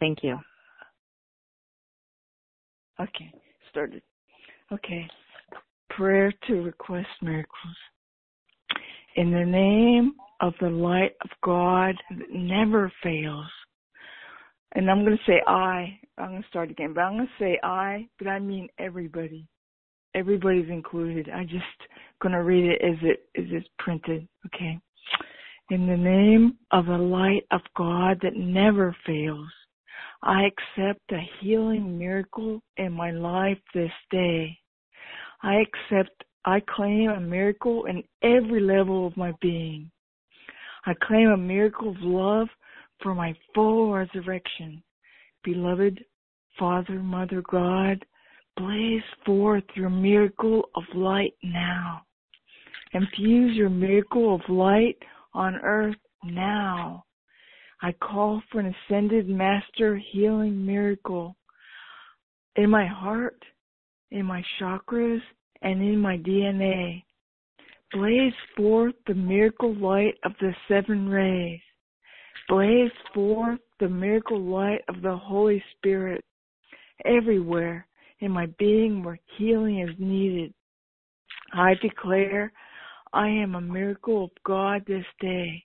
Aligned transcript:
thank 0.00 0.18
you. 0.22 0.38
Okay, 3.00 3.30
started. 3.70 4.02
Okay. 4.72 5.06
Prayer 5.90 6.32
to 6.46 6.54
request 6.62 7.08
miracles. 7.22 7.76
In 9.16 9.30
the 9.30 9.44
name 9.44 10.14
of 10.40 10.52
the 10.60 10.68
light 10.68 11.12
of 11.22 11.30
God 11.42 11.94
that 12.10 12.30
never 12.30 12.92
fails. 13.02 13.46
And 14.74 14.90
I'm 14.90 15.04
going 15.04 15.16
to 15.16 15.30
say 15.30 15.40
I. 15.46 15.98
I'm 16.18 16.30
going 16.30 16.42
to 16.42 16.48
start 16.48 16.70
again, 16.70 16.92
but 16.94 17.02
I'm 17.02 17.16
going 17.16 17.26
to 17.26 17.44
say 17.44 17.58
I, 17.62 18.08
but 18.18 18.28
I 18.28 18.38
mean 18.38 18.68
everybody. 18.78 19.46
Everybody's 20.14 20.68
included. 20.68 21.30
I'm 21.30 21.48
just 21.48 21.64
going 22.20 22.32
to 22.32 22.42
read 22.42 22.64
it 22.64 22.80
as 22.82 22.96
it 23.02 23.28
as 23.38 23.46
it's 23.50 23.68
printed. 23.78 24.26
Okay. 24.46 24.78
In 25.70 25.86
the 25.86 25.96
name 25.96 26.56
of 26.72 26.86
the 26.86 26.98
light 26.98 27.44
of 27.50 27.60
God 27.76 28.18
that 28.22 28.36
never 28.36 28.94
fails, 29.06 29.48
I 30.22 30.44
accept 30.44 31.12
a 31.12 31.28
healing 31.40 31.98
miracle 31.98 32.62
in 32.76 32.92
my 32.92 33.10
life 33.10 33.58
this 33.74 33.92
day. 34.10 34.58
I 35.42 35.62
accept, 35.62 36.24
I 36.44 36.60
claim 36.60 37.10
a 37.10 37.20
miracle 37.20 37.84
in 37.86 38.02
every 38.22 38.60
level 38.60 39.06
of 39.06 39.16
my 39.16 39.32
being. 39.40 39.90
I 40.86 40.94
claim 41.02 41.28
a 41.28 41.36
miracle 41.36 41.90
of 41.90 41.96
love 42.00 42.48
for 43.02 43.14
my 43.14 43.34
full 43.54 43.92
resurrection. 43.92 44.82
Beloved 45.44 46.02
Father, 46.58 47.00
Mother 47.00 47.42
God, 47.50 48.04
blaze 48.56 49.02
forth 49.24 49.64
your 49.74 49.90
miracle 49.90 50.68
of 50.74 50.84
light 50.94 51.34
now. 51.42 52.02
Infuse 52.92 53.54
your 53.56 53.68
miracle 53.68 54.34
of 54.34 54.40
light 54.48 54.96
on 55.34 55.56
earth 55.56 55.96
now. 56.24 57.04
I 57.82 57.92
call 57.92 58.42
for 58.50 58.60
an 58.60 58.74
ascended 58.74 59.28
master 59.28 60.00
healing 60.12 60.64
miracle 60.64 61.36
in 62.56 62.70
my 62.70 62.86
heart, 62.86 63.42
in 64.10 64.24
my 64.24 64.42
chakras, 64.58 65.20
and 65.62 65.82
in 65.82 65.98
my 65.98 66.16
DNA. 66.18 67.02
Blaze 67.92 68.32
forth 68.56 68.94
the 69.06 69.14
miracle 69.14 69.74
light 69.74 70.14
of 70.24 70.32
the 70.40 70.54
seven 70.68 71.08
rays. 71.08 71.60
Blaze 72.48 72.90
forth 73.14 73.60
the 73.80 73.88
miracle 73.88 74.40
light 74.40 74.80
of 74.88 75.02
the 75.02 75.16
Holy 75.16 75.62
Spirit 75.76 76.24
everywhere 77.04 77.86
in 78.20 78.30
my 78.30 78.46
being 78.58 79.02
where 79.02 79.18
healing 79.36 79.80
is 79.80 79.94
needed. 79.98 80.52
I 81.52 81.74
declare 81.82 82.52
I 83.12 83.28
am 83.28 83.54
a 83.54 83.60
miracle 83.60 84.24
of 84.24 84.30
God 84.44 84.82
this 84.86 85.04
day. 85.20 85.64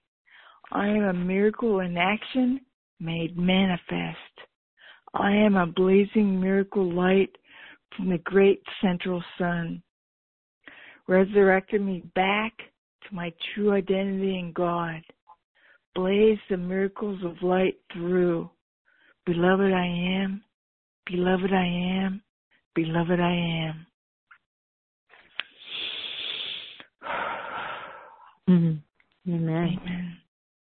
I 0.72 0.88
am 0.88 1.03
a 1.03 1.14
miracle 1.14 1.81
in 1.81 1.97
action 1.97 2.61
made 3.00 3.38
manifest. 3.38 4.17
I 5.14 5.31
am 5.31 5.55
a 5.55 5.66
blazing 5.66 6.39
miracle 6.39 6.89
light 6.89 7.36
from 7.95 8.09
the 8.09 8.19
great 8.19 8.61
central 8.81 9.22
sun, 9.38 9.83
resurrected 11.08 11.81
me 11.81 12.03
back 12.16 12.53
to 12.58 13.16
my 13.16 13.33
true 13.53 13.73
identity 13.73 14.39
in 14.39 14.53
God. 14.53 15.02
Blaze 15.94 16.39
the 16.49 16.55
miracles 16.55 17.19
of 17.25 17.42
light 17.42 17.77
through. 17.92 18.49
Beloved 19.25 19.73
I 19.73 19.86
am, 19.86 20.42
beloved 21.05 21.52
I 21.52 21.66
am, 21.66 22.22
beloved 22.75 23.19
I 23.19 23.33
am. 23.33 23.86
Mm-hmm. 28.49 29.31
Amen. 29.33 29.80
Amen. 29.81 30.17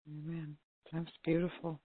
Amen. 0.07 0.57
That's 0.91 1.11
beautiful. 1.23 1.79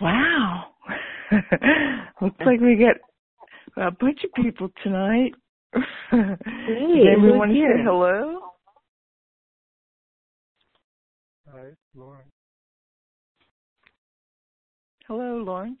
Wow. 0.00 0.66
Looks 2.20 2.36
like 2.46 2.60
we 2.60 2.76
get 2.76 2.96
a 3.76 3.90
bunch 3.90 4.20
of 4.24 4.32
people 4.42 4.68
tonight. 4.82 5.32
Hey, 6.10 7.04
Does 7.04 7.16
everyone 7.18 7.48
who's 7.50 7.56
say 7.58 7.60
here? 7.60 7.84
hello? 7.84 8.40
Hi, 11.52 11.64
Lauren. 11.94 12.24
Hello, 15.06 15.36
Lawrence. 15.44 15.80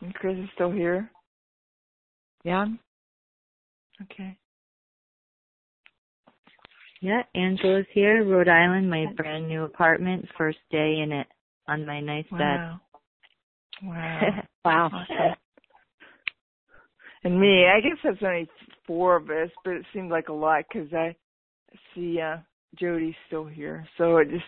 And 0.00 0.14
Chris 0.14 0.38
is 0.38 0.48
still 0.54 0.70
here? 0.70 1.10
Yeah. 2.48 2.64
Okay. 4.04 4.38
Yeah, 7.02 7.20
Angela's 7.34 7.84
here, 7.92 8.24
Rhode 8.24 8.48
Island, 8.48 8.88
my 8.88 9.04
brand 9.18 9.46
new 9.48 9.64
apartment, 9.64 10.24
first 10.38 10.56
day 10.70 11.00
in 11.04 11.12
it 11.12 11.26
on 11.68 11.84
my 11.84 12.00
nice 12.00 12.24
Wow. 12.32 12.80
Wow. 13.82 14.20
bed. 14.20 14.48
wow. 14.64 14.90
Awesome. 14.92 15.34
And 17.24 17.38
me, 17.38 17.66
I 17.66 17.80
guess 17.80 17.98
that's 18.04 18.22
only 18.22 18.48
four 18.86 19.16
of 19.16 19.28
us, 19.28 19.50
but 19.64 19.72
it 19.72 19.84
seemed 19.92 20.08
like 20.08 20.28
a 20.28 20.32
lot 20.32 20.64
because 20.72 20.90
I 20.94 21.16
see 21.92 22.20
uh 22.20 22.36
Jody's 22.78 23.16
still 23.26 23.44
here. 23.44 23.84
So 23.98 24.18
it 24.18 24.30
just 24.30 24.44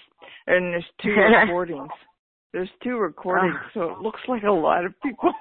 and 0.46 0.72
there's 0.72 0.84
two 1.02 1.10
recordings. 1.40 1.90
There's 2.52 2.70
two 2.82 2.96
recordings, 2.96 3.58
so 3.74 3.90
it 3.90 3.98
looks 3.98 4.20
like 4.28 4.44
a 4.44 4.50
lot 4.50 4.84
of 4.84 4.94
people. 5.02 5.32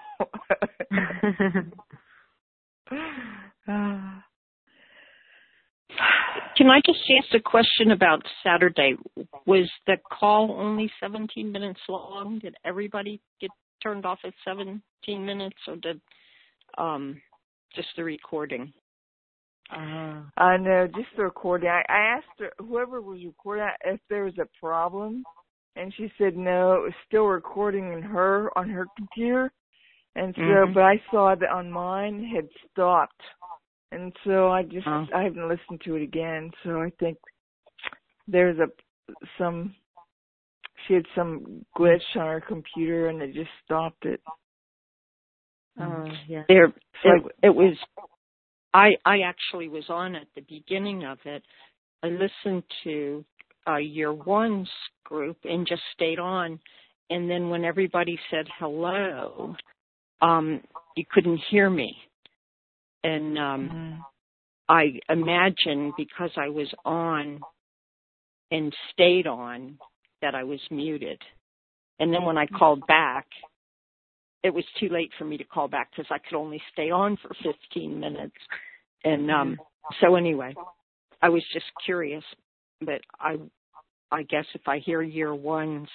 Can 6.57 6.69
I 6.69 6.81
just 6.85 6.99
ask 7.17 7.33
a 7.33 7.39
question 7.39 7.91
about 7.91 8.21
Saturday? 8.43 8.95
Was 9.45 9.69
the 9.87 9.97
call 10.11 10.55
only 10.59 10.91
17 10.99 11.51
minutes 11.51 11.79
long? 11.87 12.39
Did 12.39 12.55
everybody 12.65 13.21
get 13.39 13.51
turned 13.81 14.05
off 14.05 14.19
at 14.25 14.33
17 14.45 14.81
minutes, 15.25 15.57
or 15.67 15.77
did 15.77 16.01
um, 16.77 17.21
just 17.75 17.87
the 17.95 18.03
recording? 18.03 18.73
uh, 19.71 20.21
I 20.37 20.57
know, 20.57 20.87
just 20.87 21.09
the 21.15 21.23
recording. 21.23 21.69
I, 21.69 21.83
I 21.87 22.17
asked 22.17 22.39
her, 22.39 22.51
whoever 22.57 23.01
was 23.01 23.19
recording 23.23 23.67
if 23.85 23.99
there 24.09 24.25
was 24.25 24.37
a 24.39 24.47
problem, 24.59 25.23
and 25.75 25.93
she 25.95 26.11
said 26.17 26.35
no, 26.35 26.73
it 26.73 26.81
was 26.81 26.93
still 27.07 27.25
recording 27.25 27.93
in 27.93 28.01
her 28.01 28.49
on 28.57 28.69
her 28.69 28.85
computer, 28.97 29.51
and 30.15 30.33
so, 30.35 30.41
Mhm. 30.41 30.73
but 30.73 30.83
I 30.83 31.01
saw 31.11 31.35
that 31.35 31.49
on 31.49 31.71
mine 31.71 32.23
had 32.23 32.49
stopped, 32.71 33.21
and 33.91 34.15
so 34.23 34.49
I 34.49 34.63
just 34.63 34.87
Oh. 34.87 35.07
I 35.13 35.23
haven't 35.23 35.47
listened 35.47 35.81
to 35.81 35.95
it 35.95 36.03
again. 36.03 36.51
So 36.63 36.81
I 36.81 36.89
think 36.91 37.17
there's 38.27 38.59
a 38.59 38.69
some 39.37 39.75
she 40.87 40.93
had 40.93 41.05
some 41.15 41.65
glitch 41.77 42.15
on 42.15 42.27
her 42.27 42.41
computer, 42.41 43.09
and 43.09 43.21
it 43.21 43.33
just 43.33 43.51
stopped 43.63 44.05
it. 44.05 44.21
uh, 45.79 46.05
yeah. 46.27 46.43
There, 46.47 46.73
So 47.03 47.15
it, 47.15 47.35
it 47.43 47.55
was. 47.55 47.77
I 48.73 48.97
I 49.05 49.21
actually 49.21 49.69
was 49.69 49.89
on 49.89 50.15
at 50.15 50.27
the 50.35 50.41
beginning 50.41 51.05
of 51.05 51.17
it. 51.25 51.43
I 52.03 52.09
listened 52.09 52.63
to 52.83 53.25
uh, 53.67 53.77
year 53.77 54.13
one's 54.13 54.69
group 55.03 55.37
and 55.43 55.67
just 55.67 55.81
stayed 55.93 56.19
on, 56.19 56.59
and 57.09 57.29
then 57.29 57.49
when 57.49 57.65
everybody 57.65 58.19
said 58.29 58.47
hello, 58.57 59.55
um, 60.21 60.61
you 60.95 61.05
couldn't 61.11 61.41
hear 61.49 61.69
me, 61.69 61.95
and 63.03 63.37
um, 63.37 63.69
mm, 63.73 63.99
I 64.67 64.99
imagine 65.11 65.93
because 65.97 66.31
I 66.35 66.49
was 66.49 66.67
on 66.85 67.39
and 68.51 68.73
stayed 68.91 69.27
on 69.27 69.77
that 70.21 70.35
I 70.35 70.43
was 70.43 70.59
muted. 70.71 71.21
And 71.99 72.13
then 72.13 72.23
when 72.23 72.37
I 72.37 72.45
called 72.45 72.85
back, 72.87 73.25
it 74.43 74.53
was 74.53 74.63
too 74.79 74.89
late 74.89 75.11
for 75.17 75.25
me 75.25 75.37
to 75.37 75.43
call 75.43 75.67
back 75.67 75.91
because 75.91 76.09
I 76.09 76.17
could 76.17 76.37
only 76.37 76.61
stay 76.71 76.91
on 76.91 77.17
for 77.17 77.31
15 77.43 77.99
minutes. 77.99 78.35
And 79.03 79.29
um 79.31 79.57
so 80.01 80.15
anyway, 80.15 80.55
I 81.21 81.29
was 81.29 81.43
just 81.53 81.65
curious, 81.85 82.23
but 82.81 83.01
I 83.19 83.37
I 84.11 84.23
guess 84.23 84.45
if 84.53 84.67
I 84.67 84.79
hear 84.79 85.01
year 85.01 85.33
one's 85.35 85.89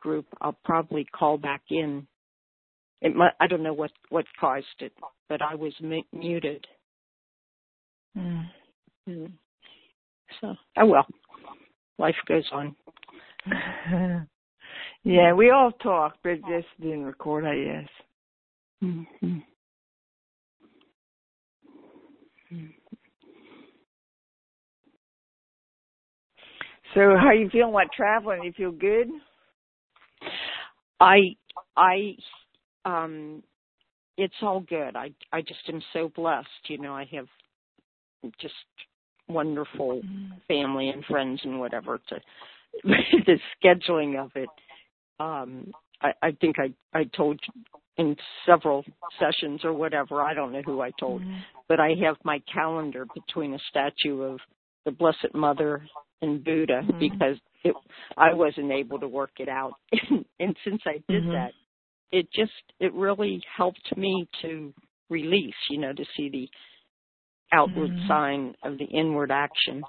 group, 0.00 0.26
I'll 0.40 0.58
probably 0.64 1.04
call 1.04 1.38
back 1.38 1.62
in. 1.70 2.06
It 3.00 3.14
mu- 3.14 3.26
I 3.40 3.46
don't 3.46 3.62
know 3.62 3.72
what 3.72 3.92
what 4.08 4.24
caused 4.38 4.66
it, 4.80 4.92
but 5.28 5.40
I 5.42 5.54
was 5.54 5.72
mu- 5.80 6.02
muted. 6.12 6.66
mm. 8.16 8.44
Mm. 9.08 9.32
So, 10.40 10.54
oh 10.76 10.86
well, 10.86 11.06
life 11.98 12.16
goes 12.26 12.44
on. 12.52 12.76
yeah, 15.04 15.32
we 15.32 15.50
all 15.50 15.72
talk, 15.72 16.16
but 16.22 16.40
just 16.48 16.66
didn't 16.80 17.04
record. 17.04 17.44
I 17.44 17.64
guess. 17.64 17.88
Mm-hmm. 18.82 19.38
So, 26.94 27.16
how 27.16 27.32
you 27.32 27.48
feeling? 27.50 27.72
Like 27.72 27.92
traveling? 27.92 28.42
You 28.44 28.52
feel 28.52 28.72
good? 28.72 29.08
I 31.00 31.36
I 31.76 32.16
um 32.88 33.42
it's 34.16 34.34
all 34.42 34.60
good. 34.60 34.96
I 34.96 35.12
I 35.32 35.42
just 35.42 35.60
am 35.68 35.80
so 35.92 36.10
blessed. 36.14 36.48
You 36.68 36.78
know, 36.78 36.94
I 36.94 37.04
have 37.12 37.26
just 38.40 38.54
wonderful 39.28 40.02
Mm-hmm. 40.04 40.38
family 40.48 40.88
and 40.88 41.04
friends 41.04 41.40
and 41.44 41.60
whatever 41.60 42.00
to 42.08 42.20
the 42.84 43.38
scheduling 43.62 44.18
of 44.18 44.30
it 44.34 44.50
um 45.20 45.72
I, 46.00 46.12
I 46.22 46.30
think 46.40 46.56
I 46.58 46.72
I 46.98 47.04
told 47.04 47.38
in 47.98 48.16
several 48.46 48.84
sessions 49.18 49.64
or 49.64 49.72
whatever, 49.72 50.22
I 50.22 50.32
don't 50.32 50.52
know 50.52 50.62
who 50.62 50.80
I 50.80 50.92
told, 50.92 51.22
Mhm. 51.22 51.44
but 51.68 51.80
I 51.80 51.94
have 52.04 52.16
my 52.24 52.40
calendar 52.52 53.04
between 53.14 53.54
a 53.54 53.58
statue 53.70 54.22
of 54.22 54.38
the 54.84 54.92
Blessed 54.92 55.34
Mother 55.34 55.82
and 56.22 56.42
Buddha 56.44 56.82
Mhm. 56.82 56.98
because 57.00 57.36
it 57.64 57.74
I 58.16 58.32
wasn't 58.32 58.70
able 58.70 58.98
to 59.00 59.08
work 59.08 59.32
it 59.40 59.48
out. 59.48 59.74
and 60.10 60.24
and 60.40 60.56
since 60.64 60.80
I 60.86 61.02
did 61.08 61.24
Mhm. 61.24 61.32
that, 61.32 61.52
it 62.12 62.28
just 62.32 62.52
it 62.80 62.92
really 62.94 63.42
helped 63.56 63.96
me 63.96 64.28
to 64.42 64.72
release, 65.10 65.54
you 65.70 65.78
know, 65.78 65.92
to 65.92 66.04
see 66.16 66.28
the 66.28 66.48
outward 67.52 67.90
Mhm. 67.90 68.08
sign 68.08 68.54
of 68.62 68.78
the 68.78 68.84
inward 68.84 69.30
action. 69.30 69.84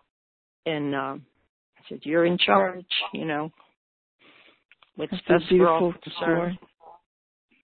And 0.66 0.96
um 0.96 1.26
I 1.78 1.82
said, 1.90 2.06
You're 2.06 2.26
in 2.26 2.38
charge, 2.38 2.86
you 3.14 3.26
know. 3.26 3.52
What's 4.96 5.14
That's 5.28 5.46
a 5.46 5.48
beautiful 5.50 5.94
story. 6.18 6.60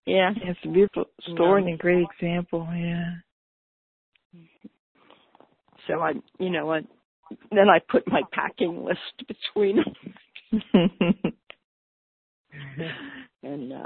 Yeah. 0.05 0.31
It's 0.37 0.59
a 0.63 0.69
beautiful 0.69 1.05
story 1.33 1.63
Yeah. 1.63 1.67
and 1.69 1.75
a 1.75 1.77
great 1.77 2.07
example. 2.11 2.67
Yeah. 2.73 3.15
So 5.87 5.99
I, 6.01 6.13
you 6.39 6.49
know, 6.49 6.71
I, 6.71 6.81
then 7.51 7.69
I 7.69 7.79
put 7.89 8.07
my 8.07 8.21
packing 8.31 8.85
list 8.85 9.27
between 9.27 9.77
them, 9.77 11.33
and 13.43 13.73
uh, 13.73 13.85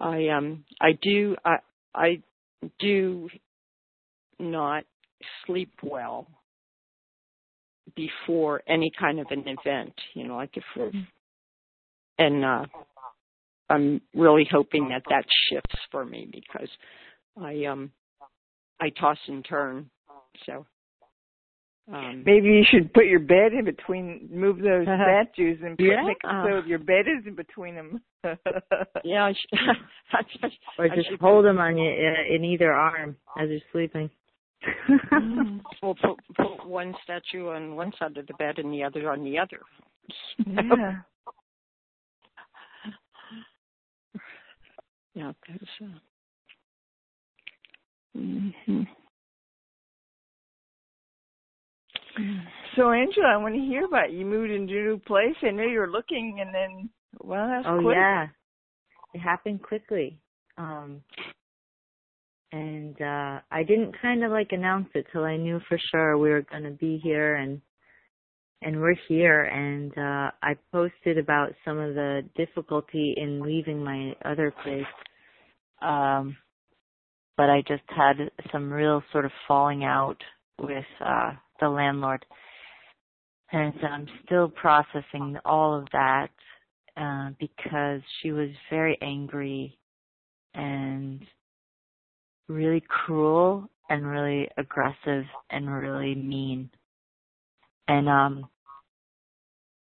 I 0.00 0.28
um 0.28 0.64
I 0.80 0.92
do 1.02 1.36
I 1.44 1.56
I 1.94 2.22
do 2.78 3.28
not 4.38 4.84
sleep 5.46 5.70
well 5.82 6.26
before 7.94 8.62
any 8.66 8.90
kind 8.98 9.20
of 9.20 9.26
an 9.30 9.44
event, 9.46 9.92
you 10.14 10.26
know, 10.26 10.36
like 10.36 10.56
if 10.56 10.94
and 12.18 12.44
uh 12.44 12.64
I'm 13.70 14.00
really 14.14 14.46
hoping 14.50 14.88
that 14.90 15.02
that 15.08 15.24
shifts 15.50 15.76
for 15.90 16.04
me 16.04 16.28
because 16.30 16.68
I 17.40 17.64
um 17.64 17.92
I 18.80 18.90
toss 18.90 19.18
and 19.28 19.44
turn 19.44 19.90
so 20.46 20.66
um 21.92 22.22
Maybe 22.24 22.48
you 22.48 22.64
should 22.70 22.92
put 22.94 23.06
your 23.06 23.20
bed 23.20 23.52
in 23.52 23.64
between, 23.64 24.28
move 24.32 24.58
those 24.58 24.84
statues 25.02 25.58
and 25.62 25.76
put, 25.76 25.84
Yeah. 25.86 26.02
make 26.04 26.16
it 26.22 26.44
so 26.62 26.66
your 26.66 26.78
bed 26.78 27.06
is 27.06 27.26
in 27.26 27.34
between 27.34 27.74
them. 27.74 28.00
yeah 29.04 29.24
I 29.24 29.32
should, 29.34 29.58
I 30.12 30.22
should- 30.30 30.52
Or 30.78 30.84
I 30.86 30.96
just 30.96 31.10
should 31.10 31.20
hold 31.20 31.44
them 31.44 31.58
on 31.58 31.76
you 31.76 31.90
uh, 31.90 32.34
in 32.34 32.44
either 32.44 32.72
arm 32.72 33.16
as 33.38 33.48
you're 33.50 33.60
sleeping. 33.72 34.08
Mm. 35.12 35.60
Well, 35.82 35.94
put, 35.94 36.18
put 36.36 36.66
one 36.66 36.94
statue 37.04 37.48
on 37.50 37.76
one 37.76 37.92
side 37.98 38.16
of 38.16 38.26
the 38.26 38.32
bed 38.34 38.58
and 38.58 38.72
the 38.72 38.82
other 38.82 39.10
on 39.10 39.22
the 39.22 39.38
other. 39.38 39.60
yeah. 40.46 41.00
Yeah, 45.14 45.32
because. 45.46 45.68
Uh, 45.82 45.98
hmm 48.16 48.82
So 52.76 52.90
Angela, 52.90 53.28
I 53.32 53.36
want 53.36 53.54
to 53.54 53.60
hear 53.60 53.84
about 53.84 54.12
you 54.12 54.24
moved 54.24 54.50
into 54.50 54.72
a 54.72 54.82
new 54.82 55.00
place. 55.06 55.36
I 55.42 55.50
know 55.50 55.64
you 55.64 55.78
were 55.78 55.90
looking, 55.90 56.38
and 56.40 56.54
then 56.54 56.90
well, 57.22 57.48
that's 57.48 57.66
oh 57.68 57.80
quick. 57.82 57.94
yeah, 57.94 58.26
it 59.14 59.18
happened 59.18 59.62
quickly. 59.62 60.18
Um, 60.56 61.02
and 62.54 63.00
uh 63.02 63.40
I 63.50 63.64
didn't 63.66 64.00
kind 64.00 64.22
of 64.24 64.30
like 64.30 64.52
announce 64.52 64.88
it 64.94 65.06
till 65.12 65.24
I 65.24 65.36
knew 65.36 65.60
for 65.68 65.78
sure 65.90 66.16
we 66.16 66.30
were 66.30 66.42
going 66.42 66.62
to 66.62 66.70
be 66.70 67.00
here 67.02 67.36
and 67.36 67.60
and 68.62 68.80
we're 68.80 68.94
here 69.08 69.44
and 69.44 69.90
uh 69.98 70.30
I 70.42 70.56
posted 70.72 71.18
about 71.18 71.52
some 71.64 71.78
of 71.78 71.94
the 71.94 72.22
difficulty 72.36 73.14
in 73.16 73.42
leaving 73.42 73.82
my 73.82 74.14
other 74.24 74.54
place. 74.62 74.84
Um 75.82 76.36
but 77.36 77.50
I 77.50 77.62
just 77.66 77.82
had 77.88 78.30
some 78.52 78.72
real 78.72 79.02
sort 79.10 79.24
of 79.24 79.32
falling 79.48 79.82
out 79.82 80.18
with 80.60 80.84
uh 81.04 81.32
the 81.60 81.68
landlord. 81.68 82.24
And 83.52 83.72
so 83.80 83.86
I'm 83.86 84.06
still 84.24 84.48
processing 84.48 85.36
all 85.44 85.78
of 85.78 85.86
that 85.92 86.28
uh, 86.96 87.30
because 87.38 88.00
she 88.20 88.32
was 88.32 88.50
very 88.70 88.98
angry 89.02 89.78
and 90.54 91.24
really 92.48 92.82
cruel 92.88 93.68
and 93.88 94.06
really 94.06 94.48
aggressive 94.56 95.24
and 95.50 95.70
really 95.70 96.14
mean. 96.14 96.70
And 97.88 98.08
um 98.08 98.48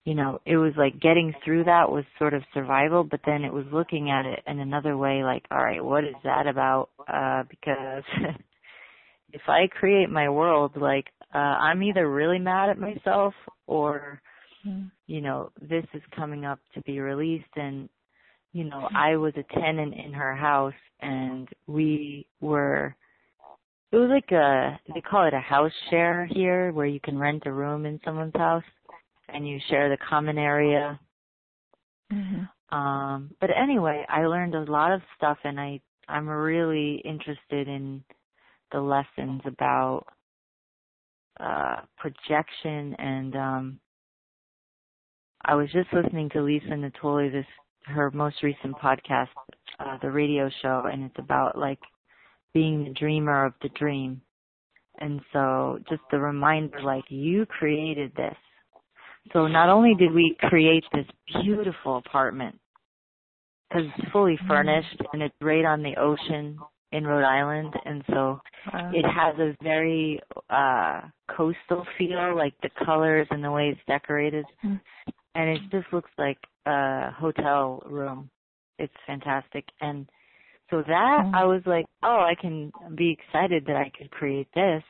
you 0.05 0.15
know, 0.15 0.39
it 0.45 0.55
was 0.55 0.71
like 0.77 1.01
getting 1.01 1.33
through 1.43 1.65
that 1.65 1.91
was 1.91 2.05
sort 2.17 2.33
of 2.33 2.41
survival, 2.53 3.03
but 3.03 3.19
then 3.25 3.43
it 3.43 3.51
was 3.51 3.65
looking 3.73 4.09
at 4.09 4.25
it 4.25 4.39
in 4.47 4.61
another 4.61 4.95
way 4.95 5.21
like, 5.21 5.43
all 5.51 5.57
right, 5.57 5.83
what 5.83 6.05
is 6.05 6.15
that 6.23 6.47
about? 6.47 6.89
Uh 7.07 7.43
because 7.49 8.03
if 9.33 9.41
I 9.47 9.67
create 9.67 10.09
my 10.09 10.29
world 10.29 10.71
like 10.77 11.07
uh 11.33 11.37
I'm 11.37 11.83
either 11.83 12.09
really 12.09 12.39
mad 12.39 12.69
at 12.69 12.77
myself 12.79 13.33
or 13.67 14.21
Mm. 14.65 14.91
you 15.05 15.21
know, 15.21 15.51
this 15.61 15.85
is 15.93 16.01
coming 16.15 16.43
up 16.45 16.59
to 16.73 16.81
be 16.81 16.99
released 16.99 17.55
and 17.55 17.87
you 18.53 18.63
know, 18.63 18.89
I 18.95 19.15
was 19.17 19.33
a 19.37 19.43
tenant 19.59 19.93
in 19.93 20.11
her 20.13 20.35
house 20.35 20.73
and 21.01 21.47
we 21.67 22.25
were 22.41 22.95
it 23.91 23.97
was 23.97 24.09
like 24.09 24.31
a 24.31 24.79
they 24.93 25.01
call 25.01 25.25
it 25.27 25.33
a 25.33 25.39
house 25.39 25.71
share 25.89 26.25
here 26.25 26.71
where 26.73 26.87
you 26.87 26.99
can 26.99 27.17
rent 27.17 27.43
a 27.45 27.51
room 27.53 27.85
in 27.85 27.99
someone's 28.03 28.35
house 28.35 28.63
and 29.29 29.47
you 29.47 29.59
share 29.69 29.89
the 29.89 29.97
common 30.09 30.37
area. 30.37 30.99
Mhm. 32.11 32.49
Um 32.71 33.31
but 33.39 33.49
anyway, 33.55 34.05
I 34.09 34.25
learned 34.25 34.55
a 34.55 34.69
lot 34.71 34.91
of 34.91 35.01
stuff 35.15 35.37
and 35.43 35.59
I 35.59 35.79
I'm 36.07 36.27
really 36.27 36.95
interested 37.05 37.67
in 37.67 38.03
the 38.71 38.79
lessons 38.81 39.41
about 39.45 40.05
uh 41.39 41.81
projection 41.97 42.95
and 42.99 43.35
um 43.35 43.79
I 45.45 45.55
was 45.55 45.69
just 45.71 45.93
listening 45.93 46.29
to 46.31 46.41
Lisa 46.41 46.67
Natoli 46.67 47.31
this 47.31 47.45
her 47.85 48.11
most 48.11 48.43
recent 48.43 48.75
podcast, 48.77 49.29
uh 49.79 49.97
the 50.01 50.11
radio 50.11 50.49
show 50.61 50.83
and 50.91 51.03
it's 51.03 51.19
about 51.19 51.57
like 51.57 51.79
being 52.53 52.83
the 52.83 52.93
dreamer 52.93 53.45
of 53.45 53.53
the 53.61 53.69
dream. 53.69 54.21
And 54.99 55.21
so 55.31 55.79
just 55.87 56.01
the 56.09 56.19
reminder 56.19 56.81
like 56.81 57.03
you 57.09 57.45
created 57.45 58.11
this. 58.15 58.35
So 59.31 59.47
not 59.47 59.69
only 59.69 59.93
did 59.93 60.11
we 60.11 60.35
create 60.39 60.83
this 60.93 61.05
beautiful 61.43 61.97
apartment 61.97 62.57
because 63.69 63.85
it's 63.97 64.11
fully 64.11 64.39
furnished 64.47 65.01
and 65.13 65.21
it's 65.21 65.35
right 65.41 65.65
on 65.65 65.83
the 65.83 65.95
ocean 65.97 66.57
in 66.91 67.05
Rhode 67.05 67.25
Island 67.25 67.73
and 67.85 68.03
so 68.09 68.39
Wow. 68.73 68.91
it 68.93 69.05
has 69.05 69.37
a 69.39 69.55
very 69.63 70.19
uh 70.49 71.01
coastal 71.29 71.85
feel 71.97 72.35
like 72.35 72.53
the 72.61 72.69
colors 72.85 73.27
and 73.31 73.43
the 73.43 73.51
way 73.51 73.69
it's 73.69 73.81
decorated 73.87 74.45
Mm. 74.63 74.79
and 75.35 75.49
it 75.49 75.61
just 75.71 75.91
looks 75.93 76.09
like 76.17 76.37
a 76.65 77.11
hotel 77.11 77.83
room 77.85 78.29
it's 78.79 78.93
fantastic 79.05 79.65
and 79.81 80.07
so 80.69 80.81
that 80.87 81.21
Mm. 81.25 81.35
i 81.35 81.43
was 81.45 81.61
like 81.65 81.85
oh 82.03 82.21
i 82.21 82.35
can 82.39 82.71
be 82.95 83.11
excited 83.11 83.65
that 83.65 83.75
i 83.75 83.91
could 83.97 84.09
create 84.11 84.47
this 84.53 84.83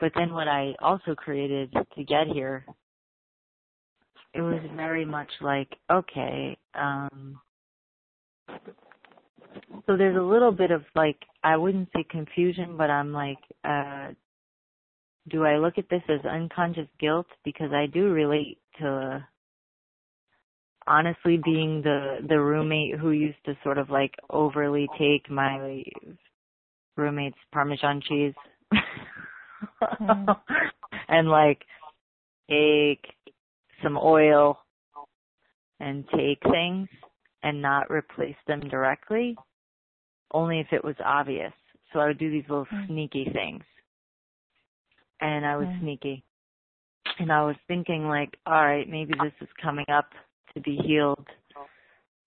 but 0.00 0.12
then 0.14 0.32
what 0.32 0.48
i 0.48 0.74
also 0.80 1.14
created 1.14 1.72
to 1.94 2.04
get 2.04 2.26
here 2.26 2.66
it 4.34 4.42
was 4.42 4.60
very 4.74 5.04
much 5.04 5.30
like 5.40 5.68
okay 5.90 6.56
um 6.74 7.40
so 9.86 9.96
there's 9.96 10.16
a 10.16 10.20
little 10.20 10.52
bit 10.52 10.70
of 10.70 10.82
like 10.94 11.18
I 11.42 11.56
wouldn't 11.56 11.88
say 11.94 12.04
confusion, 12.08 12.76
but 12.76 12.90
I'm 12.90 13.12
like, 13.12 13.38
uh 13.64 14.10
do 15.28 15.44
I 15.44 15.56
look 15.56 15.76
at 15.76 15.88
this 15.88 16.02
as 16.08 16.24
unconscious 16.24 16.88
guilt 17.00 17.26
because 17.44 17.72
I 17.72 17.86
do 17.86 18.10
relate 18.10 18.58
to 18.78 18.88
uh, 18.88 19.18
honestly 20.86 21.40
being 21.44 21.82
the 21.82 22.18
the 22.28 22.38
roommate 22.38 22.98
who 22.98 23.10
used 23.10 23.44
to 23.46 23.56
sort 23.64 23.78
of 23.78 23.90
like 23.90 24.14
overly 24.30 24.88
take 24.98 25.28
my 25.28 25.82
roommate's 26.96 27.38
parmesan 27.52 28.00
cheese 28.08 28.34
Mm. 30.00 30.36
and 31.08 31.28
like 31.28 31.60
take 32.48 33.04
some 33.82 33.98
oil 34.00 34.58
and 35.80 36.04
take 36.16 36.40
things 36.50 36.88
and 37.42 37.60
not 37.60 37.90
replace 37.90 38.36
them 38.46 38.60
directly 38.68 39.36
only 40.32 40.60
if 40.60 40.66
it 40.72 40.84
was 40.84 40.96
obvious. 41.04 41.52
So 41.92 42.00
I 42.00 42.06
would 42.06 42.18
do 42.18 42.30
these 42.30 42.48
little 42.48 42.66
Mm. 42.66 42.86
sneaky 42.86 43.30
things. 43.30 43.64
And 45.20 45.46
I 45.46 45.56
was 45.56 45.68
Mm. 45.68 45.80
sneaky. 45.80 46.24
And 47.18 47.32
I 47.32 47.44
was 47.44 47.56
thinking 47.68 48.08
like, 48.08 48.38
all 48.46 48.64
right, 48.64 48.88
maybe 48.88 49.14
this 49.14 49.32
is 49.40 49.52
coming 49.54 49.88
up 49.88 50.12
to 50.54 50.60
be 50.60 50.76
healed 50.76 51.26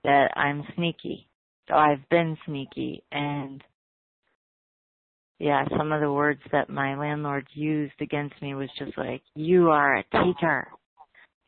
that 0.03 0.31
I'm 0.35 0.63
sneaky. 0.75 1.27
So 1.67 1.75
I've 1.75 2.07
been 2.09 2.37
sneaky 2.45 3.03
and 3.11 3.63
yeah, 5.39 5.65
some 5.77 5.93
of 5.93 6.01
the 6.01 6.11
words 6.11 6.41
that 6.51 6.69
my 6.69 6.95
landlord 6.97 7.47
used 7.53 7.99
against 8.01 8.39
me 8.41 8.55
was 8.55 8.69
just 8.77 8.97
like, 8.97 9.21
you 9.35 9.69
are 9.69 9.97
a 9.97 10.03
taker. 10.11 10.67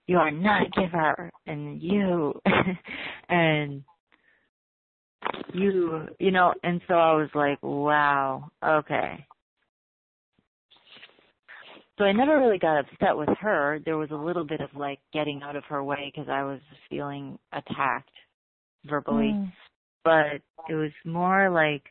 You 0.08 0.18
are 0.18 0.32
not 0.32 0.68
a 0.68 0.70
giver. 0.70 1.30
And 1.46 1.82
you, 1.82 2.40
and 3.30 3.84
you, 5.54 6.08
you 6.20 6.32
know, 6.32 6.54
and 6.64 6.82
so 6.88 6.96
I 6.96 7.14
was 7.14 7.30
like, 7.34 7.62
wow, 7.62 8.50
okay. 8.64 9.26
So 11.98 12.06
I 12.06 12.14
never 12.14 12.40
really 12.40 12.58
got 12.58 12.80
upset 12.80 13.16
with 13.16 13.30
her. 13.40 13.80
There 13.86 13.98
was 13.98 14.10
a 14.12 14.16
little 14.16 14.46
bit 14.46 14.62
of 14.62 14.70
like 14.76 15.00
getting 15.14 15.42
out 15.44 15.56
of 15.56 15.64
her 15.66 15.84
way 15.84 16.12
because 16.14 16.30
I 16.30 16.44
was 16.44 16.60
feeling 16.90 17.38
attacked 17.54 18.10
verbally. 18.86 19.34
Mm. 19.36 19.52
But 20.04 20.42
it 20.68 20.74
was 20.74 20.92
more 21.06 21.52
like 21.52 21.84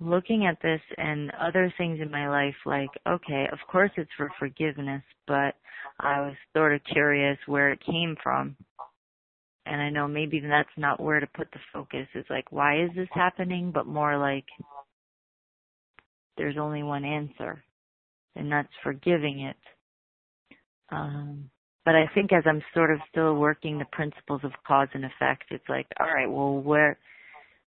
looking 0.00 0.46
at 0.46 0.60
this 0.62 0.80
and 0.98 1.30
other 1.40 1.72
things 1.78 2.00
in 2.00 2.10
my 2.10 2.28
life 2.28 2.54
like, 2.66 2.90
okay, 3.06 3.46
of 3.52 3.58
course 3.70 3.90
it's 3.96 4.10
for 4.16 4.30
forgiveness, 4.38 5.02
but 5.26 5.54
I 6.00 6.20
was 6.20 6.34
sort 6.56 6.74
of 6.74 6.80
curious 6.92 7.38
where 7.46 7.70
it 7.70 7.84
came 7.84 8.16
from. 8.22 8.56
And 9.66 9.80
I 9.80 9.90
know 9.90 10.08
maybe 10.08 10.40
that's 10.40 10.68
not 10.76 11.00
where 11.00 11.20
to 11.20 11.26
put 11.26 11.50
the 11.52 11.60
focus. 11.72 12.06
It's 12.14 12.30
like, 12.30 12.50
why 12.50 12.82
is 12.82 12.90
this 12.96 13.08
happening? 13.14 13.70
But 13.72 13.86
more 13.86 14.18
like, 14.18 14.46
there's 16.36 16.56
only 16.58 16.82
one 16.82 17.04
answer, 17.04 17.62
and 18.36 18.50
that's 18.50 18.68
forgiving 18.82 19.40
it. 19.40 19.56
Um, 20.90 21.50
but 21.84 21.94
I 21.94 22.10
think 22.14 22.32
as 22.32 22.44
I'm 22.46 22.62
sort 22.74 22.92
of 22.92 22.98
still 23.10 23.36
working 23.36 23.78
the 23.78 23.86
principles 23.92 24.40
of 24.44 24.52
cause 24.66 24.88
and 24.94 25.04
effect, 25.04 25.44
it's 25.50 25.68
like, 25.68 25.86
all 26.00 26.06
right, 26.06 26.30
well, 26.30 26.54
where, 26.60 26.98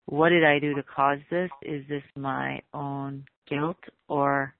what 0.06 0.30
did 0.30 0.44
I 0.44 0.58
do 0.58 0.74
to 0.74 0.82
cause 0.82 1.18
this? 1.30 1.50
Is 1.62 1.84
this 1.88 2.02
my 2.16 2.60
own 2.74 3.24
guilt 3.48 3.78
or 4.08 4.54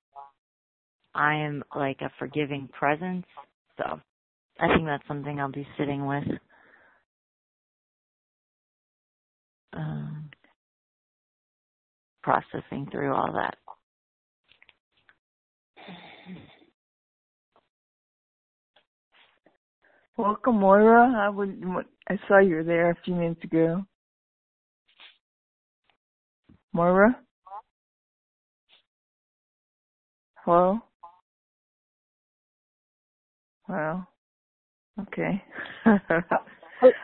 I 1.15 1.37
am 1.37 1.62
like 1.77 2.01
a 2.01 2.12
forgiving 2.19 2.69
presence? 2.79 3.27
So 3.79 4.01
I 4.61 4.69
think 4.75 4.87
that's 4.87 5.07
something 5.09 5.41
I'll 5.41 5.53
be 5.53 5.67
sitting 5.79 6.07
with. 6.07 6.25
Um, 9.75 10.31
processing 12.23 12.87
through 12.91 13.14
all 13.14 13.33
that. 13.33 13.57
Welcome, 20.17 20.61
Moira. 20.61 21.12
I 21.17 21.29
would. 21.31 21.62
I 22.09 22.19
saw 22.29 22.38
you 22.38 22.57
were 22.57 22.64
there 22.64 22.91
a 22.91 22.97
few 23.05 23.14
minutes 23.14 23.43
ago. 23.45 23.85
Moira. 26.73 27.19
Hello. 30.45 30.81
Well. 33.69 34.07
Okay. 35.00 35.43
Hello, 35.85 35.99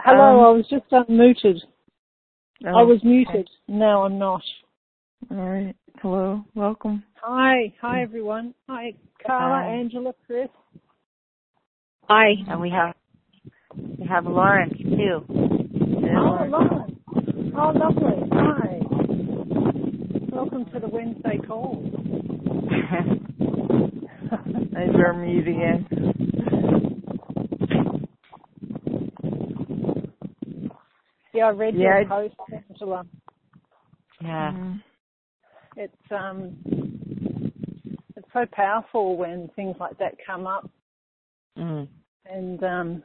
Um, 0.07 0.45
I 0.45 0.51
was 0.51 0.67
just 0.69 0.89
unmuted. 0.91 1.61
Oh. 2.65 2.69
I 2.69 2.83
oh, 2.83 2.87
was 2.87 2.99
muted. 3.05 3.49
No, 3.69 4.03
I'm 4.03 4.19
not. 4.19 4.43
All 5.31 5.37
right. 5.37 5.77
Hello. 6.03 6.45
Welcome. 6.55 7.05
Hi, 7.23 7.73
hi 7.81 8.03
everyone. 8.03 8.53
Hi, 8.69 8.95
Carla, 9.25 9.65
Hi. 9.65 9.75
Angela, 9.75 10.13
Chris. 10.27 10.49
Hi. 12.09 12.33
And 12.49 12.61
we 12.61 12.71
have 12.71 12.95
we 13.99 14.07
have 14.09 14.27
Lawrence 14.27 14.77
too. 14.79 15.25
Oh, 15.31 16.47
Lauren. 16.49 17.01
Oh, 17.57 17.73
lovely. 17.75 18.29
Hi. 18.33 18.81
Welcome 20.33 20.65
to 20.73 20.81
the 20.81 20.89
Wednesday 20.89 21.39
call. 21.47 21.85
There's 24.73 24.97
our 24.97 25.13
mute 25.15 25.47
again. 25.49 25.87
Yeah, 31.39 31.45
I 31.45 31.51
read 31.51 31.77
Yeah, 31.77 32.01
your 32.01 32.09
post, 32.09 32.35
Angela. 32.69 33.07
yeah. 34.21 34.51
Mhm. 34.51 34.83
It's 35.77 36.11
um, 36.11 36.59
it's 38.17 38.27
so 38.33 38.45
powerful 38.51 39.17
when 39.17 39.47
things 39.55 39.77
like 39.79 39.97
that 39.99 40.17
come 40.27 40.49
up, 40.49 40.69
Mm. 41.57 41.87
and 42.25 42.65
um, 42.65 43.05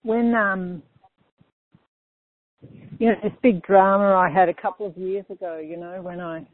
when 0.00 0.34
um, 0.34 0.82
you 2.98 3.08
know 3.10 3.16
this 3.22 3.32
big 3.42 3.62
drama 3.62 4.14
I 4.14 4.30
had 4.30 4.48
a 4.48 4.54
couple 4.54 4.86
of 4.86 4.96
years 4.96 5.26
ago, 5.28 5.58
you 5.58 5.76
know, 5.76 6.00
when 6.00 6.22
I 6.22 6.46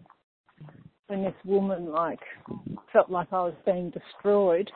when 1.06 1.22
this 1.22 1.44
woman 1.44 1.92
like 1.92 2.18
felt 2.92 3.08
like 3.08 3.32
I 3.32 3.44
was 3.44 3.54
being 3.64 3.90
destroyed. 3.90 4.68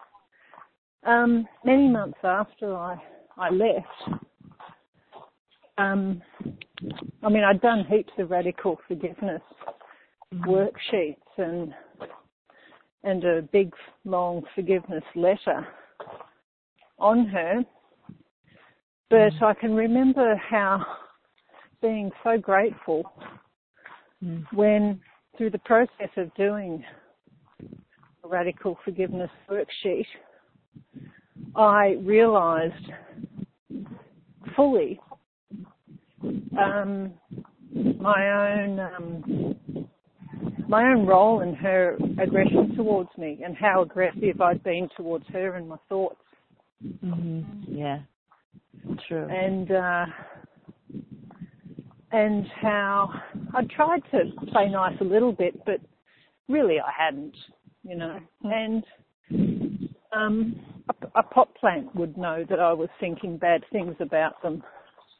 Um, 1.04 1.48
many 1.64 1.88
months 1.88 2.18
after 2.22 2.74
I 2.74 2.96
I 3.36 3.50
left, 3.50 4.22
um, 5.78 6.22
I 7.22 7.28
mean 7.28 7.44
I'd 7.44 7.60
done 7.60 7.84
heaps 7.88 8.12
of 8.18 8.30
radical 8.30 8.78
forgiveness 8.86 9.42
worksheets 10.34 11.16
and 11.38 11.74
and 13.02 13.24
a 13.24 13.42
big 13.42 13.72
long 14.04 14.42
forgiveness 14.54 15.04
letter 15.14 15.66
on 16.98 17.26
her. 17.26 17.64
But 19.08 19.32
I 19.42 19.54
can 19.54 19.74
remember 19.74 20.36
how 20.36 20.84
being 21.80 22.10
so 22.22 22.36
grateful 22.38 23.10
Mm. 24.22 24.44
when 24.52 25.00
through 25.36 25.50
the 25.50 25.58
process 25.60 26.10
of 26.16 26.32
doing 26.34 26.84
a 28.22 28.28
radical 28.28 28.78
forgiveness 28.84 29.30
worksheet, 29.48 30.06
I 31.56 31.96
realized 32.00 32.92
fully 34.56 35.00
um, 36.58 37.12
my 37.98 38.30
own 38.30 38.80
um, 38.80 39.56
my 40.68 40.84
own 40.84 41.06
role 41.06 41.40
in 41.40 41.54
her 41.54 41.96
aggression 42.22 42.74
towards 42.76 43.10
me 43.18 43.40
and 43.44 43.56
how 43.56 43.82
aggressive 43.82 44.40
I'd 44.40 44.62
been 44.62 44.88
towards 44.96 45.26
her 45.32 45.54
and 45.56 45.68
my 45.68 45.76
thoughts. 45.88 46.20
hmm 47.00 47.40
Yeah. 47.66 48.00
True. 49.08 49.28
and 49.28 49.70
uh, 49.70 50.06
and 52.12 52.46
how 52.60 53.10
I 53.54 53.62
tried 53.64 54.02
to 54.12 54.46
play 54.52 54.68
nice 54.68 54.96
a 55.00 55.04
little 55.04 55.32
bit, 55.32 55.60
but 55.64 55.80
really 56.48 56.78
I 56.80 56.90
hadn't, 56.96 57.36
you 57.82 57.96
know. 57.96 58.18
And 58.44 58.84
um, 60.12 60.56
a, 60.88 61.20
a 61.20 61.22
pot 61.22 61.54
plant 61.54 61.94
would 61.94 62.16
know 62.16 62.44
that 62.48 62.60
I 62.60 62.72
was 62.72 62.88
thinking 62.98 63.36
bad 63.36 63.64
things 63.72 63.94
about 64.00 64.40
them, 64.42 64.62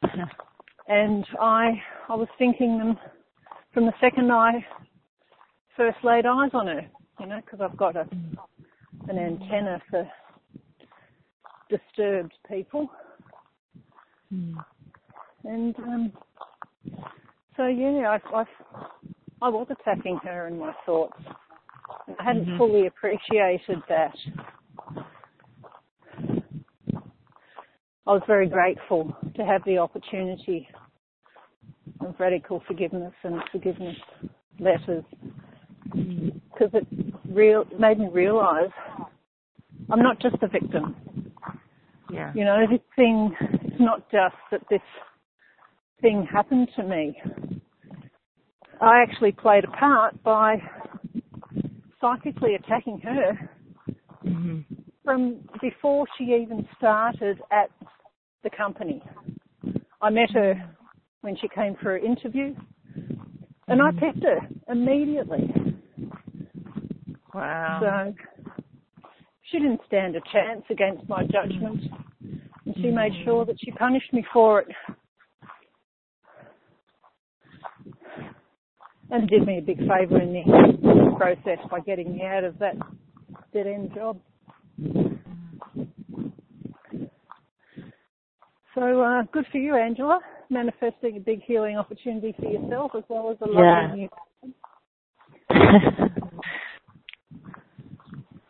and 0.87 1.25
I 1.39 1.81
I 2.09 2.15
was 2.15 2.27
thinking 2.37 2.77
them 2.77 2.97
from 3.73 3.85
the 3.85 3.93
second 4.01 4.31
I 4.31 4.65
first 5.77 5.97
laid 6.03 6.25
eyes 6.25 6.51
on 6.53 6.67
her, 6.67 6.85
you 7.19 7.25
know, 7.25 7.39
because 7.43 7.61
I've 7.61 7.77
got 7.77 7.95
a 7.95 8.07
an 9.07 9.17
antenna 9.17 9.81
for 9.89 10.07
disturbed 11.69 12.33
people. 12.47 12.89
Mm. 14.33 14.63
And 15.43 15.75
um, 15.79 16.13
so 17.57 17.65
yeah, 17.67 18.17
I, 18.33 18.37
I, 18.37 18.45
I 19.41 19.49
was 19.49 19.67
attacking 19.69 20.19
her 20.23 20.47
in 20.47 20.59
my 20.59 20.73
thoughts. 20.85 21.17
I 22.19 22.23
hadn't 22.23 22.45
Mhm. 22.45 22.57
fully 22.57 22.87
appreciated 22.87 23.81
that. 23.89 24.15
I 28.07 28.13
was 28.13 28.21
very 28.25 28.49
grateful 28.49 29.15
to 29.35 29.45
have 29.45 29.63
the 29.65 29.77
opportunity 29.77 30.67
of 31.99 32.15
radical 32.19 32.63
forgiveness 32.67 33.13
and 33.23 33.41
forgiveness 33.51 33.95
letters 34.59 35.03
because 35.93 36.71
it 36.73 36.87
real 37.29 37.65
made 37.77 37.99
me 37.99 38.07
realise 38.11 38.71
I'm 39.91 40.01
not 40.01 40.19
just 40.19 40.35
a 40.41 40.47
victim. 40.47 40.95
Yeah. 42.11 42.33
You 42.33 42.43
know, 42.43 42.65
this 42.69 42.81
thing, 42.95 43.35
it's 43.41 43.79
not 43.79 44.09
just 44.11 44.35
that 44.51 44.61
this 44.69 44.81
thing 46.01 46.27
happened 46.31 46.69
to 46.75 46.83
me. 46.83 47.17
I 48.81 49.03
actually 49.03 49.31
played 49.31 49.63
a 49.63 49.71
part 49.71 50.21
by 50.23 50.55
psychically 51.99 52.55
attacking 52.55 52.99
her 53.03 53.49
hmm 54.23 54.59
from 55.03 55.39
before 55.61 56.05
she 56.15 56.25
even 56.25 56.67
started 56.77 57.39
at 57.51 57.71
the 58.43 58.49
company. 58.49 59.03
I 60.01 60.09
met 60.09 60.31
her 60.31 60.55
when 61.21 61.37
she 61.39 61.47
came 61.47 61.75
for 61.81 61.95
an 61.95 62.05
interview 62.05 62.55
and 63.67 63.81
I 63.81 63.91
picked 63.91 64.23
her 64.23 64.39
immediately. 64.69 65.53
Wow. 67.33 67.79
So 67.81 68.13
she 69.43 69.59
didn't 69.59 69.81
stand 69.87 70.15
a 70.15 70.21
chance 70.31 70.63
against 70.69 71.07
my 71.07 71.23
judgment 71.23 71.81
and 72.65 72.75
she 72.75 72.89
made 72.89 73.13
hmm. 73.13 73.23
sure 73.23 73.45
that 73.45 73.55
she 73.63 73.71
punished 73.71 74.11
me 74.13 74.25
for 74.33 74.61
it. 74.61 74.67
And 79.09 79.27
did 79.27 79.45
me 79.45 79.57
a 79.57 79.61
big 79.61 79.79
favour 79.79 80.21
in 80.21 80.31
the 80.31 81.15
process 81.17 81.59
by 81.69 81.81
getting 81.81 82.13
me 82.13 82.23
out 82.23 82.45
of 82.45 82.57
that 82.59 82.75
dead 83.53 83.67
end 83.67 83.91
job. 83.93 84.19
So 88.75 89.01
uh, 89.01 89.23
good 89.33 89.45
for 89.51 89.57
you, 89.57 89.75
Angela, 89.75 90.19
manifesting 90.49 91.17
a 91.17 91.19
big 91.19 91.43
healing 91.43 91.77
opportunity 91.77 92.33
for 92.39 92.49
yourself 92.49 92.91
as 92.95 93.03
well 93.09 93.31
as 93.31 93.37
a 93.41 93.45
lovely 93.45 93.61
yeah. 93.61 93.95
new. 93.95 94.09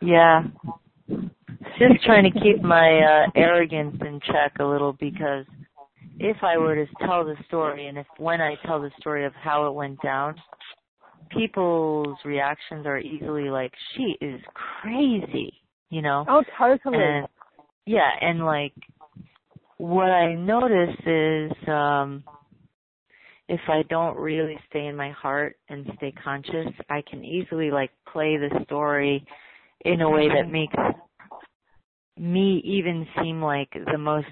yeah. 0.00 0.42
Just 1.78 2.04
trying 2.04 2.30
to 2.30 2.40
keep 2.40 2.62
my 2.62 3.00
uh, 3.00 3.30
arrogance 3.34 3.96
in 4.00 4.20
check 4.26 4.52
a 4.60 4.64
little 4.64 4.92
because 4.92 5.44
if 6.18 6.36
I 6.42 6.56
were 6.56 6.76
to 6.76 6.86
tell 7.04 7.24
the 7.24 7.34
story 7.46 7.88
and 7.88 7.98
if 7.98 8.06
when 8.18 8.40
I 8.40 8.54
tell 8.64 8.80
the 8.80 8.90
story 9.00 9.24
of 9.24 9.32
how 9.34 9.66
it 9.66 9.74
went 9.74 10.00
down, 10.02 10.36
people's 11.30 12.16
reactions 12.24 12.86
are 12.86 12.98
easily 12.98 13.50
like, 13.50 13.72
she 13.96 14.16
is 14.20 14.40
crazy, 14.54 15.52
you 15.90 16.02
know? 16.02 16.24
Oh, 16.28 16.44
totally. 16.58 16.98
And, 17.02 17.26
yeah, 17.86 18.10
and 18.20 18.44
like, 18.44 18.74
what 19.82 20.10
I 20.12 20.32
notice 20.36 20.94
is, 21.04 21.50
um, 21.66 22.22
if 23.48 23.58
I 23.66 23.82
don't 23.90 24.16
really 24.16 24.56
stay 24.70 24.86
in 24.86 24.94
my 24.94 25.10
heart 25.10 25.56
and 25.68 25.90
stay 25.96 26.14
conscious, 26.22 26.68
I 26.88 27.02
can 27.10 27.24
easily 27.24 27.72
like 27.72 27.90
play 28.12 28.36
the 28.36 28.60
story 28.64 29.26
in 29.84 30.00
a 30.02 30.08
way 30.08 30.28
that 30.28 30.52
makes 30.52 30.76
me 32.16 32.62
even 32.64 33.08
seem 33.20 33.42
like 33.42 33.72
the 33.90 33.98
most 33.98 34.28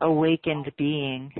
awakened 0.00 0.72
being 0.76 1.30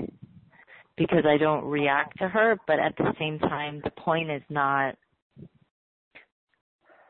because 0.95 1.25
I 1.27 1.35
don't 1.35 1.65
react 1.65 2.17
to 2.19 2.29
her, 2.29 2.57
but 2.65 2.79
at 2.79 2.95
the 2.95 3.11
same 3.19 3.39
time, 3.39 3.81
the 3.83 3.91
point 3.91 4.31
is 4.31 4.43
not, 4.49 4.95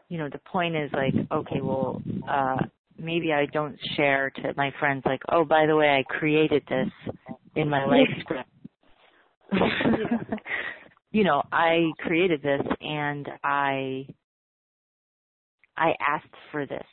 you 0.07 0.17
know, 0.17 0.29
the 0.31 0.41
point 0.51 0.75
is 0.75 0.89
like, 0.93 1.13
okay, 1.31 1.61
well, 1.61 2.01
uh, 2.27 2.57
maybe 2.99 3.33
I 3.33 3.45
don't 3.47 3.77
share 3.95 4.29
to 4.29 4.53
my 4.55 4.71
friends 4.79 5.03
like, 5.05 5.21
oh, 5.31 5.45
by 5.45 5.65
the 5.65 5.75
way, 5.75 5.89
I 5.89 6.03
created 6.03 6.63
this 6.69 6.89
in 7.55 7.69
my 7.69 7.85
life 7.85 8.07
script. 8.21 8.49
you 11.11 11.23
know, 11.23 11.41
I 11.51 11.91
created 11.99 12.41
this 12.41 12.61
and 12.81 13.27
I, 13.43 14.05
I 15.75 15.93
asked 16.07 16.27
for 16.51 16.65
this 16.65 16.85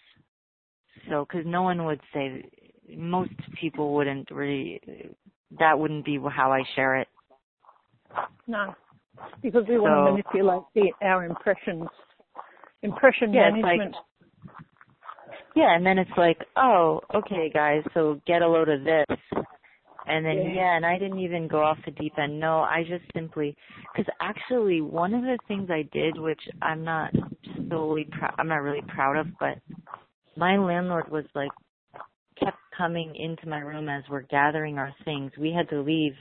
so 1.08 1.26
because 1.28 1.46
no 1.46 1.62
one 1.62 1.84
would 1.84 2.00
say 2.12 2.44
most 2.96 3.32
people 3.60 3.94
wouldn't 3.94 4.30
really 4.30 4.80
that 5.58 5.78
wouldn't 5.78 6.04
be 6.04 6.18
how 6.30 6.52
I 6.52 6.62
share 6.75 6.96
it. 6.96 7.08
No, 8.46 8.75
because 9.42 9.64
we 9.68 9.76
so, 9.76 9.82
want 9.82 10.08
to 10.08 10.12
manipulate 10.12 10.62
the, 10.75 11.06
our 11.06 11.25
impressions, 11.25 11.88
impression 12.82 13.32
yeah, 13.32 13.50
management. 13.50 13.92
Like, 13.92 14.02
yeah, 15.56 15.75
and 15.75 15.84
then 15.86 15.98
it's 15.98 16.10
like, 16.18 16.38
oh, 16.56 17.00
okay, 17.14 17.50
guys, 17.52 17.82
so 17.94 18.20
get 18.26 18.42
a 18.42 18.46
load 18.46 18.68
of 18.68 18.84
this. 18.84 19.18
And 20.06 20.25
then, 20.25 20.36
yeah. 20.36 20.54
yeah, 20.54 20.76
and 20.76 20.84
I 20.84 20.98
didn't 20.98 21.18
even 21.18 21.48
go 21.48 21.62
off 21.64 21.78
the 21.84 21.90
deep 21.92 22.12
end. 22.18 22.38
No, 22.38 22.58
I 22.58 22.84
just 22.86 23.04
simply, 23.14 23.56
because 23.92 24.12
actually 24.20 24.82
one 24.82 25.14
of 25.14 25.22
the 25.22 25.38
things 25.48 25.70
I 25.70 25.88
did, 25.92 26.18
which 26.18 26.42
I'm 26.60 26.84
not 26.84 27.10
solely 27.70 28.06
proud, 28.12 28.34
I'm 28.38 28.48
not 28.48 28.62
really 28.62 28.84
proud 28.86 29.16
of, 29.16 29.26
but 29.40 29.58
my 30.36 30.58
landlord 30.58 31.10
was 31.10 31.25
like 31.34 31.50
kept 32.38 32.58
coming 32.76 33.16
into 33.16 33.48
my 33.48 33.58
room 33.58 33.88
as 33.88 34.04
we're 34.10 34.22
gathering 34.22 34.78
our 34.78 34.94
things. 35.06 35.32
We 35.40 35.52
had 35.52 35.70
to 35.70 35.80
leave. 35.80 36.12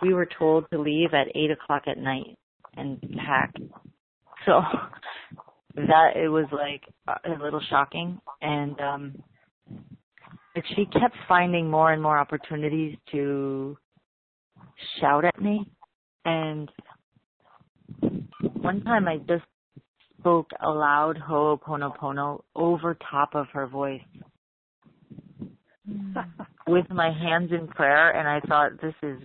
We 0.00 0.14
were 0.14 0.28
told 0.38 0.70
to 0.70 0.80
leave 0.80 1.12
at 1.14 1.34
eight 1.34 1.50
o'clock 1.50 1.82
at 1.88 1.98
night 1.98 2.38
and 2.76 2.98
pack. 3.26 3.52
So 4.46 4.62
that 5.86 6.16
it 6.16 6.28
was 6.28 6.46
like 6.52 6.82
a 7.24 7.42
little 7.42 7.60
shocking. 7.70 8.20
And 8.40 8.80
um 8.80 9.22
but 10.54 10.64
she 10.74 10.86
kept 10.86 11.14
finding 11.28 11.70
more 11.70 11.92
and 11.92 12.02
more 12.02 12.18
opportunities 12.18 12.96
to 13.12 13.76
shout 15.00 15.24
at 15.24 15.40
me. 15.40 15.70
And 16.24 16.68
one 18.60 18.82
time 18.82 19.06
I 19.06 19.18
just 19.18 19.44
spoke 20.18 20.50
a 20.60 20.68
loud 20.68 21.16
ho'oponopono 21.16 22.42
over 22.56 22.96
top 23.10 23.34
of 23.34 23.46
her 23.52 23.66
voice. 23.66 24.02
With 26.66 26.90
my 26.90 27.10
hands 27.12 27.50
in 27.52 27.68
prayer 27.68 28.10
and 28.10 28.28
I 28.28 28.40
thought 28.46 28.80
this 28.82 28.94
is 29.02 29.18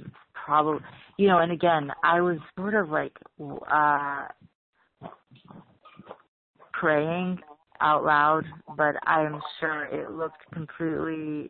probably 0.45 0.79
you 1.17 1.27
know 1.27 1.39
and 1.39 1.51
again 1.51 1.91
I 2.03 2.21
was 2.21 2.37
sort 2.57 2.73
of 2.75 2.89
like 2.89 3.13
uh 3.41 4.27
praying 6.73 7.39
out 7.81 8.03
loud 8.03 8.43
but 8.77 8.95
I'm 9.07 9.41
sure 9.59 9.85
it 9.85 10.11
looked 10.11 10.49
completely 10.53 11.49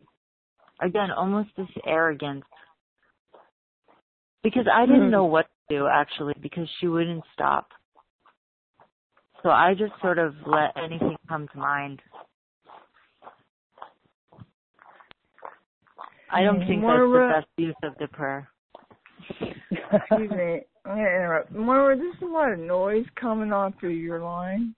again 0.80 1.10
almost 1.10 1.50
this 1.56 1.68
arrogance 1.86 2.44
because 4.42 4.66
I 4.72 4.86
didn't 4.86 5.02
mm-hmm. 5.02 5.10
know 5.10 5.24
what 5.24 5.46
to 5.68 5.76
do 5.76 5.86
actually 5.86 6.34
because 6.40 6.68
she 6.80 6.88
wouldn't 6.88 7.24
stop 7.32 7.68
so 9.44 9.50
I 9.50 9.74
just 9.74 9.92
sort 10.00 10.18
of 10.18 10.34
let 10.46 10.74
anything 10.82 11.16
come 11.28 11.46
to 11.52 11.58
mind. 11.58 12.00
I 16.32 16.42
don't 16.42 16.66
think 16.66 16.80
Moira, 16.80 17.28
that's 17.28 17.46
the 17.56 17.66
best 17.66 17.68
use 17.68 17.90
of 17.90 17.98
the 17.98 18.08
prayer. 18.08 18.48
Excuse 19.30 20.30
me. 20.30 20.60
I'm 20.86 20.96
gonna 20.96 21.00
interrupt. 21.00 21.52
Moira, 21.52 21.94
there's 21.94 22.14
a 22.22 22.24
lot 22.24 22.52
of 22.52 22.58
noise 22.58 23.04
coming 23.20 23.52
on 23.52 23.74
through 23.78 23.90
your 23.90 24.20
line. 24.20 24.74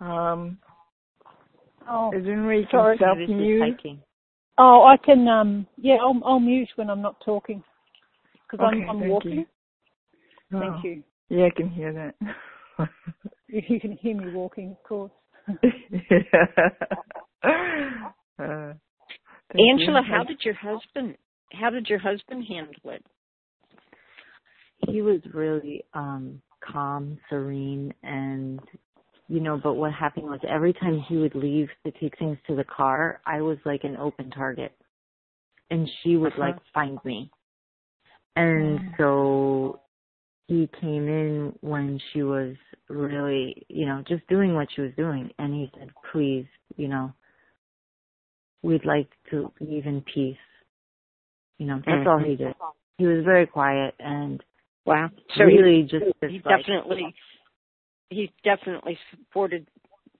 Um, 0.00 0.58
oh, 1.88 2.12
is 2.16 2.24
there 2.24 2.34
any 2.34 2.46
way 2.46 2.68
self 2.70 2.98
mute? 3.28 3.78
Oh, 4.56 4.84
I 4.84 4.96
can. 4.96 5.26
Um, 5.28 5.66
yeah, 5.76 5.96
I'll, 6.00 6.20
I'll 6.24 6.40
mute 6.40 6.70
when 6.76 6.90
I'm 6.90 7.02
not 7.02 7.16
talking 7.24 7.62
because 8.50 8.66
okay, 8.66 8.82
I'm, 8.82 8.90
I'm 8.90 9.00
thank 9.00 9.12
walking. 9.12 9.32
You. 9.32 9.46
Thank 10.52 10.74
oh. 10.74 10.80
you. 10.84 11.02
Yeah, 11.28 11.46
I 11.46 11.50
can 11.50 11.70
hear 11.70 11.92
that. 11.92 12.14
You 13.46 13.78
can 13.78 13.92
hear 13.92 14.16
me 14.16 14.32
walking, 14.32 14.72
of 14.72 14.82
course. 14.82 15.12
uh, 15.48 15.54
Angela, 19.56 20.02
how 20.02 20.24
did 20.26 20.40
your 20.44 20.54
husband 20.54 21.16
how 21.52 21.70
did 21.70 21.88
your 21.88 22.00
husband 22.00 22.46
handle 22.48 22.90
it? 22.90 23.06
He 24.88 25.02
was 25.02 25.20
really 25.32 25.84
um 25.94 26.42
calm, 26.60 27.16
serene 27.30 27.94
and 28.02 28.58
you 29.28 29.40
know, 29.40 29.58
but 29.62 29.74
what 29.74 29.92
happened 29.92 30.26
was 30.26 30.40
every 30.46 30.72
time 30.72 31.02
he 31.08 31.16
would 31.16 31.34
leave 31.34 31.68
to 31.84 31.92
take 31.92 32.18
things 32.18 32.36
to 32.46 32.54
the 32.54 32.64
car, 32.64 33.20
I 33.26 33.40
was 33.40 33.58
like 33.64 33.84
an 33.84 33.96
open 33.96 34.30
target. 34.30 34.72
And 35.70 35.88
she 36.02 36.16
would 36.16 36.32
uh-huh. 36.32 36.42
like 36.42 36.56
find 36.74 36.98
me. 37.04 37.30
And 38.36 38.80
so 38.98 39.80
he 40.46 40.68
came 40.80 41.08
in 41.08 41.54
when 41.60 42.00
she 42.12 42.22
was 42.22 42.54
really, 42.88 43.64
you 43.68 43.86
know, 43.86 44.02
just 44.06 44.26
doing 44.28 44.54
what 44.54 44.68
she 44.74 44.82
was 44.82 44.92
doing. 44.96 45.30
And 45.38 45.54
he 45.54 45.70
said, 45.78 45.88
please, 46.12 46.46
you 46.76 46.88
know, 46.88 47.12
we'd 48.62 48.84
like 48.84 49.08
to 49.30 49.52
leave 49.60 49.86
in 49.86 50.02
peace. 50.02 50.36
You 51.58 51.66
know, 51.66 51.76
that's 51.76 51.98
mm-hmm. 51.98 52.08
all 52.08 52.18
he 52.18 52.36
did. 52.36 52.54
He 52.98 53.06
was 53.06 53.24
very 53.24 53.46
quiet 53.46 53.94
and 53.98 54.42
wow. 54.84 55.10
So 55.36 55.44
really 55.44 55.82
he, 55.82 55.82
just 55.82 56.04
he 56.20 56.38
definitely 56.38 57.14
he 58.14 58.32
definitely 58.44 58.98
supported 59.10 59.66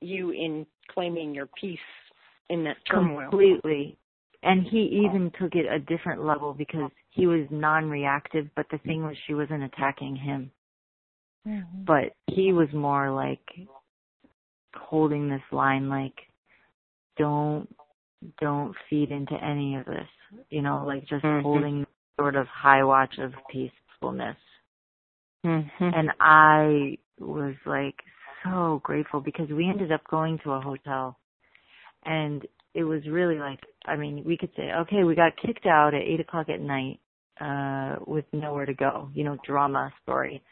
you 0.01 0.31
in 0.31 0.67
claiming 0.91 1.35
your 1.35 1.49
peace 1.61 1.79
in 2.51 2.65
that 2.65 2.77
turmoil. 2.91 3.31
Completely 3.31 3.97
and 4.45 4.67
he 4.67 5.03
even 5.05 5.33
took 5.41 5.55
it 5.55 5.67
a 5.67 5.79
different 5.79 6.25
level 6.25 6.55
because 6.55 6.91
he 7.11 7.27
was 7.27 7.47
non-reactive 7.51 8.47
but 8.55 8.67
the 8.71 8.79
thing 8.79 9.03
was 9.03 9.17
she 9.27 9.35
wasn't 9.35 9.63
attacking 9.63 10.15
him 10.15 10.51
mm-hmm. 11.47 11.85
but 11.85 12.15
he 12.27 12.53
was 12.53 12.69
more 12.73 13.11
like 13.11 13.41
holding 14.77 15.29
this 15.29 15.43
line 15.51 15.89
like 15.89 16.15
don't 17.17 17.69
don't 18.41 18.75
feed 18.89 19.11
into 19.11 19.35
any 19.43 19.77
of 19.77 19.85
this 19.87 20.45
you 20.51 20.63
know 20.63 20.85
like 20.87 21.07
just 21.09 21.25
mm-hmm. 21.25 21.43
holding 21.43 21.87
sort 22.19 22.37
of 22.37 22.47
high 22.47 22.85
watch 22.85 23.15
of 23.19 23.33
peacefulness 23.51 24.37
mm-hmm. 25.45 25.85
and 25.85 26.11
i 26.21 26.97
was 27.19 27.55
like 27.67 27.97
so 28.45 28.81
grateful 28.85 29.21
because 29.21 29.49
we 29.51 29.69
ended 29.69 29.93
up 29.93 30.03
going 30.09 30.39
to 30.45 30.53
a 30.53 30.61
hotel 30.61 31.19
and 32.05 32.47
it 32.75 32.85
was 32.85 33.03
really 33.09 33.39
like 33.39 33.61
I 33.87 33.97
mean, 33.97 34.25
we 34.25 34.37
could 34.37 34.51
say, 34.57 34.71
okay, 34.81 35.05
we 35.05 35.15
got 35.15 35.33
kicked 35.45 35.67
out 35.67 35.93
at 35.95 36.01
eight 36.01 36.21
o'clock 36.21 36.49
at 36.49 36.61
night, 36.61 37.01
uh, 37.41 37.97
with 38.07 38.25
nowhere 38.33 38.67
to 38.67 38.75
go, 38.75 39.11
you 39.13 39.25
know, 39.25 39.37
drama 39.45 39.93
story. 40.03 40.43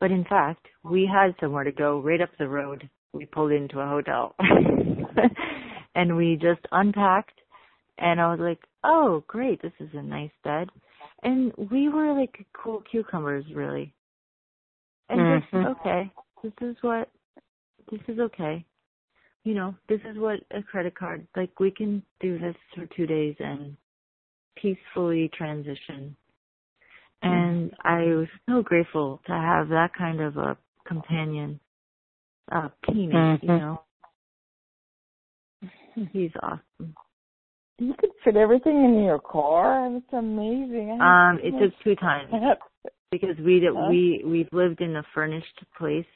But 0.00 0.10
in 0.10 0.24
fact, 0.24 0.66
we 0.82 1.08
had 1.10 1.34
somewhere 1.40 1.64
to 1.64 1.72
go 1.72 2.00
right 2.00 2.20
up 2.20 2.30
the 2.38 2.48
road. 2.48 2.88
We 3.12 3.26
pulled 3.26 3.52
into 3.52 3.80
a 3.80 3.88
hotel 3.88 4.34
and 5.94 6.16
we 6.16 6.38
just 6.40 6.60
unpacked 6.72 7.40
and 7.98 8.20
I 8.20 8.30
was 8.30 8.40
like, 8.40 8.58
oh, 8.82 9.24
great, 9.28 9.62
this 9.62 9.72
is 9.78 9.88
a 9.94 10.02
nice 10.02 10.32
bed. 10.42 10.68
And 11.22 11.52
we 11.70 11.88
were 11.88 12.12
like 12.12 12.44
cool 12.52 12.82
cucumbers, 12.90 13.44
really. 13.54 13.94
And 15.08 15.42
just 15.42 15.52
Mhm. 15.52 15.66
okay, 15.70 16.10
this 16.42 16.52
is 16.60 16.82
what 16.82 17.10
this 17.90 18.00
is 18.08 18.18
okay. 18.18 18.64
You 19.44 19.54
know, 19.54 19.74
this 19.88 20.00
is 20.04 20.16
what 20.18 20.42
a 20.50 20.62
credit 20.62 20.94
card 20.94 21.26
like 21.36 21.58
we 21.60 21.70
can 21.70 22.02
do 22.20 22.38
this 22.38 22.56
for 22.74 22.86
two 22.86 23.06
days 23.06 23.36
and 23.40 23.76
peacefully 24.56 25.28
transition. 25.30 26.16
And 27.22 27.74
I 27.84 28.04
was 28.14 28.28
so 28.48 28.62
grateful 28.62 29.20
to 29.26 29.32
have 29.32 29.68
that 29.68 29.94
kind 29.94 30.20
of 30.20 30.36
a 30.36 30.56
companion, 30.84 31.60
uh 32.52 32.68
teammate, 32.84 33.42
you 33.42 33.48
Mhm. 33.50 33.60
know. 33.60 33.80
He's 36.12 36.32
awesome. 36.42 36.94
You 37.78 37.94
could 37.94 38.10
fit 38.22 38.36
everything 38.36 38.84
in 38.84 39.02
your 39.02 39.18
car. 39.18 39.86
It's 39.96 40.12
amazing. 40.12 41.00
Um, 41.00 41.38
it 41.42 41.58
took 41.58 41.78
two 41.80 41.96
times. 41.96 42.30
because 43.20 43.36
we 43.44 43.60
did, 43.60 43.72
Huh? 43.74 43.86
we 43.90 44.22
we've 44.26 44.48
lived 44.52 44.80
in 44.80 44.96
a 44.96 45.02
furnished 45.14 45.60
place 45.78 46.06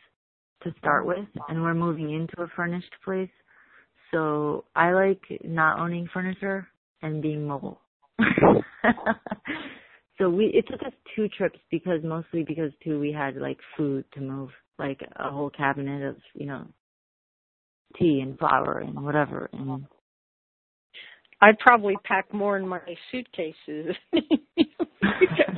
to 0.63 0.73
start 0.79 1.05
oh. 1.05 1.09
with 1.09 1.29
and 1.49 1.63
we're 1.63 1.75
moving 1.75 2.11
into 2.11 2.43
a 2.43 2.49
furnished 2.57 2.93
place 3.05 3.31
so 4.11 4.65
i 4.75 4.93
like 4.93 5.21
not 5.45 5.79
owning 5.79 6.09
furniture 6.13 6.67
and 7.03 7.23
being 7.23 7.47
mobile 7.47 7.81
so 10.19 10.29
we 10.29 10.47
it 10.47 10.65
took 10.69 10.83
us 10.83 10.93
two 11.15 11.29
trips 11.29 11.59
because 11.71 12.01
mostly 12.03 12.43
because 12.43 12.73
too 12.83 12.99
we 12.99 13.13
had 13.13 13.37
like 13.37 13.59
food 13.77 14.05
to 14.13 14.21
move 14.21 14.51
like 14.79 15.01
a 15.17 15.31
whole 15.31 15.51
cabinet 15.51 16.03
of 16.03 16.17
you 16.35 16.47
know 16.47 16.67
tea 17.99 18.21
and 18.21 18.39
flour 18.39 18.79
and 18.79 19.01
whatever 19.03 19.49
and 19.53 19.87
I'd 21.41 21.59
probably 21.61 21.95
pack 22.05 22.35
more 22.35 22.57
in 22.57 22.67
my 22.67 22.81
suitcases. 23.13 23.95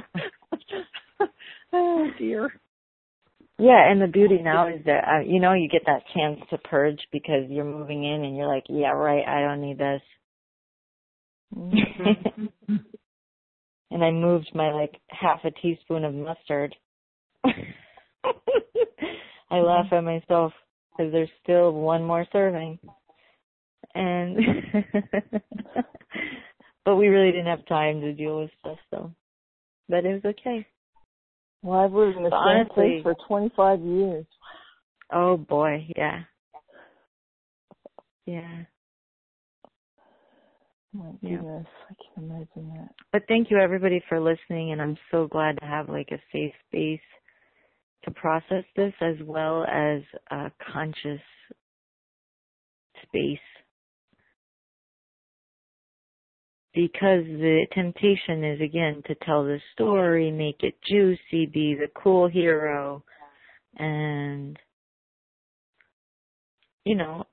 oh 1.72 2.06
dear. 2.18 2.52
Yeah, 3.58 3.90
and 3.90 4.00
the 4.00 4.06
beauty 4.06 4.38
now 4.42 4.68
is 4.68 4.82
that 4.86 5.04
uh, 5.06 5.20
you 5.20 5.40
know 5.40 5.52
you 5.52 5.68
get 5.68 5.82
that 5.86 6.02
chance 6.14 6.40
to 6.50 6.58
purge 6.58 7.00
because 7.12 7.44
you're 7.48 7.64
moving 7.64 8.04
in 8.04 8.24
and 8.24 8.36
you're 8.36 8.46
like, 8.46 8.64
yeah, 8.68 8.90
right, 8.90 9.26
I 9.26 9.42
don't 9.42 9.60
need 9.60 9.78
this. 9.78 10.00
and 13.90 14.04
I 14.04 14.10
moved 14.10 14.50
my 14.54 14.72
like 14.72 14.94
half 15.08 15.40
a 15.44 15.50
teaspoon 15.50 16.04
of 16.04 16.14
mustard. 16.14 16.74
I 19.50 19.58
laugh 19.58 19.92
at 19.92 20.04
myself 20.04 20.52
because 20.96 21.12
there's 21.12 21.28
still 21.42 21.72
one 21.72 22.04
more 22.04 22.24
serving. 22.32 22.78
And 23.94 24.36
but 26.84 26.96
we 26.96 27.08
really 27.08 27.32
didn't 27.32 27.46
have 27.46 27.66
time 27.66 28.00
to 28.02 28.12
deal 28.12 28.38
with 28.40 28.50
stuff 28.60 28.78
so 28.90 29.12
but 29.90 30.04
it 30.04 30.22
was 30.22 30.34
okay. 30.40 30.66
Well, 31.62 31.80
I've 31.80 31.92
lived 31.92 32.16
in 32.16 32.22
the 32.24 32.30
same 32.30 32.74
place 32.74 33.02
for 33.02 33.14
25 33.28 33.80
years. 33.80 34.26
Oh 35.12 35.36
boy, 35.36 35.86
yeah. 35.96 36.20
Yeah. 38.26 38.62
My 40.92 41.12
Yeah. 41.20 41.36
goodness, 41.36 41.66
I 41.90 41.94
can 42.14 42.24
imagine 42.24 42.72
that. 42.76 42.94
But 43.12 43.22
thank 43.28 43.50
you 43.50 43.58
everybody 43.58 44.02
for 44.08 44.20
listening 44.20 44.72
and 44.72 44.80
I'm 44.80 44.96
so 45.10 45.26
glad 45.26 45.58
to 45.60 45.66
have 45.66 45.88
like 45.88 46.08
a 46.12 46.18
safe 46.32 46.54
space 46.68 47.00
to 48.04 48.10
process 48.12 48.64
this 48.76 48.94
as 49.00 49.16
well 49.24 49.64
as 49.64 50.00
a 50.30 50.50
conscious 50.72 51.20
space. 53.02 53.38
Because 56.72 57.24
the 57.24 57.66
temptation 57.72 58.44
is 58.44 58.60
again 58.60 59.02
to 59.06 59.14
tell 59.26 59.42
the 59.42 59.58
story, 59.72 60.30
make 60.30 60.62
it 60.62 60.76
juicy, 60.88 61.46
be 61.46 61.74
the 61.74 61.88
cool 62.00 62.28
hero, 62.28 63.02
and 63.76 64.56
you 66.84 66.94
know, 66.94 67.24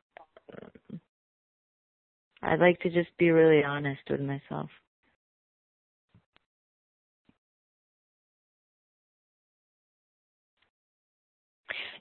I'd 2.41 2.59
like 2.59 2.79
to 2.81 2.89
just 2.89 3.09
be 3.17 3.29
really 3.29 3.63
honest 3.63 4.01
with 4.09 4.21
myself. 4.21 4.69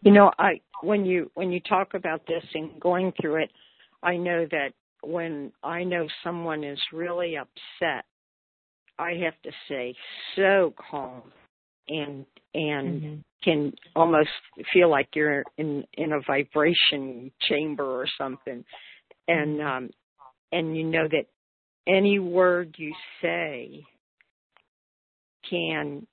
You 0.03 0.13
know, 0.13 0.31
I 0.39 0.61
when 0.83 1.05
you 1.05 1.31
when 1.35 1.51
you 1.51 1.61
talk 1.61 1.95
about 1.95 2.27
this 2.27 2.45
and 2.55 2.79
going 2.81 3.13
through 3.21 3.43
it, 3.43 3.51
I 4.03 4.17
know 4.17 4.47
that 4.51 4.73
when 5.07 5.53
I 5.63 5.85
know 5.85 6.07
someone 6.25 6.65
is 6.65 6.81
really 6.93 7.37
upset, 7.37 8.05
I 8.99 9.13
have 9.25 9.41
to 9.43 9.51
say 9.69 9.95
so 10.35 10.75
calm 10.91 11.23
and 11.89 12.27
and 12.55 13.03
Mhm. 13.03 13.25
can 13.43 13.73
almost 13.95 14.31
feel 14.73 14.89
like 14.89 15.15
you're 15.15 15.45
in 15.59 15.87
in 15.95 16.13
a 16.13 16.21
vibration 16.21 17.31
chamber 17.43 17.85
or 17.85 18.07
something 18.19 18.65
and 19.29 19.61
um 19.61 19.91
and 20.53 20.77
you 20.77 20.83
know 20.85 21.07
that 21.07 21.27
any 21.87 22.19
word 22.19 22.75
you 22.79 22.95
say 23.21 23.85
can 25.49 26.07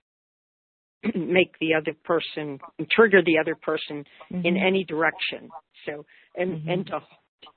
make 1.15 1.57
the 1.59 1.73
other 1.73 1.93
person 2.03 2.59
trigger 2.91 3.21
the 3.23 3.37
other 3.39 3.55
person 3.55 4.05
in 4.43 4.55
Mhm. 4.55 4.61
any 4.61 4.83
direction 4.83 5.51
so 5.85 6.05
and 6.35 6.61
Mhm. 6.61 6.73
and 6.73 6.87
to 6.87 7.01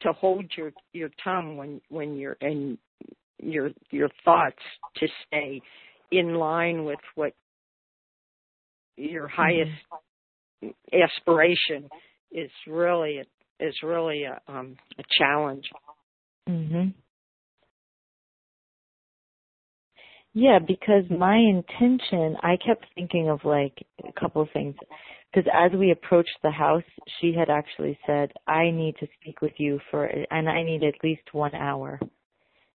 to 0.03 0.12
hold 0.12 0.44
your 0.57 0.72
your 0.92 1.11
tongue 1.22 1.57
when 1.57 1.81
when 1.88 2.16
you're 2.16 2.37
and 2.40 2.79
your 3.42 3.70
your 3.90 4.09
thoughts 4.25 4.62
to 4.96 5.07
stay 5.27 5.61
in 6.11 6.35
line 6.35 6.85
with 6.85 7.01
what 7.14 7.33
your 8.96 9.29
highest 9.29 9.70
aspiration 10.92 11.88
is 12.33 12.51
really 12.66 13.22
is 13.61 13.75
really 13.83 14.25
a 14.25 14.40
um 14.49 14.77
a 14.99 15.03
challenge 15.18 15.68
Mhm. 16.49 16.94
Yeah, 20.33 20.59
because 20.59 21.05
my 21.11 21.37
intention, 21.37 22.37
I 22.42 22.59
kept 22.59 22.85
thinking 22.94 23.31
of 23.31 23.42
like 23.44 23.87
a 24.07 24.12
couple 24.20 24.42
of 24.42 24.51
things. 24.53 24.77
Because 25.33 25.51
as 25.53 25.73
we 25.73 25.91
approached 25.91 26.39
the 26.43 26.51
house, 26.51 26.85
she 27.21 27.33
had 27.33 27.51
actually 27.51 27.99
said, 28.07 28.33
"I 28.47 28.71
need 28.71 28.97
to 28.99 29.09
speak 29.21 29.43
with 29.43 29.53
you 29.59 29.81
for, 29.91 30.07
and 30.07 30.49
I 30.49 30.62
need 30.62 30.83
at 30.83 31.03
least 31.03 31.35
one 31.35 31.55
hour." 31.55 32.01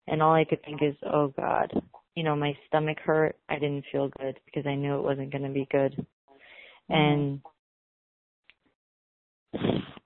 And 0.06 0.22
all 0.22 0.34
I 0.34 0.44
could 0.44 0.62
think 0.64 0.82
is, 0.82 0.96
"Oh 1.02 1.28
God." 1.28 1.72
You 2.14 2.24
know, 2.24 2.36
my 2.36 2.56
stomach 2.66 2.98
hurt. 3.00 3.36
I 3.48 3.54
didn't 3.54 3.86
feel 3.90 4.10
good 4.20 4.38
because 4.44 4.66
I 4.66 4.74
knew 4.74 4.96
it 4.96 5.02
wasn't 5.02 5.32
going 5.32 5.44
to 5.44 5.48
be 5.48 5.66
good. 5.70 6.06
And 6.88 7.40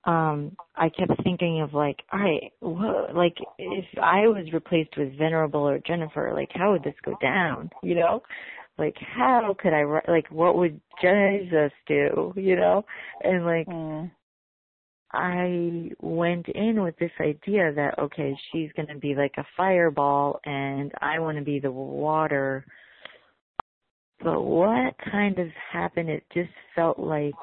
um 0.04 0.56
I 0.76 0.88
kept 0.88 1.22
thinking 1.24 1.60
of 1.62 1.74
like, 1.74 1.96
all 2.12 2.20
right, 2.20 2.52
what, 2.60 3.14
like 3.14 3.36
if 3.58 3.84
I 4.00 4.28
was 4.28 4.52
replaced 4.52 4.96
with 4.96 5.18
Venerable 5.18 5.68
or 5.68 5.80
Jennifer, 5.80 6.32
like 6.34 6.50
how 6.54 6.72
would 6.72 6.84
this 6.84 6.94
go 7.04 7.16
down? 7.20 7.70
You 7.82 7.96
know, 7.96 8.22
like 8.78 8.96
how 8.98 9.56
could 9.58 9.72
I 9.72 9.80
ri- 9.80 10.00
like 10.08 10.30
what 10.30 10.56
would 10.56 10.80
Jesus 11.00 11.72
do? 11.86 12.32
You 12.36 12.56
know, 12.56 12.84
and 13.22 13.44
like 13.44 13.66
Mm. 13.66 14.10
I 15.12 15.90
went 16.00 16.48
in 16.48 16.82
with 16.82 16.96
this 16.98 17.12
idea 17.20 17.72
that 17.72 17.98
okay, 17.98 18.36
she's 18.50 18.72
going 18.72 18.88
to 18.88 18.98
be 18.98 19.14
like 19.14 19.34
a 19.38 19.46
fireball 19.56 20.40
and 20.44 20.92
I 21.00 21.18
want 21.20 21.38
to 21.38 21.44
be 21.44 21.58
the 21.58 21.70
water. 21.70 22.66
But 24.22 24.42
what 24.42 24.94
kind 25.10 25.38
of 25.38 25.48
happened? 25.72 26.10
It 26.10 26.24
just 26.34 26.50
felt 26.74 26.98
like 26.98 27.34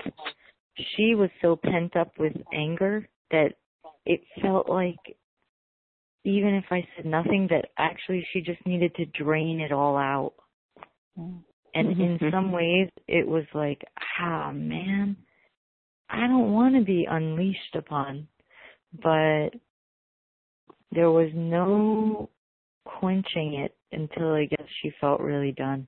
she 0.96 1.16
was 1.16 1.30
so 1.42 1.56
pent 1.56 1.96
up 1.96 2.12
with 2.18 2.34
anger 2.54 3.08
that 3.32 3.54
it 4.06 4.22
felt 4.42 4.70
like 4.70 4.98
even 6.26 6.56
if 6.56 6.66
I 6.72 6.88
said 6.96 7.06
nothing 7.06 7.48
that 7.50 7.70
actually 7.78 8.26
she 8.32 8.42
just 8.42 8.66
needed 8.66 8.96
to 8.96 9.06
drain 9.06 9.60
it 9.60 9.72
all 9.72 9.98
out. 9.98 10.34
And 11.16 12.00
in 12.00 12.20
Mhm. 12.20 12.32
some 12.32 12.52
ways 12.52 12.90
it 13.08 13.28
was 13.28 13.46
like, 13.54 13.84
ah 14.20 14.52
man, 14.52 15.16
I 16.10 16.28
don't 16.28 16.54
want 16.54 16.76
to 16.76 16.82
be 16.82 17.06
unleashed 17.06 17.76
upon. 17.76 18.28
But 18.94 19.50
there 20.92 21.12
was 21.12 21.34
no 21.34 22.30
quenching 22.86 23.56
it 23.56 23.76
until 23.92 24.34
I 24.34 24.46
guess 24.46 24.68
she 24.82 24.92
felt 25.02 25.20
really 25.22 25.52
done. 25.52 25.88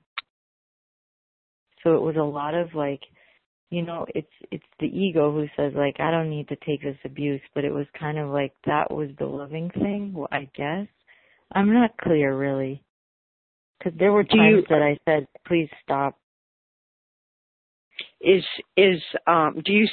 So 1.84 1.96
it 1.96 2.02
was 2.02 2.16
a 2.16 2.24
lot 2.24 2.56
of 2.56 2.74
like, 2.74 3.02
you 3.70 3.84
know, 3.84 4.06
it's 4.16 4.32
it's 4.52 4.66
the 4.80 4.88
ego 4.88 5.32
who 5.32 5.48
says 5.56 5.74
like 5.76 6.00
I 6.00 6.10
don't 6.10 6.30
need 6.30 6.48
to 6.48 6.56
take 6.58 6.82
this 6.82 6.98
abuse, 7.04 7.42
but 7.54 7.64
it 7.64 7.72
was 7.72 7.86
kind 8.00 8.18
of 8.18 8.30
like 8.30 8.54
that 8.66 8.90
was 8.90 9.10
the 9.18 9.26
loving 9.26 9.70
thing, 9.72 10.26
I 10.32 10.50
guess. 10.56 10.88
I'm 11.52 11.72
not 11.74 11.98
clear 11.98 12.38
really. 12.38 12.84
Cuz 13.84 13.94
there 13.96 14.14
were 14.14 14.24
times 14.24 14.64
you- 14.64 14.66
that 14.70 14.82
I 14.82 14.98
said 15.06 15.28
please 15.46 15.70
stop. 15.84 16.18
is 18.22 18.44
is 18.76 19.02
um 19.28 19.62
do 19.64 19.72
you 19.72 19.88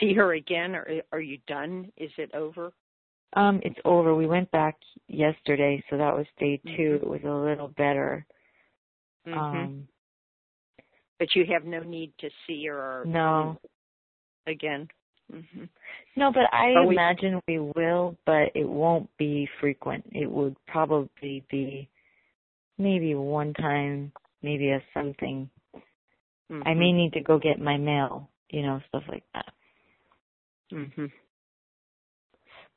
see 0.00 0.12
her 0.14 0.32
again 0.34 0.74
or 0.74 1.02
are 1.12 1.20
you 1.20 1.38
done 1.46 1.92
is 1.96 2.10
it 2.18 2.32
over 2.34 2.72
Um 3.34 3.60
it's 3.64 3.78
over. 3.84 4.14
We 4.14 4.26
went 4.26 4.48
back 4.52 4.76
yesterday, 5.08 5.82
so 5.90 5.96
that 5.98 6.14
was 6.16 6.26
day 6.38 6.58
2. 6.58 6.70
Mhm. 6.70 7.02
It 7.02 7.06
was 7.06 7.24
a 7.24 7.34
little 7.34 7.68
better. 7.68 8.24
Mhm. 9.26 9.36
Um 9.36 9.88
But 11.18 11.34
you 11.34 11.44
have 11.46 11.64
no 11.64 11.80
need 11.80 12.16
to 12.18 12.30
see 12.46 12.66
her 12.66 12.78
or 13.02 13.04
No. 13.06 13.58
again. 14.46 14.88
hmm 15.30 15.64
No, 16.16 16.30
but 16.32 16.52
I 16.52 16.74
Are 16.74 16.86
we- 16.86 16.94
imagine 16.94 17.40
we 17.48 17.58
will, 17.58 18.16
but 18.24 18.50
it 18.54 18.68
won't 18.68 19.08
be 19.16 19.46
frequent. 19.60 20.04
It 20.12 20.30
would 20.30 20.56
probably 20.66 21.40
be 21.50 21.88
maybe 22.78 23.14
one 23.14 23.54
time, 23.54 24.12
maybe 24.42 24.70
a 24.70 24.80
something. 24.92 25.48
I 26.66 26.74
may 26.74 26.92
need 26.92 27.12
to 27.14 27.20
go 27.20 27.38
get 27.38 27.60
my 27.60 27.76
mail, 27.76 28.28
you 28.50 28.62
know, 28.62 28.80
stuff 28.88 29.02
like 29.08 29.24
that. 29.34 29.52
hmm 30.70 31.06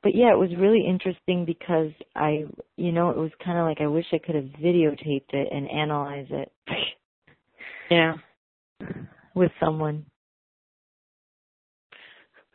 But 0.02 0.14
yeah, 0.14 0.32
it 0.32 0.38
was 0.38 0.50
really 0.58 0.84
interesting 0.86 1.44
because 1.44 1.90
I, 2.14 2.44
you 2.76 2.92
know, 2.92 3.10
it 3.10 3.16
was 3.16 3.30
kind 3.44 3.58
of 3.58 3.64
like 3.64 3.80
I 3.80 3.86
wish 3.86 4.06
I 4.12 4.18
could 4.18 4.34
have 4.34 4.44
videotaped 4.62 5.32
it 5.32 5.48
and 5.52 5.70
analyzed 5.70 6.30
it 6.32 6.52
Yeah. 7.90 8.14
with 9.34 9.50
someone. 9.60 10.04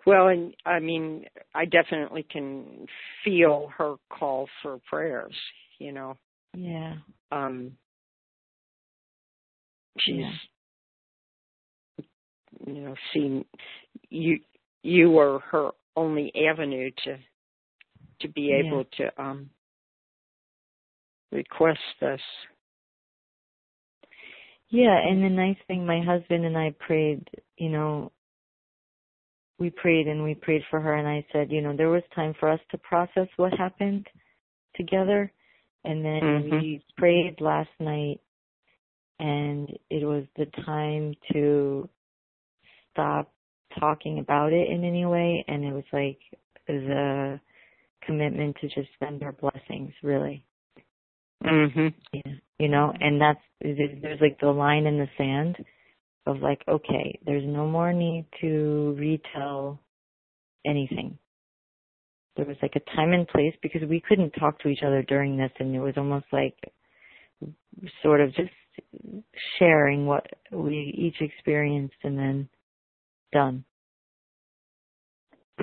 Well, 0.06 0.28
and 0.28 0.54
I 0.66 0.80
mean, 0.80 1.26
I 1.56 1.66
definitely 1.66 2.24
can 2.30 2.86
feel 3.24 3.72
her 3.78 3.96
call 4.10 4.48
for 4.62 4.80
prayers. 4.90 5.34
You 5.80 5.92
know, 5.92 6.18
Yeah. 6.56 6.96
um, 7.32 7.78
she's, 10.00 10.16
Yeah. 10.16 10.32
you 12.68 12.82
know, 12.82 12.96
seen 13.14 13.46
you. 14.10 14.40
You 14.84 15.12
were 15.12 15.40
her 15.52 15.72
only 15.96 16.32
avenue 16.36 16.92
to 17.06 17.18
to 18.22 18.28
be 18.28 18.50
Yeah. 18.50 18.64
able 18.66 18.84
to 18.98 19.22
um 19.22 19.50
request 21.32 21.80
this. 22.00 22.22
Yeah, 24.70 24.98
and 24.98 25.24
the 25.24 25.30
nice 25.30 25.58
thing, 25.68 25.86
my 25.86 26.02
husband 26.02 26.46
and 26.46 26.58
I 26.58 26.74
prayed, 26.80 27.30
you 27.58 27.70
know, 27.70 28.12
we 29.60 29.70
prayed 29.70 30.08
and 30.08 30.24
we 30.24 30.34
prayed 30.34 30.64
for 30.70 30.82
her 30.82 30.96
and 30.96 31.08
I 31.08 31.26
said, 31.32 31.52
you 31.52 31.62
know, 31.62 31.76
there 31.76 31.90
was 31.90 32.02
time 32.16 32.34
for 32.40 32.50
us 32.50 32.60
to 32.72 32.78
process 32.80 33.28
what 33.38 33.54
happened 33.54 34.08
together 34.76 35.32
and 35.84 36.04
then 36.04 36.22
Mhm. 36.22 36.52
we 36.52 36.86
prayed 36.98 37.40
last 37.42 37.70
night 37.80 38.22
and 39.20 39.70
it 39.90 40.06
was 40.06 40.26
the 40.36 40.46
time 40.66 41.16
to 41.32 41.90
stop 42.92 43.34
talking 43.80 44.20
about 44.20 44.54
it 44.54 44.70
in 44.70 44.84
any 44.84 45.06
way 45.06 45.44
and 45.48 45.64
it 45.64 45.74
was 45.74 45.84
like 45.94 46.20
the 46.68 47.40
commitment 48.06 48.56
to 48.62 48.68
just 48.70 48.90
send 49.00 49.22
her 49.22 49.32
blessings 49.32 49.94
really 50.04 50.46
Mhm. 51.44 51.94
yeah, 52.14 52.34
you 52.60 52.68
know, 52.70 52.94
and 53.00 53.20
that's 53.20 53.42
there's, 53.62 54.22
like 54.22 54.40
the 54.40 54.48
line 54.52 54.86
in 54.86 54.98
the 54.98 55.10
sand 55.18 55.58
of 56.26 56.40
like, 56.42 56.62
okay, 56.68 57.20
there's 57.26 57.46
no 57.46 57.68
more 57.68 57.92
need 57.94 58.26
to 58.42 58.96
retell 58.98 59.80
anything. 60.66 61.18
There 62.36 62.46
was 62.46 62.58
like 62.62 62.76
a 62.76 62.96
time 62.96 63.14
and 63.14 63.28
place 63.28 63.54
because 63.62 63.84
we 63.88 64.02
couldn't 64.08 64.32
talk 64.32 64.60
to 64.60 64.68
each 64.68 64.84
other 64.84 65.04
during 65.04 65.38
this, 65.38 65.52
and 65.60 65.76
it 65.76 65.80
was 65.80 65.94
almost 65.98 66.26
like 66.32 66.56
sort 68.02 68.22
of 68.22 68.34
just 68.34 68.50
sharing 69.60 70.08
what 70.08 70.26
we 70.52 70.94
each 70.98 71.22
experienced, 71.22 71.96
and 72.04 72.18
then 72.18 72.50
done. 73.32 73.64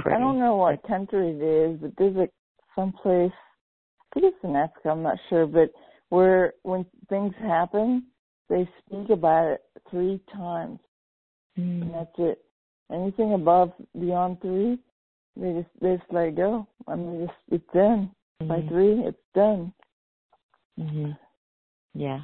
I 0.06 0.18
don't 0.18 0.38
know 0.38 0.56
what 0.56 0.82
country 0.84 1.30
it 1.30 1.42
is, 1.42 1.80
but 1.80 1.92
there's 1.98 2.16
like 2.16 2.32
someplace, 2.76 3.32
I 3.32 4.14
think 4.14 4.26
it's 4.26 4.44
in 4.44 4.54
Africa, 4.54 4.90
I'm 4.90 5.02
not 5.02 5.18
sure, 5.28 5.46
but 5.46 5.70
where 6.10 6.54
when 6.62 6.86
things 7.08 7.34
happen, 7.40 8.06
they 8.48 8.68
speak 8.86 9.10
about 9.10 9.48
it 9.48 9.60
three 9.90 10.20
times, 10.32 10.78
and 11.56 11.84
Mm. 11.84 11.92
that's 11.92 12.18
it. 12.18 12.44
Anything 12.92 13.34
above 13.34 13.72
beyond 13.98 14.40
three, 14.40 14.78
they 15.36 15.52
just 15.52 15.68
they 15.80 15.96
just 15.96 16.12
let 16.12 16.28
it 16.28 16.36
go. 16.36 16.66
I 16.88 16.96
mean, 16.96 17.22
it's 17.22 17.32
it's 17.50 17.72
done. 17.74 18.10
By 18.40 18.60
Mhm. 18.60 18.68
three, 18.68 18.92
it's 19.04 19.26
done. 19.34 19.72
Mhm. 20.78 21.18
Yeah. 21.94 22.22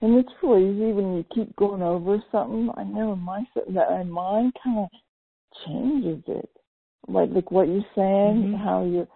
And 0.00 0.16
it's 0.16 0.32
really 0.42 0.70
easy 0.70 0.92
when 0.92 1.16
you 1.16 1.24
keep 1.34 1.54
going 1.56 1.82
over 1.82 2.22
something. 2.30 2.70
I 2.76 2.84
know 2.84 3.16
my 3.16 3.44
that 3.54 3.90
my 3.90 4.04
mind 4.04 4.52
kind 4.62 4.78
of 4.78 4.88
changes 5.66 6.22
it, 6.28 6.50
like 7.08 7.30
like 7.30 7.50
what 7.50 7.68
you're 7.68 7.84
saying, 7.94 8.48
Mhm. 8.48 8.58
how 8.58 8.84
you 8.84 9.06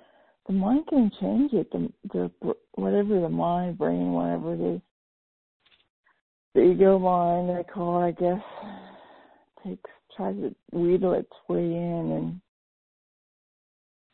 the 0.47 0.53
mind 0.53 0.87
can 0.89 1.11
change 1.21 1.53
it. 1.53 1.71
The 1.71 1.93
the 2.13 2.57
whatever 2.75 3.21
the 3.21 3.29
mind, 3.29 3.79
brain, 3.79 4.13
whatever 4.13 4.55
it 4.55 4.61
is, 4.61 4.81
the 6.55 6.63
ego 6.63 6.99
mind 6.99 7.49
they 7.49 7.63
call 7.65 8.03
it, 8.03 8.07
I 8.07 8.11
guess, 8.13 8.45
takes 9.63 9.91
tries 10.17 10.37
to 10.37 10.55
wheedle 10.73 11.15
its 11.15 11.31
way 11.49 11.61
in 11.65 12.13
and 12.13 12.41